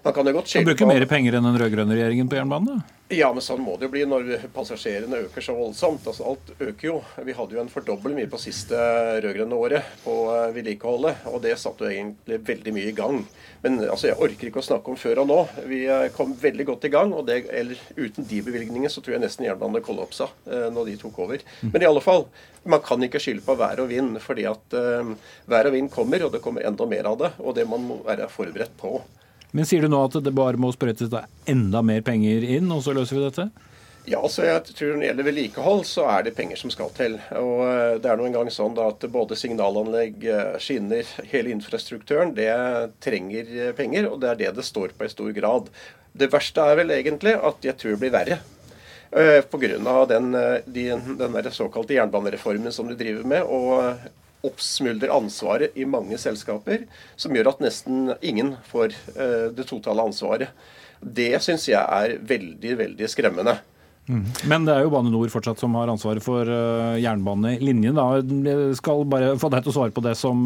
Man 0.05 0.13
kan 0.13 0.27
jo 0.27 0.35
godt 0.37 0.49
skylde 0.51 0.65
på... 0.65 0.73
bruker 0.73 0.89
mer 0.89 1.07
penger 1.09 1.37
enn 1.37 1.47
den 1.49 1.57
rød-grønne 1.61 1.97
regjeringen 1.97 2.29
på 2.29 2.39
jernbanen? 2.39 2.75
da? 2.75 2.95
Ja, 3.13 3.27
men 3.29 3.43
sånn 3.45 3.61
må 3.61 3.75
det 3.77 3.85
jo 3.85 3.91
bli 3.93 4.01
når 4.09 4.47
passasjerene 4.53 5.19
øker 5.27 5.43
så 5.45 5.53
voldsomt. 5.53 6.07
Altså, 6.09 6.25
alt 6.31 6.47
øker 6.57 6.87
jo. 6.87 6.95
Vi 7.21 7.35
hadde 7.37 7.53
jo 7.53 7.61
en 7.61 7.69
fordobling 7.69 8.17
mye 8.17 8.29
på 8.31 8.39
siste 8.41 8.79
rød-grønne 9.21 9.59
året 9.61 9.91
på 10.01 10.15
eh, 10.33 10.47
vedlikeholdet, 10.55 11.27
og 11.29 11.43
det 11.43 11.53
satte 11.61 11.85
jo 11.85 11.93
egentlig 11.93 12.39
veldig 12.47 12.73
mye 12.73 12.89
i 12.89 12.95
gang. 12.97 13.19
Men 13.61 13.77
altså, 13.83 14.09
jeg 14.09 14.17
orker 14.25 14.49
ikke 14.49 14.63
å 14.63 14.65
snakke 14.65 14.89
om 14.89 14.97
før 14.97 15.21
og 15.21 15.29
nå. 15.29 15.37
Vi 15.69 15.83
eh, 15.85 16.07
kom 16.17 16.33
veldig 16.41 16.65
godt 16.71 16.89
i 16.89 16.93
gang, 16.97 17.13
og 17.13 17.29
det, 17.29 17.43
eller 17.53 17.85
uten 17.93 18.25
de 18.25 18.41
bevilgningene 18.47 18.89
så 18.89 19.05
tror 19.05 19.19
jeg 19.19 19.25
nesten 19.27 19.45
jernbanen 19.45 19.85
kollapsa 19.85 20.31
eh, 20.49 20.67
når 20.73 20.89
de 20.89 20.99
tok 21.05 21.21
over. 21.27 21.45
Mm. 21.61 21.75
Men 21.75 21.85
i 21.85 21.89
alle 21.91 22.01
fall, 22.05 22.25
man 22.65 22.81
kan 22.85 23.03
ikke 23.05 23.21
skylde 23.21 23.45
på 23.45 23.55
vær 23.59 23.81
og 23.83 23.91
vind, 23.91 24.17
fordi 24.23 24.47
at 24.49 24.75
uh, 24.77 25.13
vær 25.51 25.69
og 25.69 25.75
vind 25.75 25.91
kommer, 25.93 26.25
og 26.25 26.33
det 26.33 26.41
kommer 26.43 26.65
enda 26.65 26.87
mer 26.89 27.11
av 27.11 27.19
det. 27.21 27.31
Og 27.43 27.55
det 27.57 27.67
man 27.69 27.85
må 27.85 27.99
være 28.07 28.29
forberedt 28.31 28.73
på. 28.79 28.97
Men 29.55 29.67
sier 29.67 29.85
du 29.85 29.91
nå 29.91 30.01
at 30.03 30.17
det 30.25 30.33
bare 30.35 30.59
må 30.59 30.73
sprøytes 30.75 31.13
enda 31.47 31.83
mer 31.85 32.01
penger 32.03 32.43
inn, 32.57 32.67
og 32.73 32.83
så 32.83 32.95
løser 32.97 33.19
vi 33.19 33.23
dette? 33.23 33.49
Ja, 34.05 34.21
så 34.29 34.43
jeg 34.45 34.75
tror 34.77 34.91
Når 34.93 35.01
det 35.01 35.07
gjelder 35.07 35.25
vedlikehold, 35.25 35.83
så 35.89 36.05
er 36.13 36.25
det 36.25 36.35
penger 36.37 36.59
som 36.61 36.71
skal 36.73 36.91
til. 36.93 37.17
Og 37.39 37.61
eh, 37.65 37.95
Det 38.01 38.09
er 38.11 38.19
nå 38.19 38.27
engang 38.29 38.51
sånn 38.53 38.77
at 38.83 39.05
både 39.09 39.37
signalanlegg, 39.39 40.19
eh, 40.29 40.57
skinner, 40.61 41.07
hele 41.31 41.53
infrastrukturen, 41.55 42.35
det 42.37 42.51
trenger 43.01 43.49
eh, 43.49 43.71
penger. 43.77 44.11
Og 44.11 44.19
det 44.21 44.29
er 44.31 44.41
det 44.43 44.51
det 44.59 44.67
står 44.67 44.93
på 44.97 45.07
i 45.07 45.13
stor 45.13 45.31
grad. 45.33 45.71
Det 46.13 46.29
verste 46.31 46.61
er 46.61 46.77
vel 46.79 46.93
egentlig 46.93 47.33
at 47.33 47.65
jeg 47.65 47.79
tror 47.81 47.95
det 47.95 48.03
blir 48.03 48.13
verre. 48.13 48.37
Pga. 49.15 50.05
den, 50.09 50.31
den 50.67 51.35
der 51.37 51.49
såkalte 51.55 51.95
jernbanereformen 51.95 52.73
som 52.75 52.89
de 52.91 52.97
driver 52.99 53.23
med. 53.23 53.43
og 53.43 53.95
oppsmuldrer 54.45 55.09
ansvaret 55.09 55.73
i 55.73 55.87
mange 55.89 56.19
selskaper, 56.21 56.83
som 57.17 57.33
gjør 57.33 57.47
at 57.49 57.63
nesten 57.63 58.11
ingen 58.21 58.51
får 58.69 58.93
uh, 59.15 59.47
det 59.55 59.65
totale 59.65 60.05
ansvaret. 60.05 60.51
Det 61.01 61.31
syns 61.41 61.65
jeg 61.71 61.81
er 61.81 62.19
veldig, 62.21 62.75
veldig 62.83 63.09
skremmende. 63.09 63.55
Mm. 64.05 64.27
Men 64.45 64.67
det 64.67 64.75
er 64.75 64.85
jo 64.85 64.91
Bane 64.93 65.09
Nor 65.09 65.31
fortsatt 65.33 65.57
som 65.57 65.73
har 65.79 65.89
ansvaret 65.89 66.21
for 66.21 66.45
jernbanelinjen. 67.01 67.97
Jeg 67.97 68.77
skal 68.77 69.01
bare 69.09 69.33
få 69.41 69.49
deg 69.49 69.65
til 69.65 69.73
å 69.73 69.77
svare 69.79 69.95
på 69.95 70.03
det 70.05 70.13
som, 70.19 70.45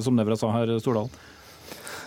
som 0.00 0.16
Nevra 0.16 0.38
sa 0.40 0.48
her, 0.54 0.78
Stordalen. 0.80 1.12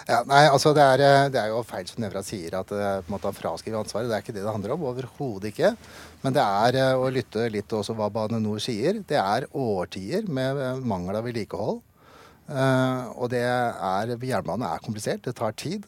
Ja, 0.09 0.23
nei, 0.25 0.47
altså 0.49 0.71
det 0.73 0.81
er, 0.81 1.01
det 1.29 1.37
er, 1.37 1.51
jo 1.51 1.59
feil 1.67 1.85
som 1.85 1.99
Nevra 2.01 2.23
sier, 2.25 2.55
at 2.57 2.71
det, 2.73 2.85
på 3.05 3.11
en 3.11 3.13
måte 3.13 3.29
han 3.29 3.35
fraskriver 3.37 3.77
ansvaret. 3.77 4.09
Det 4.09 4.15
er 4.17 4.23
ikke 4.23 4.33
det 4.33 4.41
det 4.41 4.53
handler 4.55 4.73
om. 4.73 4.85
Overhodet 4.89 5.51
ikke. 5.51 5.69
Men 6.23 6.33
det 6.33 6.45
er 6.45 6.77
eh, 6.81 6.93
å 6.97 7.11
lytte 7.13 7.45
litt 7.53 7.75
også 7.77 7.93
hva 7.97 8.07
Bane 8.13 8.39
Nor 8.41 8.57
sier. 8.63 9.03
Det 9.05 9.19
er 9.21 9.45
årtier 9.53 10.25
med 10.33 10.61
eh, 10.65 10.81
mangel 10.81 11.19
av 11.19 11.27
vedlikehold. 11.29 11.83
Og 12.49 13.25
det 13.29 13.43
er 13.45 14.15
Jernbanen 14.25 14.65
er 14.65 14.81
komplisert. 14.81 15.21
Det 15.21 15.35
tar 15.37 15.53
tid. 15.53 15.83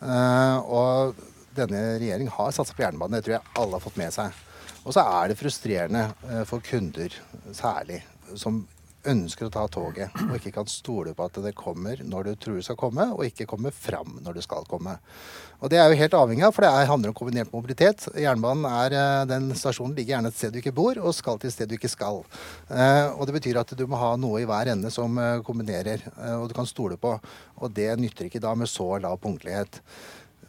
Og 0.00 1.18
denne 1.58 1.82
regjeringen 2.00 2.32
har 2.32 2.54
satsa 2.56 2.72
på 2.72 2.86
jernbane. 2.86 3.18
Det 3.18 3.26
tror 3.26 3.34
jeg 3.34 3.52
alle 3.60 3.76
har 3.76 3.84
fått 3.84 3.98
med 4.00 4.14
seg. 4.14 4.38
Og 4.86 4.96
så 4.96 5.04
er 5.04 5.28
det 5.28 5.36
frustrerende 5.36 6.06
for 6.48 6.64
kunder 6.64 7.12
særlig, 7.52 8.00
som 8.32 8.62
ønsker 9.10 9.48
å 9.48 9.52
ta 9.52 9.64
toget, 9.72 10.14
og 10.26 10.36
ikke 10.38 10.52
kan 10.58 10.68
stole 10.70 11.14
på 11.16 11.26
at 11.26 11.38
det 11.44 11.54
kommer 11.58 12.00
når 12.04 12.30
du 12.30 12.32
tror 12.40 12.58
det 12.58 12.66
skal 12.66 12.78
komme, 12.80 13.08
og 13.14 13.24
ikke 13.26 13.48
kommer 13.48 13.74
fram 13.74 14.18
når 14.24 14.38
det 14.38 14.44
skal 14.46 14.66
komme. 14.68 14.96
Og 15.60 15.70
Det 15.72 15.78
er 15.80 15.88
jo 15.88 16.00
helt 16.00 16.16
avhengig 16.18 16.44
av, 16.44 16.52
for 16.52 16.66
det 16.66 16.88
handler 16.90 17.12
om 17.12 17.16
kombinert 17.16 17.52
mobilitet. 17.52 18.08
Jernbanen 18.20 18.66
er, 18.68 18.96
eh, 18.96 19.24
den 19.30 19.48
Stasjonen 19.56 19.96
ligger 19.96 20.16
gjerne 20.16 20.28
et 20.28 20.36
sted 20.36 20.52
du 20.52 20.60
ikke 20.60 20.74
bor, 20.74 20.98
og 20.98 21.14
skal 21.14 21.38
til 21.38 21.48
et 21.48 21.54
sted 21.54 21.68
du 21.68 21.76
ikke 21.78 21.92
skal. 21.92 22.24
Eh, 22.70 23.08
og 23.16 23.26
Det 23.26 23.34
betyr 23.40 23.60
at 23.60 23.76
du 23.76 23.86
må 23.86 23.96
ha 23.96 24.16
noe 24.16 24.42
i 24.42 24.46
hver 24.46 24.68
ende 24.72 24.90
som 24.90 25.16
eh, 25.18 25.40
kombinerer, 25.40 26.02
og 26.40 26.48
du 26.48 26.54
kan 26.54 26.66
stole 26.66 26.96
på. 26.96 27.18
Og 27.58 27.72
Det 27.72 27.98
nytter 27.98 28.28
ikke 28.28 28.40
da 28.40 28.54
med 28.54 28.68
så 28.68 29.00
lav 29.00 29.18
punktlighet. 29.18 29.80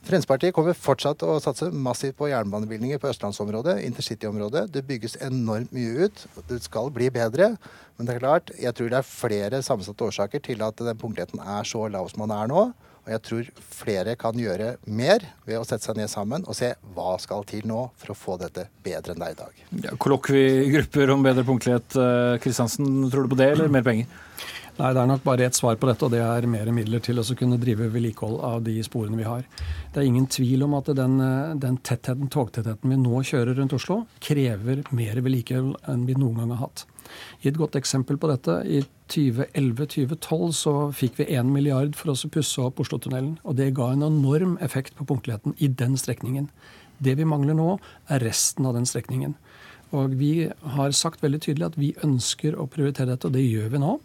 Fremskrittspartiet 0.07 0.55
kommer 0.55 0.75
fortsatt 0.77 1.23
å 1.27 1.33
satse 1.43 1.67
massivt 1.67 2.15
på 2.15 2.29
jernbanebevilgninger 2.31 2.99
på 3.03 3.09
østlandsområdet, 3.09 3.81
intercityområdet. 3.89 4.69
Det 4.71 4.85
bygges 4.87 5.17
enormt 5.25 5.73
mye 5.75 6.07
ut. 6.07 6.21
Det 6.47 6.61
skal 6.63 6.87
bli 6.95 7.09
bedre. 7.11 7.49
Men 7.97 8.07
det 8.07 8.15
er 8.15 8.21
klart, 8.23 8.53
jeg 8.55 8.71
tror 8.77 8.93
det 8.93 9.01
er 9.01 9.09
flere 9.09 9.59
sammensatte 9.65 10.07
årsaker 10.07 10.43
til 10.45 10.63
at 10.63 10.79
den 10.79 11.01
punktligheten 11.01 11.41
er 11.43 11.67
så 11.67 11.89
lav 11.91 12.07
som 12.13 12.23
den 12.23 12.35
er 12.37 12.47
nå. 12.47 12.69
Og 13.07 13.11
jeg 13.11 13.23
tror 13.23 13.49
flere 13.71 14.15
kan 14.19 14.39
gjøre 14.39 14.73
mer 14.87 15.27
ved 15.47 15.59
å 15.59 15.65
sette 15.67 15.89
seg 15.89 15.99
ned 15.99 16.11
sammen 16.11 16.47
og 16.47 16.55
se 16.55 16.73
hva 16.95 17.13
skal 17.23 17.43
til 17.47 17.67
nå 17.67 17.89
for 17.99 18.11
å 18.11 18.17
få 18.19 18.39
dette 18.39 18.69
bedre 18.83 19.11
enn 19.11 19.23
det 19.23 19.27
er 19.27 19.35
i 19.35 19.41
dag. 19.41 19.61
Ja, 19.89 19.97
Kollokviegrupper 19.99 21.11
om 21.15 21.27
bedre 21.27 21.43
punktlighet. 21.47 21.99
Kristiansen, 22.43 22.87
eh, 23.03 23.11
tror 23.11 23.27
du 23.27 23.35
på 23.35 23.39
det, 23.43 23.51
eller 23.57 23.71
mer 23.71 23.83
penger? 23.83 24.07
Nei, 24.77 24.91
Det 24.93 25.01
er 25.01 25.07
nok 25.09 25.23
bare 25.25 25.45
ett 25.47 25.57
svar 25.57 25.75
på 25.81 25.87
dette, 25.89 26.05
og 26.05 26.11
det 26.13 26.19
er 26.21 26.45
mer 26.45 26.69
midler 26.69 27.01
til 27.01 27.17
å 27.17 27.23
kunne 27.33 27.57
drive 27.57 27.87
vedlikehold 27.89 28.37
av 28.45 28.59
de 28.61 28.75
sporene 28.85 29.17
vi 29.17 29.25
har. 29.25 29.45
Det 29.89 30.03
er 30.03 30.05
ingen 30.05 30.27
tvil 30.29 30.67
om 30.67 30.75
at 30.77 30.91
den, 30.93 31.15
den 31.57 31.79
tettheten, 31.81 32.29
togtettheten 32.29 32.93
vi 32.93 32.99
nå 33.01 33.23
kjører 33.25 33.57
rundt 33.57 33.73
Oslo, 33.73 34.03
krever 34.21 34.83
mer 34.93 35.17
vedlikehold 35.25 35.79
enn 35.89 36.03
vi 36.05 36.13
noen 36.13 36.37
gang 36.37 36.53
har 36.53 36.67
hatt. 36.67 36.83
I 37.41 37.49
et 37.49 37.57
godt 37.57 37.73
eksempel 37.79 38.19
på 38.21 38.29
dette, 38.29 38.59
i 38.69 38.83
2011-2012 39.09 40.53
så 40.59 40.73
fikk 40.93 41.23
vi 41.23 41.29
1 41.33 41.49
milliard 41.49 41.97
for 41.97 42.13
å 42.13 42.29
pusse 42.29 42.61
opp 42.61 42.83
Oslotunnelen. 42.83 43.39
Og 43.49 43.57
det 43.57 43.71
ga 43.79 43.89
en 43.95 44.05
enorm 44.05 44.59
effekt 44.61 44.93
på 44.99 45.07
punktligheten 45.09 45.55
i 45.57 45.71
den 45.73 45.97
strekningen. 45.97 46.51
Det 47.01 47.15
vi 47.17 47.25
mangler 47.25 47.57
nå, 47.57 47.79
er 48.13 48.21
resten 48.21 48.69
av 48.69 48.77
den 48.77 48.85
strekningen. 48.85 49.33
Og 49.95 50.13
vi 50.19 50.51
har 50.75 50.93
sagt 50.93 51.23
veldig 51.23 51.41
tydelig 51.47 51.69
at 51.71 51.79
vi 51.79 51.95
ønsker 52.05 52.59
å 52.59 52.67
prioritere 52.69 53.15
dette, 53.15 53.25
og 53.25 53.33
det 53.33 53.47
gjør 53.47 53.73
vi 53.73 53.81
nå. 53.81 53.95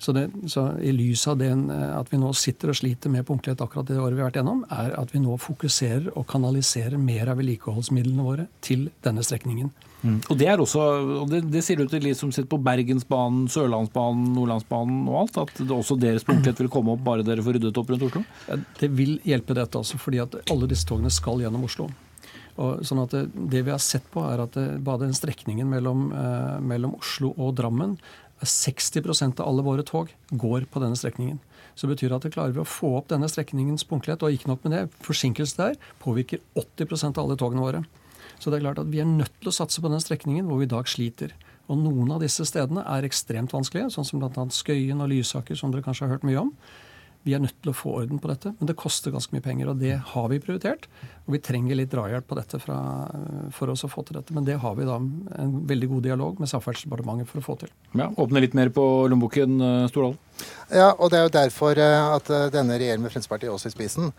Så, 0.00 0.12
det, 0.16 0.30
så, 0.48 0.62
I 0.80 0.94
lys 0.96 1.26
av 1.28 1.36
den, 1.38 1.66
eh, 1.70 1.90
at 1.92 2.08
vi 2.08 2.16
nå 2.16 2.30
sitter 2.32 2.72
og 2.72 2.78
sliter 2.78 3.12
med 3.12 3.26
punktlighet 3.28 3.60
akkurat 3.60 3.90
det 3.90 3.98
året 4.00 4.16
vi 4.16 4.22
har 4.22 4.30
vært 4.30 4.38
gjennom, 4.40 4.62
er 4.72 4.94
at 4.96 5.12
vi 5.12 5.20
nå 5.20 5.36
fokuserer 5.36 6.08
og 6.14 6.24
kanaliserer 6.30 6.96
mer 6.96 7.28
av 7.28 7.36
vedlikeholdsmidlene 7.42 8.24
våre 8.24 8.46
til 8.64 8.88
denne 9.04 9.24
strekningen. 9.26 9.68
Mm. 10.00 10.16
Og 10.32 10.38
Det 10.40 10.48
er 10.48 10.62
også, 10.64 10.86
og 11.20 11.28
det, 11.28 11.42
det 11.52 11.60
sier 11.66 11.76
du 11.76 11.84
til 11.92 12.00
de 12.08 12.14
som 12.16 12.32
sitter 12.32 12.48
på 12.48 12.62
Bergensbanen, 12.64 13.44
Sørlandsbanen, 13.52 14.30
Nordlandsbanen 14.38 15.02
og 15.10 15.18
alt, 15.26 15.40
at 15.44 15.60
det 15.60 15.76
også 15.76 15.98
deres 16.00 16.24
punktlighet 16.24 16.64
vil 16.64 16.72
komme 16.72 16.96
opp 16.96 17.04
bare 17.04 17.26
dere 17.26 17.44
får 17.44 17.58
ryddet 17.58 17.80
opp 17.82 17.92
rundt 17.92 18.06
Oslo? 18.08 18.24
Det 18.80 18.88
vil 18.96 19.18
hjelpe 19.28 19.58
dette, 19.58 19.84
altså, 19.84 20.00
fordi 20.00 20.22
at 20.24 20.40
alle 20.48 20.70
disse 20.70 20.88
togene 20.88 21.12
skal 21.12 21.44
gjennom 21.44 21.68
Oslo. 21.68 21.90
Og 22.60 22.80
sånn 22.84 23.04
at 23.04 23.12
det, 23.14 23.26
det, 23.52 23.62
vi 23.68 23.72
har 23.72 23.80
sett 23.82 24.08
på, 24.12 24.24
er 24.26 24.42
at 24.42 24.56
det, 24.56 24.66
bare 24.84 25.04
den 25.04 25.14
strekningen 25.16 25.68
mellom, 25.68 26.08
eh, 26.16 26.56
mellom 26.64 26.96
Oslo 26.98 27.34
og 27.36 27.54
Drammen 27.60 27.98
60% 28.46 29.40
av 29.40 29.48
alle 29.48 29.64
våre 29.66 29.84
tog 29.86 30.10
går 30.30 30.66
på 30.72 30.82
denne 30.82 30.96
strekningen. 30.96 31.38
Så 31.74 31.86
det 31.86 31.96
betyr 31.96 32.14
at 32.16 32.24
det 32.26 32.32
klarer 32.34 32.54
vi 32.56 32.62
å 32.62 32.68
få 32.68 32.92
opp 32.98 33.10
denne 33.12 33.28
strekningens 33.30 33.86
punktlighet. 33.88 34.24
Og 34.24 34.36
ikke 34.36 34.50
nok 34.50 34.64
med 34.66 34.74
det, 34.76 34.82
forsinkelse 35.04 35.58
der 35.58 35.78
påvirker 36.02 36.42
80% 36.58 37.16
av 37.16 37.24
alle 37.24 37.38
togene 37.40 37.64
våre. 37.64 37.84
Så 38.40 38.50
det 38.50 38.58
er 38.58 38.66
klart 38.66 38.80
at 38.82 38.90
vi 38.92 39.02
er 39.02 39.08
nødt 39.08 39.32
til 39.40 39.52
å 39.52 39.54
satse 39.54 39.82
på 39.82 39.90
den 39.92 40.02
strekningen 40.02 40.48
hvor 40.48 40.60
vi 40.60 40.68
i 40.68 40.72
dag 40.72 40.88
sliter. 40.88 41.34
Og 41.70 41.78
noen 41.78 42.10
av 42.14 42.22
disse 42.24 42.44
stedene 42.48 42.82
er 42.88 43.06
ekstremt 43.06 43.52
vanskelige, 43.54 43.92
sånn 43.94 44.06
som 44.08 44.22
bl.a. 44.22 44.46
Skøyen 44.54 45.02
og 45.04 45.12
Lysaker, 45.12 45.58
som 45.58 45.70
dere 45.72 45.84
kanskje 45.86 46.08
har 46.08 46.16
hørt 46.16 46.26
mye 46.26 46.40
om. 46.40 46.54
Vi 47.26 47.34
er 47.36 47.42
nødt 47.42 47.58
til 47.60 47.72
å 47.72 47.76
få 47.76 47.92
orden 48.00 48.20
på 48.22 48.30
dette, 48.30 48.54
men 48.56 48.68
det 48.68 48.78
koster 48.80 49.12
ganske 49.12 49.34
mye 49.34 49.44
penger. 49.44 49.68
Og 49.68 49.80
det 49.82 49.92
har 50.12 50.28
vi 50.32 50.38
prioritert. 50.40 50.86
Og 51.26 51.34
vi 51.34 51.40
trenger 51.44 51.76
litt 51.76 51.90
drahjelp 51.92 52.24
på 52.26 52.38
dette 52.38 52.58
fra, 52.62 52.78
for 53.54 53.72
oss 53.72 53.84
å 53.84 53.90
få 53.92 54.02
til 54.08 54.16
dette. 54.16 54.32
Men 54.36 54.46
det 54.48 54.56
har 54.62 54.78
vi 54.78 54.86
da 54.88 54.96
en 54.96 55.52
veldig 55.68 55.90
god 55.92 56.06
dialog 56.08 56.40
med 56.40 56.50
Samferdselsdepartementet 56.50 57.28
for 57.28 57.42
å 57.42 57.44
få 57.44 57.58
til. 57.60 57.74
Ja, 57.92 58.08
Åpne 58.08 58.42
litt 58.42 58.56
mer 58.56 58.72
på 58.72 58.86
lommeboken, 59.12 59.60
eh, 59.60 59.88
Stordalen? 59.92 60.16
Ja, 60.72 60.94
og 60.94 61.10
det 61.12 61.18
er 61.18 61.26
jo 61.26 61.34
derfor 61.34 61.76
eh, 61.76 62.14
at 62.16 62.32
eh, 62.32 62.48
denne 62.54 62.78
regjeringen 62.80 63.04
med 63.04 63.12
Fremskrittspartiet 63.12 63.52
også 63.52 63.68
i 63.68 63.74
spissen 63.74 64.14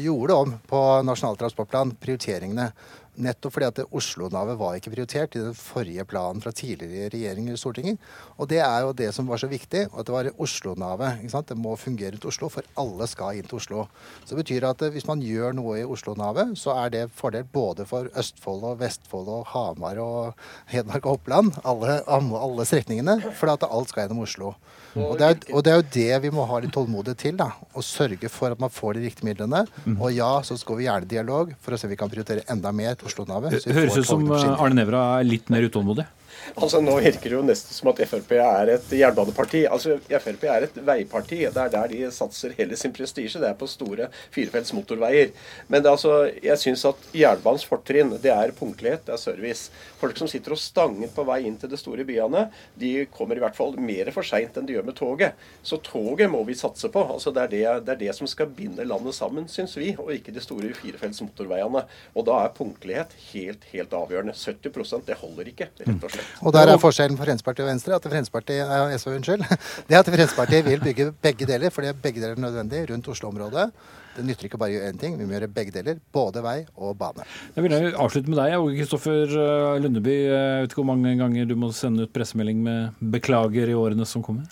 gjorde 0.00 0.38
om 0.38 0.54
på 0.70 0.82
Nasjonal 1.04 1.36
transportplan 1.40 1.96
prioriteringene. 2.00 2.70
Nettopp 3.16 3.54
fordi 3.54 3.68
at 3.70 3.78
Oslo-navet 3.96 4.58
var 4.60 4.76
ikke 4.76 4.92
prioritert 4.92 5.36
i 5.38 5.42
den 5.42 5.56
forrige 5.56 6.04
planen 6.08 6.42
fra 6.44 6.52
tidligere 6.52 7.08
regjeringer 7.14 7.56
i 7.56 7.60
Stortinget. 7.60 8.00
Og 8.36 8.50
det 8.50 8.60
er 8.60 8.84
jo 8.84 8.92
det 8.96 9.08
som 9.16 9.28
var 9.30 9.40
så 9.40 9.48
viktig, 9.50 9.86
at 9.88 10.08
det 10.08 10.14
var 10.14 10.30
Oslo-navet. 10.42 11.24
Det 11.48 11.56
må 11.56 11.76
fungere 11.80 12.12
rundt 12.14 12.28
Oslo, 12.28 12.50
for 12.52 12.66
alle 12.76 13.08
skal 13.08 13.40
inn 13.40 13.48
til 13.48 13.60
Oslo. 13.60 13.86
Så 14.24 14.34
det 14.34 14.42
betyr 14.44 14.68
at 14.68 14.84
hvis 14.92 15.08
man 15.08 15.24
gjør 15.24 15.56
noe 15.56 15.78
i 15.80 15.86
Oslo-navet, 15.86 16.56
så 16.60 16.76
er 16.84 16.92
det 16.92 17.04
fordel 17.16 17.46
både 17.52 17.86
for 17.88 18.10
Østfold 18.16 18.66
og 18.68 18.80
Vestfold 18.82 19.30
og 19.32 19.46
Hamar 19.54 20.00
og 20.02 20.48
Hedmark 20.72 21.06
og 21.06 21.20
Oppland, 21.20 21.54
alle, 21.64 22.02
alle 22.06 22.68
strekningene, 22.68 23.20
for 23.36 23.52
at 23.52 23.64
alt 23.66 23.92
skal 23.92 24.04
gjennom 24.04 24.26
Oslo. 24.26 24.56
Og 24.96 25.18
det, 25.20 25.28
er, 25.28 25.54
og 25.54 25.64
det, 25.64 25.72
er, 25.72 25.80
jo 25.80 25.86
det 25.96 26.20
vi 26.24 26.32
må 26.34 26.46
ha 26.48 26.60
litt 26.62 26.72
tålmodighet 26.74 27.20
til. 27.20 27.36
da, 27.38 27.50
Å 27.76 27.84
sørge 27.84 28.30
for 28.32 28.54
at 28.54 28.62
man 28.62 28.72
får 28.72 28.96
de 28.96 29.06
riktige 29.06 29.28
midlene. 29.28 29.64
Mm. 29.84 29.98
Og 29.98 30.12
ja, 30.16 30.30
så 30.46 30.56
skal 30.60 30.80
vi 30.80 30.86
gjerne 30.88 31.10
dialog 31.10 31.52
for 31.62 31.76
å 31.76 31.80
se 31.80 31.88
om 31.88 31.92
vi 31.92 31.98
kan 32.00 32.12
prioritere 32.12 32.46
enda 32.52 32.72
mer 32.76 32.96
til 32.98 33.10
Oslo-navet. 33.10 33.58
Høres 33.76 34.00
ut 34.00 34.08
som 34.08 34.24
Arne 34.32 34.78
Nævra 34.78 35.02
er 35.20 35.28
litt 35.28 35.52
mer 35.52 35.68
utålmodig? 35.68 36.06
Altså 36.54 36.80
Nå 36.80 36.96
virker 37.04 37.30
det 37.30 37.36
jo 37.36 37.42
nesten 37.44 37.74
som 37.74 37.90
at 37.90 38.00
Frp 38.08 38.32
er 38.38 38.72
et 38.76 38.92
jernbaneparti. 38.98 39.64
Altså 39.70 39.98
Frp 40.06 40.46
er 40.50 40.66
et 40.68 40.78
veiparti. 40.86 41.42
Det 41.44 41.62
er 41.62 41.72
der 41.72 41.90
de 41.92 42.10
satser 42.14 42.54
hele 42.58 42.78
sin 42.78 42.94
prestisje. 42.96 43.40
Det 43.42 43.48
er 43.50 43.58
på 43.58 43.68
store 43.70 44.08
firefelts 44.34 44.72
motorveier. 44.76 45.32
Men 45.68 45.82
det, 45.82 45.92
altså, 45.92 46.30
jeg 46.44 46.60
syns 46.62 46.84
at 46.88 47.08
jernbanens 47.16 47.66
fortrinn 47.68 48.14
det 48.22 48.32
er 48.32 48.54
punktlighet, 48.56 49.04
det 49.06 49.16
er 49.16 49.20
service. 49.20 49.70
Folk 50.00 50.18
som 50.20 50.30
sitter 50.30 50.54
og 50.54 50.60
stanger 50.60 51.10
på 51.14 51.26
vei 51.28 51.42
inn 51.48 51.58
til 51.60 51.72
de 51.72 51.80
store 51.80 52.06
byene, 52.08 52.46
de 52.78 52.92
kommer 53.12 53.38
i 53.38 53.44
hvert 53.44 53.58
fall 53.58 53.76
mer 53.80 54.10
for 54.14 54.26
seint 54.26 54.56
enn 54.56 54.68
de 54.68 54.76
gjør 54.76 54.88
med 54.88 54.98
toget. 54.98 55.46
Så 55.66 55.80
toget 55.84 56.30
må 56.32 56.42
vi 56.48 56.56
satse 56.58 56.90
på. 56.92 57.04
Altså 57.16 57.34
Det 57.34 57.44
er 57.44 57.52
det, 57.52 57.64
det, 57.86 57.96
er 57.96 58.02
det 58.06 58.16
som 58.18 58.30
skal 58.30 58.52
binde 58.56 58.86
landet 58.86 59.16
sammen, 59.16 59.48
syns 59.50 59.76
vi, 59.78 59.92
og 59.98 60.12
ikke 60.14 60.34
de 60.34 60.44
store 60.44 60.72
firefelts 60.76 61.22
motorveiene. 61.24 61.84
Og 62.14 62.28
da 62.28 62.40
er 62.44 62.54
punktlighet 62.56 63.16
helt, 63.30 63.66
helt 63.72 63.96
avgjørende. 63.96 64.36
70% 64.36 65.06
det 65.06 65.20
holder 65.20 65.52
ikke, 65.52 65.70
rett 65.80 65.96
og 65.96 66.12
slett. 66.12 66.25
Og 66.42 66.52
der 66.54 66.72
er 66.72 66.80
forskjellen 66.80 67.16
for 67.18 67.28
Fremskrittspartiet 67.28 67.64
og 67.64 67.70
Venstre. 67.72 67.94
at 67.96 68.08
Fremskrittspartiet, 68.08 68.64
eh, 68.64 68.96
SV, 68.98 69.12
unnskyld, 69.18 69.44
det 69.88 69.98
at 69.98 70.10
Fremskrittspartiet 70.10 70.66
vil 70.66 70.82
bygge 70.84 71.12
begge 71.22 71.48
deler, 71.48 71.70
fordi 71.70 71.92
begge 72.02 72.20
deler 72.20 72.36
er 72.36 72.44
nødvendig 72.44 72.82
rundt 72.90 73.08
Oslo-området. 73.08 73.70
Det 74.16 74.24
nytter 74.24 74.48
ikke 74.48 74.58
bare 74.60 74.72
å 74.72 74.76
gjøre 74.78 74.92
én 74.94 75.00
ting, 75.00 75.16
vi 75.18 75.26
må 75.28 75.36
gjøre 75.36 75.50
begge 75.52 75.74
deler. 75.74 75.98
Både 76.14 76.40
vei 76.44 76.58
og 76.80 76.94
bane. 77.00 77.24
Jeg 77.56 77.64
vil 77.66 77.74
avslutte 77.92 78.32
med 78.32 78.40
deg, 78.40 78.54
Åge 78.56 78.78
Kristoffer 78.78 79.34
eh, 79.42 79.80
Lundeby. 79.84 80.14
Jeg 80.24 80.62
vet 80.62 80.72
ikke 80.72 80.82
hvor 80.82 80.92
mange 80.92 81.16
ganger 81.20 81.48
du 81.48 81.56
må 81.60 81.72
sende 81.76 82.06
ut 82.06 82.14
pressemelding 82.14 82.62
med 82.64 83.02
'beklager' 83.02 83.72
i 83.72 83.76
årene 83.76 84.08
som 84.08 84.24
kommer? 84.24 84.48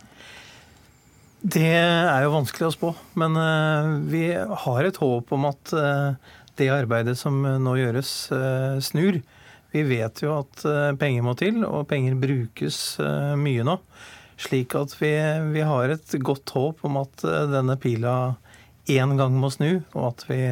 Det 1.44 1.76
er 1.76 2.22
jo 2.24 2.32
vanskelig 2.32 2.70
å 2.70 2.72
spå, 2.72 2.90
men 3.20 3.36
uh, 3.36 4.00
vi 4.08 4.30
har 4.32 4.84
et 4.84 4.96
håp 4.96 5.32
om 5.36 5.44
at 5.50 5.74
uh, 5.76 6.16
det 6.56 6.70
arbeidet 6.72 7.18
som 7.20 7.36
nå 7.36 7.72
gjøres, 7.76 8.10
snur. 8.86 9.18
Vi 9.74 9.82
vet 9.82 10.22
jo 10.22 10.36
at 10.38 10.62
eh, 10.68 10.92
penger 10.98 11.24
må 11.26 11.34
til, 11.38 11.64
og 11.66 11.88
penger 11.90 12.14
brukes 12.20 12.78
eh, 13.02 13.34
mye 13.40 13.64
nå. 13.66 13.78
Slik 14.38 14.74
at 14.78 14.94
vi, 15.00 15.10
vi 15.54 15.64
har 15.66 15.90
et 15.90 16.14
godt 16.22 16.52
håp 16.54 16.84
om 16.86 17.00
at 17.02 17.24
eh, 17.26 17.46
denne 17.50 17.74
pila 17.82 18.14
én 18.90 19.16
gang 19.18 19.34
må 19.40 19.50
snu, 19.50 19.80
og 19.96 20.12
at 20.12 20.26
vi 20.28 20.42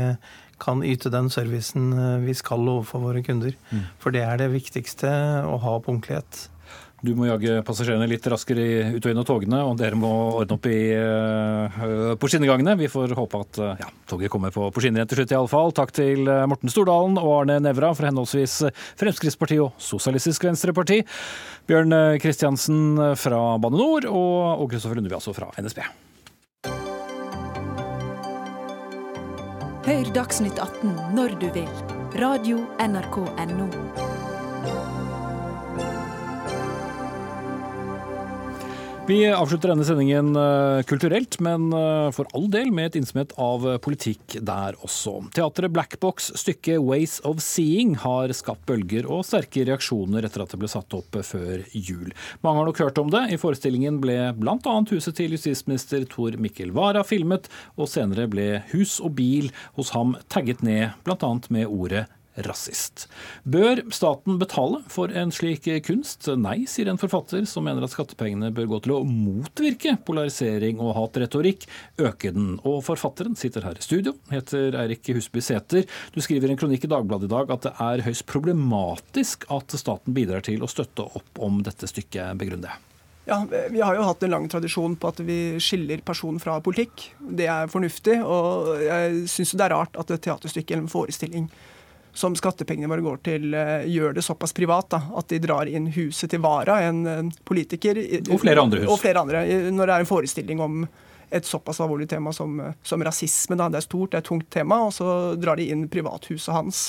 kan 0.62 0.82
yte 0.86 1.10
den 1.10 1.28
servicen 1.30 1.90
vi 2.22 2.34
skal 2.38 2.68
overfor 2.70 3.02
våre 3.02 3.22
kunder. 3.26 3.54
Mm. 3.70 3.86
For 4.02 4.14
det 4.14 4.22
er 4.24 4.38
det 4.40 4.52
viktigste, 4.54 5.10
å 5.46 5.58
ha 5.60 5.74
punktlighet. 5.82 6.46
Du 7.02 7.16
må 7.18 7.26
jage 7.26 7.56
passasjerene 7.66 8.06
litt 8.06 8.26
raskere 8.30 8.94
ut 8.94 9.02
og 9.02 9.10
inn 9.10 9.20
av 9.20 9.26
togene, 9.26 9.58
og 9.66 9.74
dere 9.80 9.98
må 9.98 10.10
ordne 10.38 10.54
opp 10.54 10.68
i, 10.70 10.78
uh, 10.94 12.12
på 12.14 12.30
skinnegangene. 12.30 12.76
Vi 12.78 12.90
får 12.92 13.16
håpe 13.18 13.40
at 13.42 13.58
uh, 13.58 13.72
ja, 13.80 13.88
toget 14.06 14.30
kommer 14.30 14.54
på, 14.54 14.68
på 14.70 14.84
skinner 14.84 15.08
til 15.10 15.18
slutt, 15.18 15.34
iallfall. 15.34 15.74
Takk 15.74 15.90
til 15.98 16.30
uh, 16.30 16.44
Morten 16.50 16.70
Stordalen 16.70 17.18
og 17.18 17.32
Arne 17.40 17.58
Nævra 17.64 17.90
fra 17.98 18.06
henholdsvis 18.12 18.60
Fremskrittspartiet 19.00 19.64
og 19.64 19.82
Sosialistisk 19.82 20.46
Venstreparti. 20.46 21.00
Bjørn 21.66 21.98
Kristiansen 22.22 22.94
fra 23.18 23.42
Bane 23.62 23.82
NOR 23.82 24.06
og 24.10 24.64
Kristoffer 24.70 24.98
Lundeby, 24.98 25.18
altså 25.18 25.34
fra 25.34 25.50
NSB. 25.58 25.82
Hør 29.82 30.14
Dagsnytt 30.14 30.62
18 30.62 30.94
når 31.18 31.34
du 31.42 31.50
vil. 31.58 31.70
Radio 32.22 32.62
NRK 32.78 33.18
Radio.nrk.no. 33.26 34.11
Vi 39.02 39.16
avslutter 39.26 39.72
denne 39.72 39.82
sendingen 39.82 40.28
eh, 40.38 40.80
kulturelt, 40.86 41.40
men 41.42 41.72
eh, 41.74 42.10
for 42.14 42.28
all 42.38 42.44
del 42.52 42.68
med 42.70 42.92
et 42.92 43.00
innsmett 43.00 43.32
av 43.34 43.64
politikk 43.82 44.36
der 44.46 44.76
også. 44.78 45.16
Teatret 45.34 45.74
Black 45.74 45.96
Box 46.00 46.30
stykket 46.38 46.78
'Ways 46.78 47.16
of 47.26 47.42
Seeing' 47.42 47.96
har 48.04 48.30
skapt 48.30 48.62
bølger 48.70 49.10
og 49.10 49.24
sterke 49.26 49.66
reaksjoner 49.66 50.22
etter 50.22 50.46
at 50.46 50.54
det 50.54 50.62
ble 50.62 50.70
satt 50.70 50.94
opp 50.94 51.18
før 51.26 51.66
jul. 51.74 52.14
Mange 52.46 52.62
har 52.62 52.70
nok 52.70 52.84
hørt 52.84 53.02
om 53.02 53.10
det. 53.10 53.26
I 53.34 53.42
forestillingen 53.42 53.98
ble 54.04 54.16
bl.a. 54.38 54.78
huset 54.94 55.18
til 55.18 55.34
justisminister 55.34 56.06
Tor 56.06 56.38
Mikkel 56.38 56.70
Wara 56.70 57.02
filmet, 57.02 57.50
og 57.74 57.90
senere 57.90 58.30
ble 58.30 58.62
hus 58.70 59.00
og 59.02 59.16
bil 59.18 59.50
hos 59.74 59.90
ham 59.98 60.14
tagget 60.30 60.62
ned, 60.62 60.94
bl.a. 61.02 61.36
med 61.50 61.66
ordet 61.66 62.06
rasist. 62.46 63.06
Bør 63.44 63.82
staten 63.92 64.38
betale 64.40 64.80
for 64.92 65.12
en 65.12 65.32
slik 65.34 65.68
kunst? 65.86 66.28
Nei, 66.38 66.62
sier 66.70 66.88
en 66.90 67.00
forfatter 67.00 67.44
som 67.48 67.66
mener 67.66 67.84
at 67.84 67.92
skattepengene 67.94 68.52
bør 68.54 68.70
gå 68.74 68.80
til 68.84 68.94
å 68.96 69.02
motvirke 69.06 69.96
polarisering 70.06 70.80
og 70.82 70.94
hatretorikk, 70.96 71.66
øke 72.00 72.32
den. 72.34 72.54
Og 72.68 72.80
forfatteren 72.86 73.36
sitter 73.38 73.66
her 73.68 73.78
i 73.78 73.84
studio, 73.84 74.16
heter 74.32 74.78
Eirik 74.82 75.12
Husby 75.12 75.42
Sæther. 75.44 75.84
Du 76.14 76.22
skriver 76.24 76.52
en 76.52 76.60
kronikk 76.60 76.86
i 76.86 76.92
Dagbladet 76.92 77.28
i 77.28 77.34
dag 77.34 77.52
at 77.52 77.68
det 77.68 77.74
er 77.88 78.06
høyst 78.06 78.26
problematisk 78.30 79.46
at 79.52 79.76
staten 79.78 80.16
bidrar 80.16 80.44
til 80.46 80.64
å 80.64 80.70
støtte 80.70 81.04
opp 81.18 81.42
om 81.42 81.60
dette 81.66 81.90
stykket. 81.90 82.38
Begrunn 82.40 82.64
det. 82.64 82.72
Ja, 83.24 83.46
Vi 83.70 83.80
har 83.80 83.94
jo 83.94 84.02
hatt 84.02 84.22
en 84.22 84.32
lang 84.34 84.48
tradisjon 84.50 84.96
på 84.98 85.12
at 85.12 85.20
vi 85.22 85.58
skiller 85.62 86.02
person 86.02 86.40
fra 86.42 86.56
politikk. 86.60 87.12
Det 87.22 87.46
er 87.46 87.70
fornuftig. 87.70 88.18
Og 88.26 88.82
jeg 88.82 89.28
syns 89.30 89.54
det 89.54 89.66
er 89.68 89.74
rart 89.76 89.98
at 90.00 90.10
et 90.10 90.24
teaterstykke 90.26 90.74
eller 90.74 90.88
en 90.88 90.90
forestilling 90.90 91.46
som 92.14 92.34
skattepengene 92.36 92.90
våre 92.92 93.04
går 93.04 93.22
til, 93.24 93.54
eh, 93.54 93.86
gjør 93.88 94.14
det 94.14 94.24
såpass 94.24 94.52
privat 94.52 94.90
da, 94.92 95.00
at 95.16 95.28
de 95.28 95.38
drar 95.40 95.70
inn 95.70 95.86
huset 95.94 96.30
til 96.30 96.42
Vara, 96.44 96.80
en 96.82 97.32
politiker. 97.44 97.96
Og 98.28 98.42
flere 98.42 98.60
andre 98.60 98.84
hus. 98.84 98.90
Og 98.92 99.00
flere 99.00 99.24
andre, 99.24 99.46
Når 99.72 99.86
det 99.86 99.94
er 99.94 100.00
en 100.00 100.12
forestilling 100.12 100.60
om 100.60 100.88
et 101.32 101.46
såpass 101.46 101.80
alvorlig 101.80 102.08
tema 102.08 102.32
som, 102.32 102.60
som 102.82 103.02
rasisme. 103.04 103.56
Da. 103.56 103.68
Det 103.72 103.80
er 103.80 103.86
stort, 103.86 104.10
det 104.12 104.18
er 104.18 104.24
et 104.24 104.28
tungt 104.28 104.50
tema. 104.52 104.82
Og 104.86 104.92
så 104.92 105.06
drar 105.40 105.56
de 105.56 105.68
inn 105.72 105.86
privathuset 105.92 106.52
hans, 106.52 106.82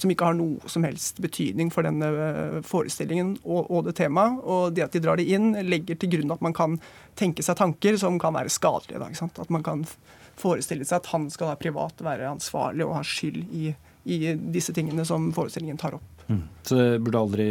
som 0.00 0.12
ikke 0.12 0.30
har 0.30 0.38
noe 0.38 0.70
som 0.72 0.86
helst 0.88 1.20
betydning 1.20 1.72
for 1.74 1.86
denne 1.86 2.08
eh, 2.08 2.56
forestillingen 2.66 3.36
og, 3.44 3.68
og 3.68 3.84
det 3.88 3.98
temaet. 4.00 4.40
Og 4.40 4.72
det 4.76 4.86
at 4.86 4.96
de 4.96 5.04
drar 5.04 5.20
det 5.20 5.28
inn, 5.28 5.52
legger 5.68 6.00
til 6.00 6.14
grunn 6.16 6.32
at 6.32 6.44
man 6.44 6.56
kan 6.56 6.78
tenke 7.20 7.44
seg 7.44 7.58
tanker 7.60 8.00
som 8.00 8.16
kan 8.22 8.36
være 8.36 8.52
skadelige. 8.52 9.02
Da, 9.02 9.28
at 9.44 9.52
man 9.52 9.66
kan 9.66 9.84
forestille 10.40 10.86
seg 10.88 11.02
at 11.02 11.12
han 11.12 11.28
skal 11.32 11.52
da 11.52 11.60
privat 11.60 12.00
være 12.04 12.30
ansvarlig 12.30 12.86
og 12.86 12.96
ha 12.96 13.04
skyld 13.04 13.44
i 13.52 13.74
i 14.04 14.34
disse 14.54 14.72
tingene 14.76 15.04
som 15.08 15.30
forestillingen 15.36 15.80
tar 15.80 15.98
opp. 15.98 16.26
Mm. 16.30 16.44
Så 16.66 16.78
det 16.78 17.00
burde 17.04 17.24
aldri 17.24 17.48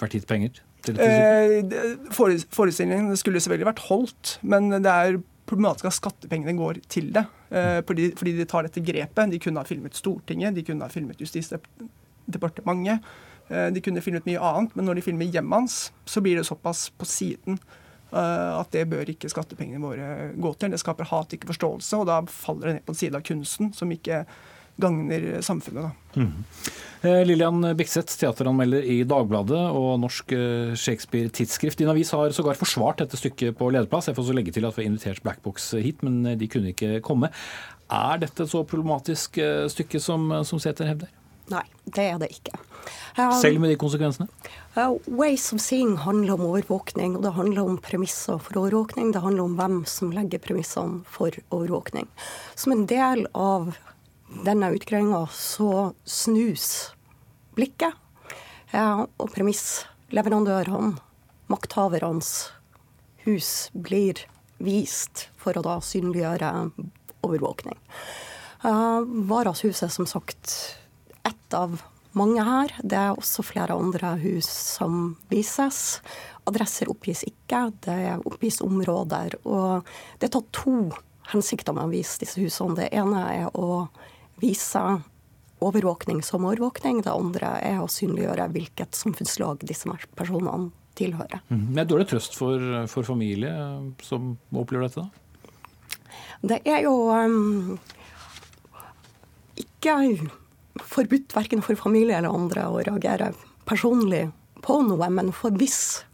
vært 0.00 0.18
gitt 0.18 0.30
penger? 0.30 0.62
til 0.84 0.98
eh, 1.00 1.94
Forestillingen 2.12 3.14
skulle 3.16 3.40
selvfølgelig 3.40 3.70
vært 3.70 3.86
holdt, 3.88 4.34
men 4.44 4.68
det 4.74 4.90
er 4.90 5.20
problematisk 5.48 5.88
at 5.90 5.98
skattepengene 5.98 6.56
går 6.58 6.80
til 6.92 7.10
det. 7.14 7.24
Eh, 7.50 7.80
fordi, 7.86 8.10
fordi, 8.18 8.34
de 8.38 8.48
tar 8.48 8.66
dette 8.66 8.82
grepet. 8.84 9.30
De 9.32 9.40
kunne 9.42 9.60
ha 9.60 9.68
filmet 9.68 9.96
Stortinget, 9.96 10.56
de 10.56 10.64
kunne 10.66 10.86
ha 10.86 10.92
filmet 10.92 11.20
Justisdepartementet. 11.20 13.04
Eh, 13.48 13.68
de 13.74 13.82
kunne 13.84 14.02
filmet 14.04 14.26
mye 14.28 14.40
annet, 14.40 14.76
men 14.76 14.88
når 14.88 14.98
de 14.98 15.06
filmer 15.08 15.28
hjemmet 15.28 15.64
hans, 15.64 15.78
så 16.08 16.24
blir 16.24 16.40
det 16.40 16.46
såpass 16.48 16.88
på 16.96 17.08
siden 17.08 17.58
eh, 18.12 18.52
at 18.56 18.72
det 18.72 18.86
bør 18.88 19.12
ikke 19.12 19.32
skattepengene 19.32 19.84
våre 19.84 20.32
gå 20.32 20.54
til. 20.56 20.72
Det 20.72 20.80
skaper 20.80 21.10
hat, 21.12 21.36
ikke 21.36 21.52
forståelse, 21.52 22.00
og 22.00 22.08
da 22.08 22.22
faller 22.30 22.70
det 22.70 22.76
ned 22.78 22.86
på 22.88 22.96
en 22.96 23.02
side 23.02 23.20
av 23.20 23.26
kunsten 23.28 23.72
som 23.76 23.92
ikke 23.92 24.24
gagner 24.80 25.40
samfunnet. 25.44 25.94
Mm. 26.16 26.32
Lillian 27.28 27.76
Bikseth, 27.76 28.16
teateranmelder 28.16 28.86
i 28.88 29.02
Dagbladet 29.04 29.60
og 29.76 29.98
Norsk 30.00 30.32
eh, 30.32 30.72
Shakespeare 30.78 31.28
Tidsskrift. 31.28 31.76
Din 31.82 31.90
avis 31.92 32.14
har 32.16 32.32
sågar 32.32 32.56
forsvart 32.56 33.02
dette 33.02 33.20
stykket 33.20 33.58
på 33.58 33.68
lederplass. 33.74 34.08
Jeg 34.08 34.16
får 34.16 34.30
så 34.30 34.36
legge 34.38 34.54
til 34.56 34.64
at 34.64 34.78
vi 34.78 34.86
har 34.86 34.88
invitert 34.88 35.20
Blackbox 35.26 35.74
hit, 35.84 36.00
men 36.06 36.22
eh, 36.24 36.38
de 36.40 36.48
kunne 36.48 36.72
ikke 36.72 37.02
komme. 37.04 37.28
Er 37.92 38.24
dette 38.24 38.46
et 38.46 38.54
så 38.54 38.64
problematisk 38.64 39.36
stykke 39.68 40.00
som, 40.00 40.32
som 40.48 40.62
Sæther 40.62 40.88
hevder? 40.88 41.12
Nei, 41.52 41.64
det 41.84 42.04
er 42.08 42.20
det 42.22 42.30
ikke. 42.32 42.56
Um, 43.18 43.32
Selv 43.36 43.60
med 43.60 43.74
de 43.74 43.76
konsekvensene? 43.78 44.28
Uh, 44.74 44.96
Ways 45.06 45.52
of 45.52 45.60
Seeing 45.60 45.98
handler 46.00 46.38
om 46.38 46.46
overvåkning, 46.48 47.18
og 47.18 47.26
det 47.26 47.34
handler 47.36 47.68
om 47.68 47.76
premisser 47.84 48.40
for 48.40 48.62
overvåkning. 48.62 49.12
Det 49.12 49.22
handler 49.22 49.44
om 49.44 49.58
hvem 49.58 49.82
som 49.88 50.12
legger 50.14 50.40
premissene 50.42 51.02
for 51.04 51.36
overvåkning. 51.50 52.08
Som 52.56 52.72
en 52.72 52.86
del 52.88 53.26
av 53.36 53.74
denne 54.42 54.72
utgreiinga 54.74 55.26
så 55.32 55.92
snus 56.04 56.92
blikket. 57.54 57.94
Ja, 58.74 59.06
og 59.06 59.30
premissleverandørene, 59.30 60.96
makthavernes 61.52 62.30
hus, 63.24 63.70
blir 63.72 64.24
vist 64.58 65.28
for 65.40 65.56
å 65.56 65.64
da 65.64 65.78
synliggjøre 65.84 66.50
overvåkning. 67.24 67.78
Uh, 68.64 69.04
Varashuset 69.28 69.88
er 69.88 69.92
som 69.94 70.08
sagt 70.08 70.54
ett 71.22 71.54
av 71.56 71.82
mange 72.16 72.42
her. 72.46 72.72
Det 72.82 72.98
er 72.98 73.18
også 73.18 73.44
flere 73.46 73.76
andre 73.76 74.14
hus 74.22 74.48
som 74.48 75.16
vises. 75.30 76.00
Adresser 76.48 76.90
oppgis 76.92 77.24
ikke, 77.28 77.68
det 77.84 78.16
oppgis 78.24 78.62
områder. 78.64 79.38
Og 79.44 79.84
det 80.18 80.28
er 80.28 80.34
tatt 80.36 80.50
to 80.56 80.78
hensikter 81.32 81.76
med 81.76 81.88
å 81.88 81.92
vise 81.92 82.20
disse 82.22 82.40
husene. 82.40 82.78
Det 82.78 82.90
ene 82.94 83.22
er 83.32 83.48
å 83.56 83.86
vise 84.42 84.82
overvåkning 85.64 86.22
som 86.22 86.44
overvåkning. 86.44 87.02
Det 87.04 87.12
andre 87.12 87.56
er 87.64 87.82
å 87.82 87.90
synliggjøre 87.90 88.48
hvilket 88.54 88.96
samfunnslag 88.98 89.64
disse 89.66 89.90
personene 90.18 90.70
tilhører. 90.98 91.42
Mm. 91.50 91.74
Er 91.78 91.88
dårlig 91.90 92.08
trøst 92.12 92.36
for, 92.38 92.62
for, 92.90 93.06
familie 93.06 93.52
som 94.04 94.36
opplever 94.54 94.88
dette? 94.88 95.02
da? 95.02 95.24
Det 96.44 96.60
er 96.68 96.84
jo 96.84 96.94
um, 97.10 97.78
ikke 99.58 99.96
forbudt 100.84 101.34
verken 101.34 101.64
for 101.64 101.78
familie 101.78 102.18
eller 102.18 102.34
andre 102.34 102.66
å 102.68 102.82
reagere 102.84 103.32
personlig 103.68 104.28
på 104.64 104.80
noe, 104.86 105.08
men 105.12 105.32
for 105.36 105.54
hvis 105.58 106.04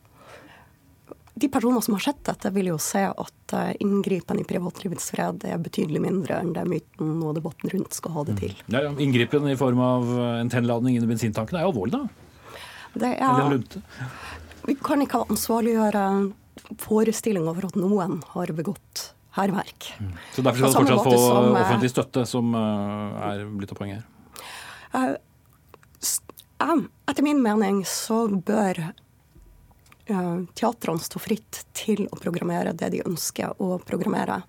de 1.41 1.49
personer 1.53 1.83
som 1.85 1.97
har 1.97 2.05
sett 2.05 2.23
dette, 2.29 2.51
vil 2.55 2.71
jo 2.73 2.79
se 2.83 3.03
at 3.09 3.55
eh, 3.57 3.73
inngripen 3.85 4.41
i 4.41 4.47
privatlivets 4.49 5.11
fred 5.15 5.47
er 5.49 5.61
betydelig 5.63 6.03
mindre 6.05 6.41
enn 6.41 6.53
det 6.57 6.67
myten 6.69 7.15
og 7.25 7.37
debatten 7.39 7.73
rundt 7.73 7.97
skal 7.97 8.17
ha 8.17 8.27
det 8.29 8.37
til. 8.43 8.57
Mm. 8.67 8.75
Ja, 8.75 8.83
ja. 8.89 8.97
Inngripen 9.07 9.49
i 9.51 9.57
form 9.61 9.81
av 9.85 10.11
en 10.41 10.53
tennladning 10.53 10.99
inn 10.99 11.07
i 11.07 11.11
bensintanken 11.11 11.59
er 11.59 11.67
jo 11.67 11.73
alvorlig, 11.73 11.99
da? 12.01 12.05
Det 13.01 13.15
er, 13.23 13.57
vi 14.67 14.75
kan 14.83 15.03
ikke 15.05 15.23
ansvarliggjøre 15.31 16.05
forestillinga 16.83 17.55
for 17.57 17.71
at 17.71 17.79
noen 17.79 18.19
har 18.35 18.53
begått 18.57 19.11
hærverk. 19.37 19.93
Mm. 20.03 20.15
Så 20.35 20.43
derfor 20.43 20.73
skal 20.73 20.87
du 20.87 20.95
fortsatt 20.95 21.07
få 21.07 21.19
som, 21.19 21.55
eh, 21.55 21.61
offentlig 21.63 21.91
støtte, 21.91 22.27
som 22.27 22.55
eh, 22.55 23.29
er 23.31 23.45
blitt 23.47 23.73
av 23.73 23.79
poenget 23.79 24.03
her? 24.93 25.19
Etter 26.61 27.25
min 27.25 27.41
mening 27.43 27.85
så 27.89 28.27
bør 28.29 28.93
teatrene 30.59 31.03
stå 31.03 31.21
fritt 31.23 31.63
til 31.77 32.07
å 32.11 32.19
programmere 32.21 32.75
det 32.77 32.91
de 32.95 33.03
ønsker 33.07 33.55
å 33.63 33.79
programmere. 33.87 34.41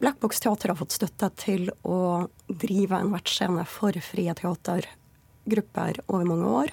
Black 0.00 0.20
Box 0.22 0.40
Teater 0.40 0.72
har 0.72 0.78
fått 0.78 0.96
støtte 0.96 1.30
til 1.40 1.68
å 1.82 2.28
drive 2.48 3.00
en 3.00 3.12
vertsscene 3.14 3.66
for 3.68 3.96
frie 4.04 4.34
teatergrupper 4.38 6.00
over 6.06 6.30
mange 6.30 6.54
år. 6.62 6.72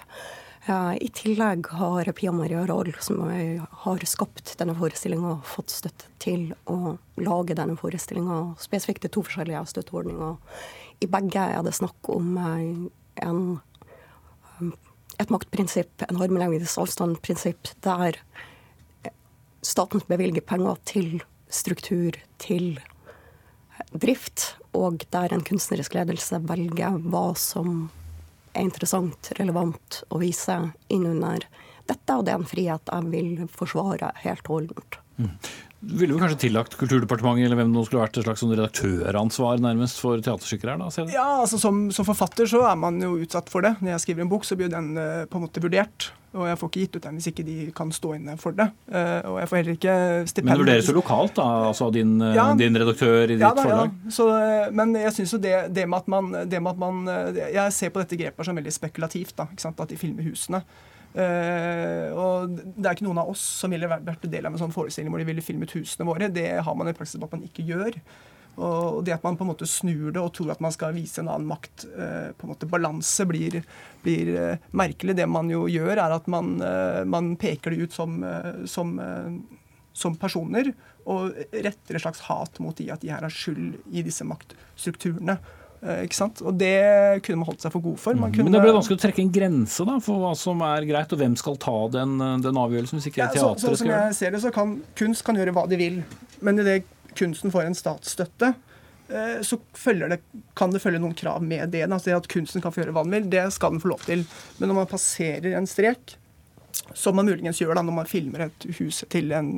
I 1.01 1.09
tillegg 1.17 1.72
har 1.74 2.11
Pia 2.13 2.32
Maria 2.32 2.61
Roll, 2.69 2.91
som 3.01 3.24
har 3.26 4.05
skapt 4.05 4.53
denne 4.59 4.76
forestillinga, 4.78 5.39
fått 5.41 5.74
støtte 5.74 6.11
til 6.22 6.51
å 6.69 6.99
lage 7.17 7.57
denne 7.57 7.74
forestillinga 7.80 8.53
spesifikt 8.61 9.07
til 9.07 9.15
to 9.15 9.26
forskjellige 9.26 9.65
støtteordninger. 9.74 10.38
I 11.01 11.09
begge 11.09 11.47
er 11.57 11.65
det 11.65 11.74
snakk 11.74 12.11
om 12.13 12.38
en 12.38 13.41
et 15.20 15.34
maktprinsipp, 15.34 16.05
en 16.07 16.22
armlengdes 16.22 16.78
avstand-prinsipp, 16.82 17.74
der 17.86 18.18
staten 19.62 20.01
bevilger 20.07 20.41
penger 20.41 20.80
til 20.89 21.22
struktur, 21.51 22.16
til 22.41 22.80
drift, 23.91 24.55
og 24.78 25.03
der 25.12 25.34
en 25.34 25.43
kunstnerisk 25.45 25.95
ledelse 25.97 26.39
velger 26.47 26.97
hva 27.12 27.32
som 27.38 27.89
er 28.55 28.66
interessant, 28.66 29.32
relevant 29.39 30.01
å 30.12 30.22
vise 30.22 30.57
innunder 30.91 31.45
dette, 31.89 32.16
og 32.16 32.26
det 32.26 32.34
er 32.34 32.39
en 32.39 32.47
frihet 32.47 32.91
jeg 32.91 33.12
vil 33.12 33.47
forsvare 33.51 34.14
helt 34.24 34.47
og 34.47 34.62
holdent. 34.62 35.01
Mm. 35.18 35.36
Ville 35.82 36.14
vi 36.14 36.20
kanskje 36.22 36.38
tillagt 36.43 36.76
Kulturdepartementet 36.78 37.47
eller 37.47 37.57
hvem 37.57 37.72
det 37.74 37.84
skulle 37.88 38.03
vært 38.03 38.18
et 38.20 38.26
slags 38.28 38.43
sånn 38.43 38.51
redaktøransvar 38.53 39.62
nærmest 39.66 39.97
for 39.97 40.22
teaterstykker 40.22 40.70
her? 40.70 40.78
da? 40.78 41.05
Ja, 41.09 41.26
altså 41.41 41.57
som, 41.57 41.88
som, 41.95 42.05
forfatter 42.05 42.45
så 42.49 42.62
er 42.70 42.76
man 42.78 42.99
jo 43.01 43.16
utsatt 43.24 43.49
for 43.49 43.66
det. 43.66 43.74
Når 43.82 43.95
jeg 43.95 44.03
skriver 44.03 44.28
en 44.28 44.30
bok, 44.30 44.45
så 44.45 44.57
blir 44.59 44.70
den 44.70 44.91
uh, 44.93 45.24
på 45.26 45.39
en 45.39 45.47
måte 45.47 45.64
vurdert. 45.64 46.12
Og 46.38 46.45
jeg 46.47 46.59
får 46.62 46.70
ikke 46.70 46.84
gitt 46.84 46.99
ut 46.99 47.07
den 47.07 47.18
hvis 47.18 47.30
ikke 47.32 47.45
de 47.47 47.55
kan 47.76 47.89
stå 47.91 48.14
inne 48.20 48.38
for 48.39 48.53
det. 48.59 48.70
Uh, 48.93 49.32
og 49.32 49.39
jeg 49.41 49.49
får 49.49 49.59
heller 49.62 49.80
ikke 49.80 49.97
stipend. 50.30 50.51
Men 50.51 50.62
vurderes 50.62 50.91
jo 50.91 50.95
lokalt, 50.99 51.34
da? 51.41 51.47
Altså 51.72 51.89
din, 51.97 52.14
uh, 52.22 52.30
ja, 52.38 52.45
din 52.62 52.78
redaktør 52.84 53.18
i 53.26 53.34
ditt 53.34 53.41
ja, 53.41 53.51
da, 53.57 53.66
forlag? 53.66 53.97
Ja. 53.97 54.16
Så, 54.20 54.30
men 54.78 54.93
jeg 55.01 55.16
syns 55.18 55.34
jo 55.34 55.41
det, 55.41 55.57
det, 55.74 55.89
med 55.89 56.03
at 56.05 56.14
man, 56.14 56.32
det 56.45 56.62
med 56.62 56.76
at 56.76 56.86
man 56.86 57.01
Jeg 57.41 57.74
ser 57.74 57.89
på 57.89 58.05
dette 58.05 58.22
grepet 58.22 58.45
som 58.45 58.62
veldig 58.62 58.78
spekulativt, 58.78 59.34
da, 59.41 59.49
at 59.49 59.86
de 59.89 59.97
filmer 59.97 60.30
husene. 60.30 60.62
Uh, 61.12 62.07
og 62.16 62.53
Det 62.55 62.86
er 62.86 62.93
ikke 62.95 63.07
noen 63.09 63.20
av 63.20 63.32
oss 63.34 63.43
som 63.59 63.74
ville 63.74 63.89
vært 63.91 64.28
del 64.32 64.47
av 64.47 64.53
en 64.53 64.62
sånn 64.62 64.76
forestilling 64.76 65.12
hvor 65.12 65.20
de 65.20 65.28
ville 65.28 65.43
filmet 65.43 65.74
husene 65.76 66.07
våre. 66.07 66.32
Det 66.32 66.47
har 66.64 66.78
man 66.78 66.91
i 66.91 66.95
praksis 66.95 67.20
på 67.20 67.28
at 67.28 67.36
man 67.36 67.47
ikke 67.47 67.66
gjør. 67.68 67.97
Og 68.62 68.99
det 69.07 69.16
at 69.16 69.24
man 69.24 69.38
på 69.39 69.45
en 69.45 69.49
måte 69.53 69.68
snur 69.70 70.12
det 70.12 70.20
og 70.20 70.34
tror 70.36 70.51
at 70.53 70.62
man 70.64 70.74
skal 70.76 70.95
vise 70.95 71.22
en 71.22 71.32
annen 71.32 71.49
makt, 71.49 71.88
uh, 71.95 72.32
på 72.36 72.47
en 72.47 72.53
måte 72.53 72.70
balanse, 72.70 73.26
blir, 73.28 73.62
blir 74.05 74.32
uh, 74.36 74.70
merkelig. 74.78 75.18
Det 75.20 75.28
man 75.32 75.51
jo 75.51 75.66
gjør, 75.72 75.95
er 75.97 76.16
at 76.16 76.30
man, 76.32 76.53
man 77.12 77.34
peker 77.39 77.76
det 77.76 77.88
ut 77.89 77.95
som, 77.95 78.22
som, 78.70 78.95
som, 79.93 80.18
personer 80.20 80.74
og 81.09 81.34
retter 81.51 81.97
et 81.97 82.03
slags 82.03 82.22
hat 82.28 82.59
mot 82.62 82.78
de 82.78 82.91
at 82.93 83.01
de 83.01 83.09
her 83.09 83.24
har 83.26 83.34
skyld 83.34 83.80
i 83.89 84.03
disse 84.05 84.28
maktstrukturene. 84.28 85.39
Eh, 85.82 86.03
ikke 86.05 86.17
sant? 86.17 86.41
Og 86.45 86.53
det 86.61 86.77
kunne 87.25 87.41
man 87.41 87.49
holdt 87.49 87.63
seg 87.65 87.73
for 87.73 87.84
god 87.84 87.99
for. 88.01 88.17
Kunne... 88.17 88.45
Men 88.45 88.53
det 88.53 88.61
ble 88.61 88.73
vanskelig 88.75 88.99
å 88.99 89.01
trekke 89.01 89.23
en 89.23 89.32
grense 89.34 89.86
da, 89.88 89.97
for 90.03 90.21
hva 90.21 90.34
som 90.38 90.61
er 90.65 90.86
greit, 90.89 91.13
og 91.13 91.21
hvem 91.21 91.38
skal 91.39 91.57
ta 91.61 91.77
den, 91.97 92.17
den 92.43 92.59
avgjørelsen 92.61 92.99
hvis 92.99 93.09
ikke 93.09 93.23
ja, 93.23 93.29
teatret 93.34 93.63
så, 93.63 93.71
så? 93.71 93.79
Som 93.82 93.93
jeg 93.93 94.17
ser 94.19 94.36
det, 94.36 94.43
så 94.43 94.51
kan 94.53 94.75
kunst 94.99 95.25
kan 95.25 95.39
gjøre 95.39 95.55
hva 95.57 95.65
de 95.71 95.79
vil. 95.82 96.01
Men 96.45 96.61
idet 96.61 96.84
kunsten 97.17 97.53
får 97.53 97.65
en 97.65 97.77
statsstøtte, 97.77 98.53
eh, 99.09 99.39
så 99.45 99.57
det, 99.82 100.21
kan 100.57 100.73
det 100.73 100.84
følge 100.84 101.01
noen 101.01 101.17
krav 101.17 101.41
med 101.41 101.73
det. 101.73 101.88
Altså 101.89 102.13
At 102.19 102.29
kunsten 102.32 102.61
kan 102.61 102.73
få 102.73 102.84
gjøre 102.84 102.93
hva 102.95 103.05
den 103.07 103.17
vil, 103.17 103.32
det 103.34 103.47
skal 103.57 103.73
den 103.73 103.82
få 103.82 103.95
lov 103.95 104.05
til. 104.05 104.27
Men 104.59 104.69
når 104.69 104.84
man 104.84 104.91
passerer 104.91 105.57
en 105.57 105.69
strek, 105.69 106.17
som 106.95 107.17
man 107.17 107.27
muligens 107.27 107.59
gjør 107.59 107.75
da 107.75 107.84
når 107.84 107.97
man 108.03 108.07
filmer 108.07 108.45
et 108.47 108.69
hus 108.77 109.01
til 109.11 109.34
en, 109.36 109.57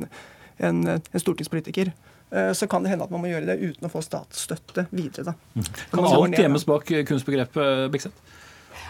en, 0.58 0.80
en 0.88 1.20
stortingspolitiker, 1.20 1.92
Eh, 1.92 2.13
så 2.56 2.66
kan 2.70 2.82
det 2.82 2.90
hende 2.90 3.06
at 3.06 3.12
man 3.14 3.22
må 3.22 3.28
gjøre 3.30 3.46
det 3.52 3.58
uten 3.62 3.86
å 3.86 3.92
få 3.92 4.00
statsstøtte 4.02 4.88
videre. 4.90 5.30
Da. 5.30 5.34
Mm. 5.54 5.68
Kan 5.92 6.08
alt 6.08 6.38
gjemmes 6.40 6.66
bak 6.66 6.88
kunstbegrepet, 7.06 7.92
Bikseth? 7.94 8.34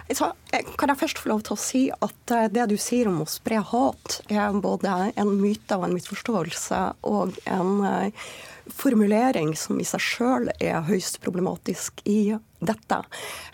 Kan 0.05 0.91
jeg 0.93 1.01
først 1.01 1.21
få 1.23 1.31
lov 1.31 1.45
til 1.47 1.55
å 1.55 1.61
si 1.61 1.83
at 1.93 2.33
eh, 2.35 2.49
det 2.53 2.67
du 2.69 2.77
sier 2.81 3.09
om 3.09 3.23
å 3.25 3.29
spre 3.29 3.63
hat, 3.65 4.19
er 4.29 4.53
både 4.61 4.93
en 5.17 5.31
myte 5.41 5.79
og 5.79 5.87
en 5.87 5.95
misforståelse 5.97 6.81
og 7.09 7.39
en 7.49 7.71
eh, 7.89 8.27
formulering 8.73 9.55
som 9.57 9.81
i 9.81 9.87
seg 9.87 10.03
sjøl 10.03 10.51
er 10.59 10.85
høyst 10.87 11.21
problematisk 11.25 12.01
i 12.09 12.37
dette. 12.65 13.01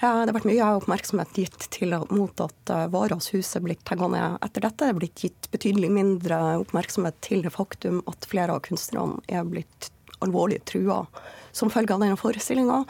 Det 0.01 0.07
har 0.07 0.33
vært 0.35 0.49
mye 0.49 0.69
oppmerksomhet 0.79 1.39
gitt 1.39 1.67
til, 1.75 1.97
mot 2.15 2.43
at 2.45 2.73
eh, 2.73 2.87
blir 2.93 3.17
hus 3.35 3.55
er 3.57 3.65
blitt 3.65 3.83
tegna 3.89 4.11
ned. 4.15 4.39
Etter 4.47 4.67
dette 4.67 4.85
Det 4.85 4.93
er 4.93 5.01
blitt 5.01 5.25
gitt 5.25 5.51
betydelig 5.51 5.91
mindre 5.93 6.41
oppmerksomhet 6.63 7.19
til 7.27 7.43
det 7.47 7.55
faktum 7.55 8.05
at 8.11 8.29
flere 8.31 8.57
av 8.57 8.63
kunstnerne 8.67 9.21
er 9.29 9.47
blitt 9.49 9.91
alvorlig 10.21 10.61
trua 10.69 11.07
som 11.53 11.71
følge 11.73 11.95
av 11.95 12.05
denne 12.05 12.19
forestillinga. 12.21 12.85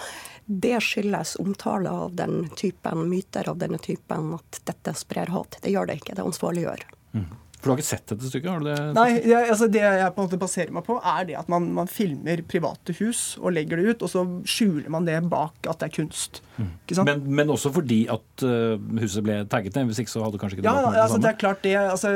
Det 0.44 0.80
skyldes 0.82 1.36
omtale 1.40 1.90
av 1.90 2.14
den 2.18 2.48
typen 2.58 3.06
myter 3.08 3.48
av 3.48 3.60
denne 3.60 3.78
typen 3.78 4.34
at 4.36 4.60
dette 4.68 4.94
sprer 4.98 5.30
hat. 5.32 5.60
Det 5.62 5.72
gjør 5.72 5.88
det 5.88 6.00
ikke, 6.00 6.16
det 6.18 6.26
ansvarliggjør. 6.26 6.84
Mm. 7.14 7.30
For 7.60 7.68
du 7.68 7.74
har 7.74 7.80
ikke 7.82 7.90
sett 7.90 8.06
dette 8.08 8.28
stykket? 8.30 8.48
har 8.48 8.62
du 8.62 8.68
det? 8.70 8.76
Nei, 8.96 9.08
jeg, 9.20 9.48
altså 9.52 9.66
det 9.68 9.82
jeg 9.84 10.12
på 10.16 10.22
en 10.22 10.28
måte 10.30 10.38
baserer 10.40 10.72
meg 10.72 10.84
på, 10.86 10.94
er 10.96 11.26
det 11.28 11.34
at 11.36 11.50
man, 11.52 11.66
man, 11.76 11.90
filmer 11.92 12.40
private 12.48 12.94
hus 12.96 13.34
og 13.36 13.52
legger 13.52 13.76
det 13.76 13.90
ut, 13.90 14.04
og 14.06 14.12
så 14.14 14.22
skjuler 14.48 14.88
man 14.92 15.04
det 15.04 15.18
bak 15.28 15.68
at 15.68 15.82
det 15.82 15.90
er 15.90 15.94
kunst. 15.98 16.40
Mm. 16.56 16.70
Men, 17.04 17.20
men, 17.28 17.52
også 17.52 17.72
fordi 17.74 18.00
at 18.12 18.46
uh, 18.48 18.80
huset 19.02 19.26
ble 19.26 19.42
tagget 19.52 19.76
ned? 19.76 19.90
Hvis 19.90 20.00
ikke 20.00 20.14
så 20.14 20.24
hadde 20.24 20.40
kanskje 20.40 20.56
ikke 20.56 20.64
det 20.64 20.72
ja, 20.72 20.86
vært 20.86 20.96
det 20.96 21.02
altså, 21.02 21.18
Det 21.20 21.28
er 21.28 21.40
klart 21.42 21.60
det, 21.66 21.74
altså, 21.82 22.12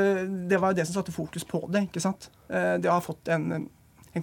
det 0.49 0.61
var 0.63 0.73
jo 0.73 0.79
det 0.79 0.87
som 0.89 0.97
satte 0.97 1.13
fokus 1.13 1.45
på 1.45 1.61
det. 1.69 1.83
ikke 1.91 2.03
sant? 2.07 2.31
Uh, 2.49 2.81
det 2.81 2.89
har 2.89 3.05
fått 3.05 3.29
en, 3.35 3.45
en, 3.53 3.69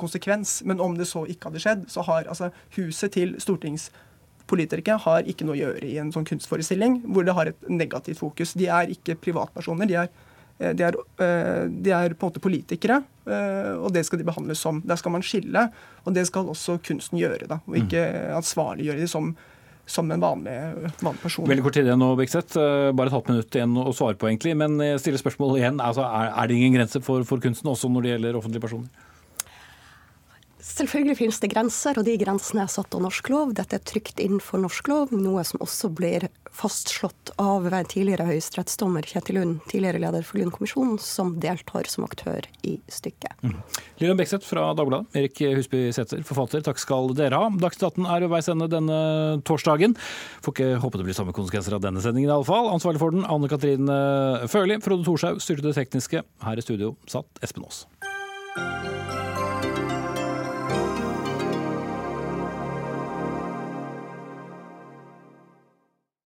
konsekvens. 0.03 0.57
Men 0.67 0.83
om 0.83 0.99
det 0.99 1.07
så 1.11 1.23
ikke 1.31 1.53
hadde 1.53 1.63
skjedd, 1.63 1.87
så 1.93 2.03
har 2.09 2.27
altså 2.27 2.51
huset 2.81 3.15
til 3.15 3.37
stortingspolitikere 3.39 4.99
har 5.07 5.31
ikke 5.31 5.47
noe 5.47 5.55
å 5.55 5.63
gjøre 5.63 5.87
i 5.87 5.95
en 6.03 6.11
sånn 6.11 6.27
kunstforestilling 6.27 7.05
hvor 7.15 7.31
det 7.31 7.39
har 7.39 7.55
et 7.55 7.71
negativt 7.71 8.25
fokus. 8.25 8.59
De 8.59 8.67
er 8.67 8.91
ikke 8.91 9.21
privatpersoner. 9.23 9.87
de 9.87 10.01
er 10.03 10.13
Eh, 10.13 10.29
de 10.77 10.85
er, 10.87 10.99
eh, 11.25 11.65
de 11.69 11.95
er, 11.95 12.15
på 12.15 12.27
en 12.27 12.33
måte 12.33 12.43
politikere, 12.43 13.01
eh, 13.27 13.73
og 13.75 13.91
det 13.95 14.05
skal 14.07 14.21
de 14.21 14.27
behandles 14.29 14.63
som. 14.63 14.83
Der 14.87 15.01
skal 15.01 15.15
man 15.15 15.25
skille, 15.27 15.67
og 16.05 16.15
det 16.17 16.27
skal 16.29 16.51
også 16.53 16.79
kunsten 16.87 17.21
gjøre. 17.21 17.49
da, 17.51 17.61
Og 17.67 17.79
ikke 17.83 18.03
mm. 18.03 18.37
ansvarliggjøre 18.39 19.03
de 19.03 19.09
som, 19.11 19.33
som 19.87 20.11
en 20.11 20.23
vanlig, 20.23 20.57
vanlig, 21.03 21.23
person. 21.23 21.49
Veldig 21.51 21.67
kort 21.67 21.79
tid 21.79 21.89
igjen 21.91 22.03
nå, 22.03 22.13
Bekseth. 22.21 22.59
Bare 22.95 23.11
et 23.11 23.17
halvt 23.17 23.33
minutt 23.33 23.59
igjen 23.59 23.79
å 23.83 23.95
svare 23.97 24.19
på, 24.19 24.31
egentlig. 24.31 24.57
Men 24.59 24.79
jeg 24.83 25.03
stiller 25.03 25.23
spørsmålet 25.23 25.63
igjen. 25.63 25.81
Altså, 25.83 26.07
er, 26.07 26.31
er, 26.33 26.51
det 26.51 26.61
ingen 26.61 26.79
grense 26.79 27.03
for, 27.05 27.27
for 27.29 27.43
kunsten, 27.43 27.73
også 27.73 27.91
når 27.93 28.07
det 28.07 28.15
gjelder 28.15 28.39
offentlige 28.41 28.67
personer? 28.69 29.11
Selvfølgelig 30.63 31.17
finnes 31.19 31.41
det 31.43 31.51
grenser, 31.51 31.99
og 31.99 32.07
de 32.07 32.15
grensene 32.21 32.63
er 32.63 32.71
satt 32.71 32.95
av 32.95 33.03
norsk 33.03 33.29
lov. 33.33 33.51
Dette 33.59 33.75
er 33.79 33.83
trygt 33.83 34.21
innenfor 34.23 34.61
norsk 34.63 34.89
lov, 34.93 35.11
noe 35.11 35.43
som 35.47 35.59
også 35.65 35.91
blir 35.91 36.29
fastslått 36.55 37.33
av 37.41 37.67
tidligere 37.91 38.29
høyesterettsdommer 38.29 39.07
Kjetil 39.09 39.41
Lund, 39.41 39.57
tidligere 39.71 40.03
leder 40.05 40.27
for 40.27 40.39
Lund-kommisjonen, 40.39 41.01
som 41.03 41.35
deltar 41.43 41.89
som 41.91 42.07
aktør 42.07 42.47
i 42.69 42.77
stykket. 42.93 43.35
Mm. 43.43 43.57
Lillian 43.99 44.21
Bekseth 44.21 44.47
fra 44.47 44.69
Dagbladet, 44.79 45.11
Erik 45.19 45.43
Husby 45.59 45.83
Sæther, 45.97 46.23
forfatter, 46.29 46.63
takk 46.63 46.79
skal 46.83 47.11
dere 47.19 47.43
ha. 47.43 47.51
Dagsnytt 47.51 47.89
18 47.91 48.07
er 48.07 48.27
ved 48.27 48.35
veis 48.37 48.53
ende 48.53 48.71
denne 48.71 49.01
torsdagen. 49.49 49.99
Får 50.47 50.55
ikke 50.55 50.71
håpe 50.85 51.01
det 51.01 51.09
blir 51.09 51.19
samme 51.19 51.35
konsekvenser 51.35 51.75
av 51.79 51.83
denne 51.83 52.05
sendingen 52.05 52.31
i 52.31 52.37
alle 52.37 52.47
fall. 52.47 52.71
Ansvarlig 52.71 53.03
for 53.03 53.17
den, 53.17 53.27
Anne 53.27 53.51
Katrin 53.51 53.91
Førli. 54.53 54.79
Frode 54.85 55.09
Thorshaug 55.09 55.43
styrte 55.43 55.67
det 55.73 55.77
tekniske. 55.81 56.23
Her 56.47 56.61
i 56.61 56.67
studio 56.71 56.95
satt 57.11 57.43
Espen 57.43 57.67
Aas. 57.67 57.87